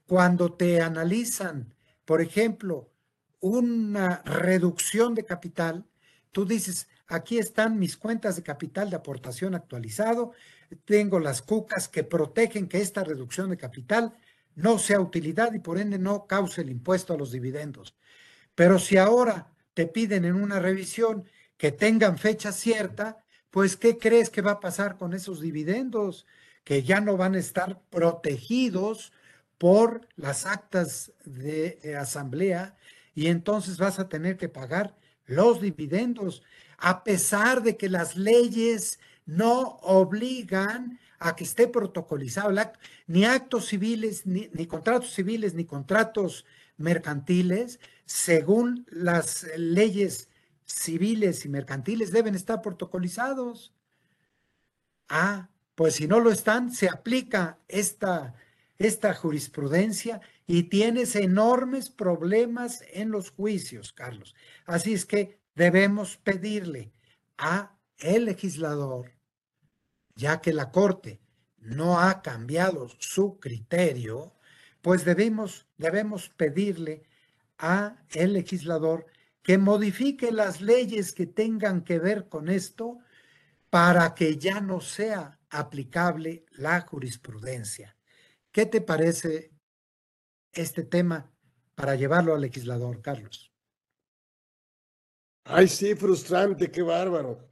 cuando 0.06 0.54
te 0.54 0.82
analizan, 0.82 1.74
por 2.06 2.22
ejemplo, 2.22 2.90
una 3.42 4.22
reducción 4.24 5.16
de 5.16 5.26
capital, 5.26 5.86
tú 6.32 6.46
dices, 6.46 6.88
aquí 7.08 7.38
están 7.38 7.80
mis 7.80 7.98
cuentas 7.98 8.36
de 8.36 8.44
capital 8.44 8.90
de 8.90 8.96
aportación 8.96 9.56
actualizado, 9.56 10.32
tengo 10.86 11.20
las 11.20 11.42
cucas 11.42 11.90
que 11.90 12.04
protegen 12.04 12.68
que 12.68 12.80
esta 12.80 13.04
reducción 13.04 13.50
de 13.50 13.58
capital 13.58 14.14
no 14.56 14.80
sea 14.80 15.02
utilidad 15.02 15.54
y 15.54 15.60
por 15.60 15.78
ende 15.78 15.98
no 16.00 16.28
cause 16.28 16.62
el 16.62 16.70
impuesto 16.70 17.14
a 17.14 17.18
los 17.18 17.32
dividendos. 17.32 17.96
Pero 18.56 18.80
si 18.80 18.98
ahora 18.98 19.52
te 19.74 19.88
piden 19.88 20.26
en 20.26 20.36
una 20.36 20.60
revisión 20.60 21.26
que 21.62 21.72
tengan 21.72 22.18
fecha 22.18 22.52
cierta, 22.52 23.24
pues 23.52 23.78
¿qué 23.78 24.00
crees 24.00 24.32
que 24.32 24.42
va 24.42 24.54
a 24.54 24.60
pasar 24.60 24.98
con 24.98 25.14
esos 25.14 25.40
dividendos? 25.42 26.26
Que 26.64 26.82
ya 26.82 27.02
no 27.02 27.18
van 27.18 27.36
a 27.36 27.38
estar 27.38 27.80
protegidos 27.92 29.14
por 29.60 30.08
las 30.16 30.48
actas 30.48 31.12
de 31.24 31.96
asamblea 32.00 32.76
y 33.14 33.28
entonces 33.28 33.78
vas 33.78 34.00
a 34.00 34.10
tener 34.10 34.38
que 34.38 34.50
pagar 34.50 34.98
los 35.28 35.62
dividendos, 35.62 36.42
a 36.80 37.04
pesar 37.04 37.62
de 37.62 37.78
que 37.78 37.90
las 37.90 38.18
leyes 38.18 39.00
no 39.28 39.78
obligan 39.84 41.00
a 41.20 41.36
que 41.36 41.44
esté 41.44 41.68
protocolizado 41.68 42.50
el 42.50 42.58
acto, 42.58 42.80
ni 43.06 43.24
actos 43.26 43.68
civiles, 43.68 44.26
ni, 44.26 44.50
ni, 44.52 44.66
contratos 44.66 45.14
civiles, 45.14 45.54
ni 45.54 45.66
contratos 45.66 46.44
mercantiles, 46.78 47.80
según 48.08 48.88
las 48.90 49.46
leyes 49.56 50.31
civiles 50.74 51.46
y 51.46 51.50
mercantiles, 51.50 52.12
deben 52.12 52.36
estar 52.36 52.62
protocolizados. 52.62 53.74
Ah, 55.10 55.50
pues 55.76 55.96
si 55.96 56.08
no 56.08 56.20
lo 56.20 56.32
están, 56.32 56.72
se 56.72 56.90
aplica 56.90 57.60
esta, 57.68 58.36
esta 58.78 59.14
jurisprudencia 59.14 60.22
y 60.48 60.64
tienes 60.64 61.16
enormes 61.16 61.90
problemas 61.90 62.84
en 62.92 63.12
los 63.12 63.32
juicios, 63.32 63.94
Carlos. 63.94 64.36
Así 64.66 64.94
es 64.94 65.06
que 65.06 65.40
debemos 65.56 66.18
pedirle 66.18 66.92
a 67.38 67.78
el 67.98 68.26
legislador, 68.26 69.14
ya 70.16 70.42
que 70.42 70.54
la 70.54 70.72
Corte 70.72 71.22
no 71.58 72.00
ha 72.00 72.22
cambiado 72.22 72.90
su 73.00 73.40
criterio, 73.40 74.34
pues 74.82 75.06
debemos, 75.06 75.68
debemos 75.78 76.30
pedirle 76.30 77.04
a 77.58 77.96
el 78.14 78.34
legislador 78.34 79.06
que 79.42 79.58
modifique 79.58 80.32
las 80.32 80.62
leyes 80.62 81.14
que 81.14 81.26
tengan 81.26 81.84
que 81.84 82.00
ver 82.00 82.30
con 82.30 82.50
esto 82.50 83.00
para 83.70 84.14
que 84.14 84.38
ya 84.38 84.62
no 84.62 84.82
sea 84.82 85.40
aplicable 85.50 86.46
la 86.52 86.82
jurisprudencia. 86.82 87.98
¿Qué 88.52 88.66
te 88.66 88.82
parece 88.82 89.52
este 90.52 90.84
tema 90.84 91.32
para 91.76 91.96
llevarlo 91.96 92.36
al 92.36 92.42
legislador, 92.42 93.02
Carlos? 93.02 93.52
Ay, 95.46 95.68
sí, 95.68 95.96
frustrante, 95.96 96.70
qué 96.70 96.82
bárbaro. 96.82 97.50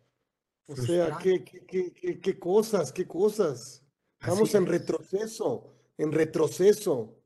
O 0.68 0.76
sea, 0.76 1.18
qué, 1.18 1.44
qué, 1.44 1.92
qué, 1.94 2.20
qué, 2.20 2.38
cosas, 2.38 2.92
qué 2.92 3.08
cosas. 3.08 3.84
Estamos 4.20 4.54
en 4.54 4.68
retroceso, 4.68 5.74
en 5.98 6.12
retroceso. 6.12 7.20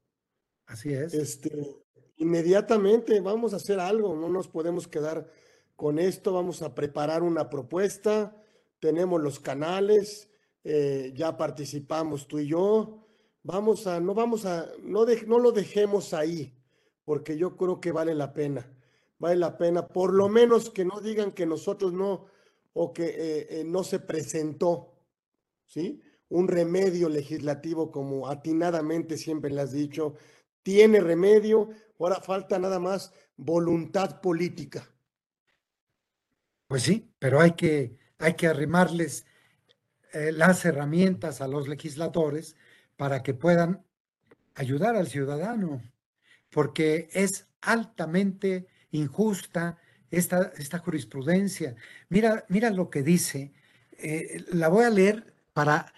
Así 0.65 0.93
es. 0.93 1.13
Este, 1.13 1.82
inmediatamente 2.17 3.19
vamos 3.21 3.53
a 3.53 3.57
hacer 3.57 3.79
algo, 3.79 4.15
no 4.15 4.29
nos 4.29 4.47
podemos 4.47 4.87
quedar 4.87 5.29
con 5.75 5.99
esto, 5.99 6.33
vamos 6.33 6.61
a 6.61 6.75
preparar 6.75 7.23
una 7.23 7.49
propuesta, 7.49 8.35
tenemos 8.79 9.21
los 9.21 9.39
canales, 9.39 10.29
eh, 10.63 11.11
ya 11.15 11.35
participamos 11.37 12.27
tú 12.27 12.39
y 12.39 12.47
yo, 12.47 13.05
vamos 13.43 13.87
a, 13.87 13.99
no 13.99 14.13
vamos 14.13 14.45
a, 14.45 14.69
no, 14.81 15.05
no 15.27 15.39
lo 15.39 15.51
dejemos 15.51 16.13
ahí, 16.13 16.53
porque 17.03 17.37
yo 17.37 17.57
creo 17.57 17.81
que 17.81 17.91
vale 17.91 18.15
la 18.15 18.33
pena, 18.33 18.71
vale 19.19 19.35
la 19.35 19.57
pena, 19.57 19.87
por 19.87 20.13
lo 20.13 20.29
menos 20.29 20.69
que 20.69 20.85
no 20.85 21.01
digan 21.01 21.31
que 21.31 21.45
nosotros 21.45 21.93
no, 21.93 22.25
o 22.73 22.93
que 22.93 23.05
eh, 23.05 23.47
eh, 23.49 23.63
no 23.65 23.83
se 23.83 23.99
presentó, 23.99 24.93
¿sí? 25.65 26.01
Un 26.29 26.47
remedio 26.47 27.09
legislativo, 27.09 27.91
como 27.91 28.27
atinadamente 28.27 29.17
siempre 29.17 29.51
le 29.51 29.61
has 29.61 29.71
dicho, 29.71 30.15
tiene 30.63 30.99
remedio, 30.99 31.69
ahora 31.99 32.19
falta 32.21 32.57
nada 32.57 32.79
más 32.79 33.13
voluntad 33.37 34.21
política. 34.21 34.89
Pues 36.67 36.83
sí, 36.83 37.13
pero 37.19 37.39
hay 37.39 37.51
que, 37.51 37.97
hay 38.17 38.33
que 38.33 38.47
arrimarles 38.47 39.25
eh, 40.13 40.31
las 40.31 40.65
herramientas 40.65 41.41
a 41.41 41.47
los 41.47 41.67
legisladores 41.67 42.55
para 42.95 43.21
que 43.21 43.33
puedan 43.33 43.83
ayudar 44.55 44.95
al 44.95 45.07
ciudadano, 45.07 45.81
porque 46.49 47.09
es 47.13 47.47
altamente 47.61 48.67
injusta 48.91 49.77
esta, 50.11 50.53
esta 50.57 50.79
jurisprudencia. 50.79 51.75
Mira, 52.09 52.45
mira 52.49 52.69
lo 52.69 52.89
que 52.89 53.01
dice, 53.01 53.53
eh, 53.97 54.43
la 54.51 54.67
voy 54.67 54.85
a 54.85 54.89
leer 54.89 55.33
para, 55.53 55.93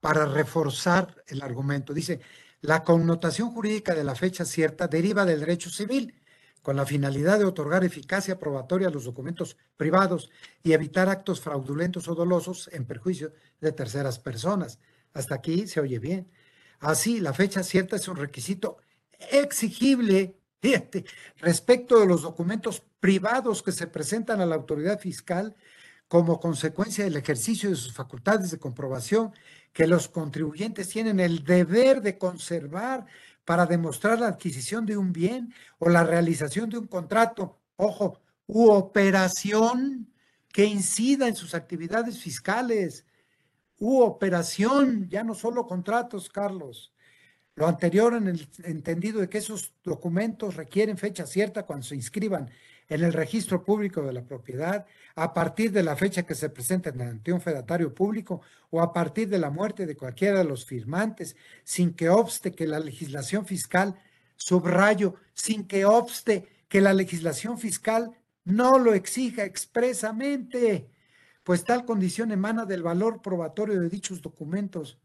para 0.00 0.26
reforzar 0.26 1.22
el 1.26 1.42
argumento. 1.42 1.94
Dice, 1.94 2.20
la 2.60 2.82
connotación 2.82 3.50
jurídica 3.50 3.94
de 3.94 4.04
la 4.04 4.14
fecha 4.14 4.44
cierta 4.44 4.88
deriva 4.88 5.24
del 5.24 5.40
derecho 5.40 5.70
civil 5.70 6.14
con 6.62 6.76
la 6.76 6.86
finalidad 6.86 7.38
de 7.38 7.44
otorgar 7.44 7.84
eficacia 7.84 8.38
probatoria 8.38 8.88
a 8.88 8.90
los 8.90 9.04
documentos 9.04 9.56
privados 9.76 10.30
y 10.64 10.72
evitar 10.72 11.08
actos 11.08 11.40
fraudulentos 11.40 12.08
o 12.08 12.14
dolosos 12.14 12.68
en 12.72 12.84
perjuicio 12.84 13.32
de 13.60 13.70
terceras 13.72 14.18
personas. 14.18 14.80
Hasta 15.12 15.36
aquí 15.36 15.68
se 15.68 15.80
oye 15.80 16.00
bien. 16.00 16.28
Así, 16.80 17.20
la 17.20 17.32
fecha 17.32 17.62
cierta 17.62 17.96
es 17.96 18.08
un 18.08 18.16
requisito 18.16 18.78
exigible 19.30 20.36
respecto 21.38 22.00
de 22.00 22.06
los 22.06 22.22
documentos 22.22 22.82
privados 23.00 23.62
que 23.62 23.72
se 23.72 23.86
presentan 23.86 24.40
a 24.40 24.46
la 24.46 24.56
autoridad 24.56 24.98
fiscal 24.98 25.54
como 26.08 26.40
consecuencia 26.40 27.04
del 27.04 27.16
ejercicio 27.16 27.70
de 27.70 27.76
sus 27.76 27.92
facultades 27.92 28.50
de 28.50 28.58
comprobación 28.58 29.32
que 29.72 29.86
los 29.86 30.08
contribuyentes 30.08 30.88
tienen 30.88 31.20
el 31.20 31.44
deber 31.44 32.00
de 32.00 32.16
conservar 32.16 33.06
para 33.44 33.66
demostrar 33.66 34.20
la 34.20 34.28
adquisición 34.28 34.86
de 34.86 34.96
un 34.96 35.12
bien 35.12 35.52
o 35.78 35.88
la 35.88 36.04
realización 36.04 36.70
de 36.70 36.78
un 36.78 36.86
contrato, 36.86 37.60
ojo, 37.76 38.20
u 38.46 38.70
operación 38.70 40.12
que 40.52 40.64
incida 40.64 41.28
en 41.28 41.36
sus 41.36 41.54
actividades 41.54 42.18
fiscales, 42.18 43.04
u 43.78 44.00
operación, 44.00 45.08
ya 45.08 45.22
no 45.22 45.34
solo 45.34 45.66
contratos, 45.66 46.28
Carlos. 46.28 46.92
Lo 47.54 47.66
anterior 47.66 48.14
en 48.14 48.28
el 48.28 48.48
entendido 48.64 49.20
de 49.20 49.28
que 49.28 49.38
esos 49.38 49.72
documentos 49.82 50.56
requieren 50.56 50.98
fecha 50.98 51.26
cierta 51.26 51.64
cuando 51.64 51.84
se 51.84 51.94
inscriban 51.94 52.50
en 52.88 53.02
el 53.02 53.12
registro 53.12 53.64
público 53.64 54.02
de 54.02 54.12
la 54.12 54.24
propiedad, 54.24 54.86
a 55.14 55.34
partir 55.34 55.72
de 55.72 55.82
la 55.82 55.96
fecha 55.96 56.24
que 56.24 56.34
se 56.34 56.50
presenten 56.50 57.00
ante 57.00 57.32
un 57.32 57.40
fedatario 57.40 57.94
público 57.94 58.40
o 58.70 58.80
a 58.80 58.92
partir 58.92 59.28
de 59.28 59.38
la 59.38 59.50
muerte 59.50 59.86
de 59.86 59.96
cualquiera 59.96 60.38
de 60.38 60.44
los 60.44 60.64
firmantes, 60.64 61.36
sin 61.64 61.94
que 61.94 62.08
obste 62.08 62.52
que 62.52 62.66
la 62.66 62.78
legislación 62.78 63.46
fiscal, 63.46 63.98
subrayo, 64.36 65.14
sin 65.34 65.66
que 65.66 65.84
obste 65.84 66.48
que 66.68 66.80
la 66.80 66.92
legislación 66.92 67.58
fiscal 67.58 68.16
no 68.44 68.78
lo 68.78 68.94
exija 68.94 69.44
expresamente, 69.44 70.88
pues 71.42 71.64
tal 71.64 71.84
condición 71.84 72.30
emana 72.30 72.64
del 72.64 72.82
valor 72.82 73.22
probatorio 73.22 73.80
de 73.80 73.88
dichos 73.88 74.22
documentos. 74.22 74.98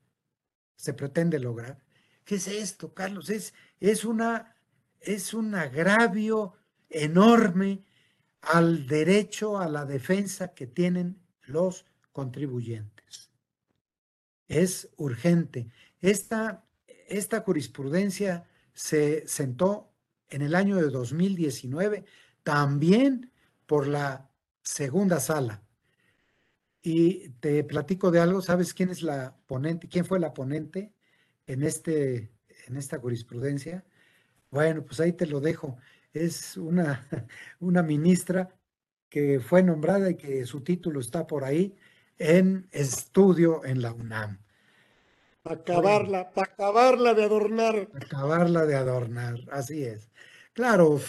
Se 0.75 0.93
pretende 0.93 1.39
lograr. 1.39 1.82
¿Qué 2.23 2.36
es 2.36 2.47
esto, 2.47 2.93
Carlos? 2.93 3.29
Es, 3.29 3.53
es, 3.79 4.05
una, 4.05 4.55
es 4.99 5.34
un 5.34 5.55
agravio 5.55 6.53
enorme 6.91 7.83
al 8.41 8.87
derecho 8.87 9.57
a 9.59 9.67
la 9.67 9.85
defensa 9.85 10.53
que 10.53 10.67
tienen 10.67 11.21
los 11.43 11.85
contribuyentes. 12.11 13.31
Es 14.47 14.89
urgente. 14.97 15.67
Esta, 15.99 16.65
esta 17.07 17.41
jurisprudencia 17.41 18.45
se 18.73 19.27
sentó 19.27 19.93
en 20.29 20.41
el 20.41 20.55
año 20.55 20.77
de 20.77 20.89
2019 20.89 22.05
también 22.43 23.31
por 23.65 23.87
la 23.87 24.29
segunda 24.63 25.19
sala. 25.19 25.63
Y 26.81 27.29
te 27.39 27.63
platico 27.63 28.09
de 28.09 28.19
algo, 28.19 28.41
¿sabes 28.41 28.73
quién 28.73 28.89
es 28.89 29.03
la 29.03 29.37
ponente? 29.45 29.87
¿Quién 29.87 30.05
fue 30.05 30.19
la 30.19 30.33
ponente 30.33 30.93
en, 31.45 31.63
este, 31.63 32.31
en 32.67 32.75
esta 32.75 32.97
jurisprudencia? 32.97 33.85
Bueno, 34.49 34.83
pues 34.83 34.99
ahí 34.99 35.13
te 35.13 35.27
lo 35.27 35.39
dejo 35.39 35.77
es 36.14 36.57
una, 36.57 37.07
una 37.59 37.84
ministra 37.84 38.49
que 39.09 39.39
fue 39.39 39.62
nombrada 39.64 40.09
y 40.09 40.16
que 40.16 40.45
su 40.45 40.62
título 40.62 40.99
está 40.99 41.28
por 41.28 41.43
ahí 41.43 41.76
en 42.18 42.68
estudio 42.72 43.66
en 43.66 43.82
la 43.82 43.93
UNAM. 43.93 44.39
acabarla, 45.43 46.32
para 46.32 46.53
acabarla 46.53 47.14
de 47.14 47.24
adornar. 47.24 47.89
Acabarla 47.93 48.66
de 48.66 48.76
adornar, 48.76 49.39
así 49.51 49.84
es. 49.84 50.12
Claro, 50.53 50.99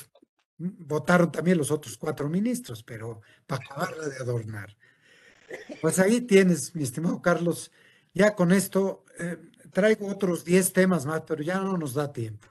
votaron 0.58 1.30
también 1.30 1.58
los 1.58 1.70
otros 1.70 1.96
cuatro 1.96 2.28
ministros, 2.28 2.82
pero 2.82 3.20
para 3.46 3.64
acabarla 3.64 4.08
de 4.08 4.16
adornar. 4.16 4.76
Pues 5.80 5.98
ahí 5.98 6.22
tienes, 6.22 6.74
mi 6.74 6.82
estimado 6.82 7.20
Carlos. 7.20 7.70
Ya 8.14 8.34
con 8.34 8.52
esto 8.52 9.04
eh, 9.18 9.38
traigo 9.72 10.08
otros 10.08 10.44
diez 10.44 10.72
temas 10.72 11.06
más, 11.06 11.22
pero 11.26 11.42
ya 11.42 11.58
no 11.60 11.76
nos 11.76 11.94
da 11.94 12.12
tiempo. 12.12 12.48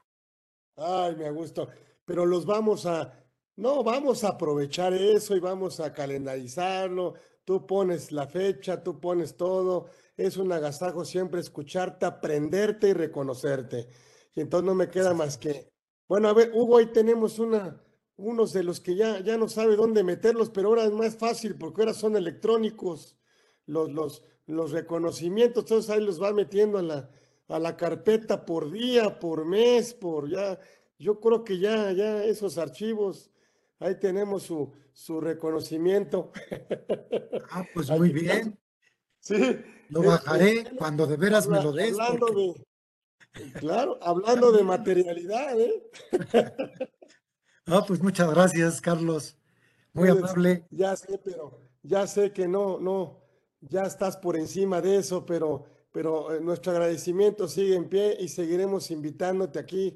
Ay, 0.77 1.15
me 1.15 1.29
gusto. 1.31 1.69
Pero 2.05 2.25
los 2.25 2.45
vamos 2.45 2.85
a, 2.85 3.13
no, 3.55 3.83
vamos 3.83 4.23
a 4.23 4.29
aprovechar 4.29 4.93
eso 4.93 5.35
y 5.35 5.39
vamos 5.39 5.79
a 5.79 5.93
calendarizarlo. 5.93 7.15
Tú 7.45 7.65
pones 7.67 8.11
la 8.11 8.27
fecha, 8.27 8.83
tú 8.83 8.99
pones 8.99 9.35
todo. 9.37 9.87
Es 10.17 10.37
un 10.37 10.51
agasajo 10.51 11.05
siempre 11.05 11.41
escucharte, 11.41 12.05
aprenderte 12.05 12.89
y 12.89 12.93
reconocerte. 12.93 13.89
Y 14.33 14.41
entonces 14.41 14.65
no 14.65 14.75
me 14.75 14.89
queda 14.89 15.13
más 15.13 15.37
que, 15.37 15.71
bueno, 16.07 16.29
a 16.29 16.33
ver, 16.33 16.51
Hugo, 16.53 16.77
ahí 16.77 16.87
tenemos 16.87 17.39
una, 17.39 17.81
unos 18.17 18.53
de 18.53 18.63
los 18.63 18.79
que 18.79 18.95
ya, 18.95 19.19
ya 19.21 19.37
no 19.37 19.49
sabe 19.49 19.75
dónde 19.75 20.03
meterlos, 20.03 20.49
pero 20.49 20.69
ahora 20.69 20.85
es 20.85 20.91
más 20.91 21.15
fácil 21.17 21.57
porque 21.57 21.81
ahora 21.81 21.93
son 21.93 22.15
electrónicos 22.15 23.17
los, 23.65 23.91
los, 23.91 24.23
los 24.45 24.71
reconocimientos, 24.71 25.63
entonces 25.63 25.89
ahí 25.89 26.03
los 26.03 26.21
va 26.21 26.33
metiendo 26.33 26.77
a 26.77 26.81
la, 26.83 27.09
a 27.47 27.59
la 27.59 27.77
carpeta 27.77 28.45
por 28.45 28.71
día, 28.71 29.19
por 29.19 29.45
mes, 29.45 29.93
por 29.93 30.29
ya, 30.29 30.59
yo 31.01 31.19
creo 31.19 31.43
que 31.43 31.57
ya, 31.57 31.91
ya 31.93 32.23
esos 32.23 32.59
archivos, 32.59 33.31
ahí 33.79 33.99
tenemos 33.99 34.43
su, 34.43 34.71
su 34.93 35.19
reconocimiento. 35.19 36.31
Ah, 37.49 37.65
pues 37.73 37.89
muy 37.97 38.11
bien. 38.11 38.57
Sí. 39.19 39.59
Lo 39.89 40.03
bajaré 40.03 40.65
cuando 40.77 41.07
de 41.07 41.17
veras 41.17 41.47
me 41.47 41.61
lo 41.61 41.71
des. 41.71 41.97
claro, 43.55 43.97
hablando 44.01 44.51
de 44.51 44.63
materialidad, 44.63 45.59
¿eh? 45.59 45.89
Ah, 47.67 47.83
pues 47.87 48.01
muchas 48.01 48.29
gracias, 48.31 48.81
Carlos. 48.81 49.37
Muy 49.93 50.09
pues, 50.09 50.23
amable. 50.23 50.65
Ya 50.71 50.95
sé, 50.95 51.19
pero 51.23 51.61
ya 51.83 52.07
sé 52.07 52.33
que 52.33 52.47
no, 52.47 52.79
no, 52.79 53.21
ya 53.61 53.83
estás 53.83 54.17
por 54.17 54.35
encima 54.35 54.81
de 54.81 54.97
eso, 54.97 55.25
pero, 55.25 55.65
pero 55.91 56.33
eh, 56.33 56.41
nuestro 56.41 56.71
agradecimiento 56.71 57.47
sigue 57.47 57.75
en 57.75 57.87
pie 57.87 58.17
y 58.19 58.29
seguiremos 58.29 58.89
invitándote 58.89 59.59
aquí 59.59 59.95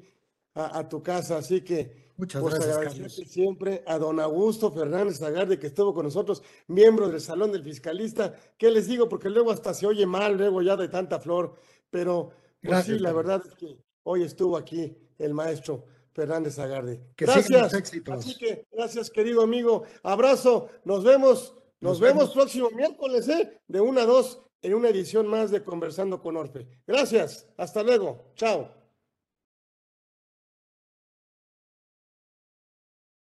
a, 0.55 0.87
tu 0.87 1.03
casa. 1.03 1.37
Así 1.37 1.61
que 1.61 2.11
muchas 2.17 2.41
pues, 2.41 2.55
gracias, 2.55 3.13
siempre 3.29 3.83
a 3.85 3.97
don 3.97 4.19
Augusto 4.19 4.71
Fernández 4.71 5.21
Agarde, 5.21 5.59
que 5.59 5.67
estuvo 5.67 5.93
con 5.93 6.05
nosotros, 6.05 6.41
miembro 6.67 7.09
del 7.09 7.21
Salón 7.21 7.51
del 7.51 7.63
Fiscalista. 7.63 8.33
¿Qué 8.57 8.71
les 8.71 8.87
digo? 8.87 9.07
Porque 9.09 9.29
luego 9.29 9.51
hasta 9.51 9.73
se 9.73 9.85
oye 9.85 10.05
mal, 10.05 10.37
luego 10.37 10.61
ya 10.61 10.75
de 10.75 10.87
tanta 10.87 11.19
flor, 11.19 11.55
pero 11.89 12.31
pues, 12.61 12.85
sí, 12.85 12.99
la 12.99 13.11
verdad 13.13 13.43
es 13.45 13.53
que 13.55 13.77
hoy 14.03 14.23
estuvo 14.23 14.57
aquí 14.57 14.97
el 15.19 15.33
maestro 15.33 15.85
Fernández 16.13 16.57
Agarde. 16.59 17.01
gracias. 17.17 17.73
Así 17.73 18.37
que 18.37 18.65
gracias, 18.71 19.09
querido 19.09 19.41
amigo. 19.41 19.83
Abrazo. 20.01 20.69
Nos 20.85 21.03
vemos. 21.03 21.57
Nos, 21.81 21.99
vemos, 21.99 22.31
próximo 22.31 22.71
miércoles, 22.71 23.27
¿eh? 23.27 23.59
De 23.67 23.81
una 23.81 24.03
a 24.03 24.05
dos 24.05 24.41
en 24.61 24.73
una 24.73 24.89
edición 24.89 25.27
más 25.27 25.51
de 25.51 25.63
Conversando 25.63 26.21
con 26.21 26.37
Orfe. 26.37 26.67
Gracias. 26.87 27.47
Hasta 27.57 27.83
luego. 27.83 28.31
Chao. 28.35 28.84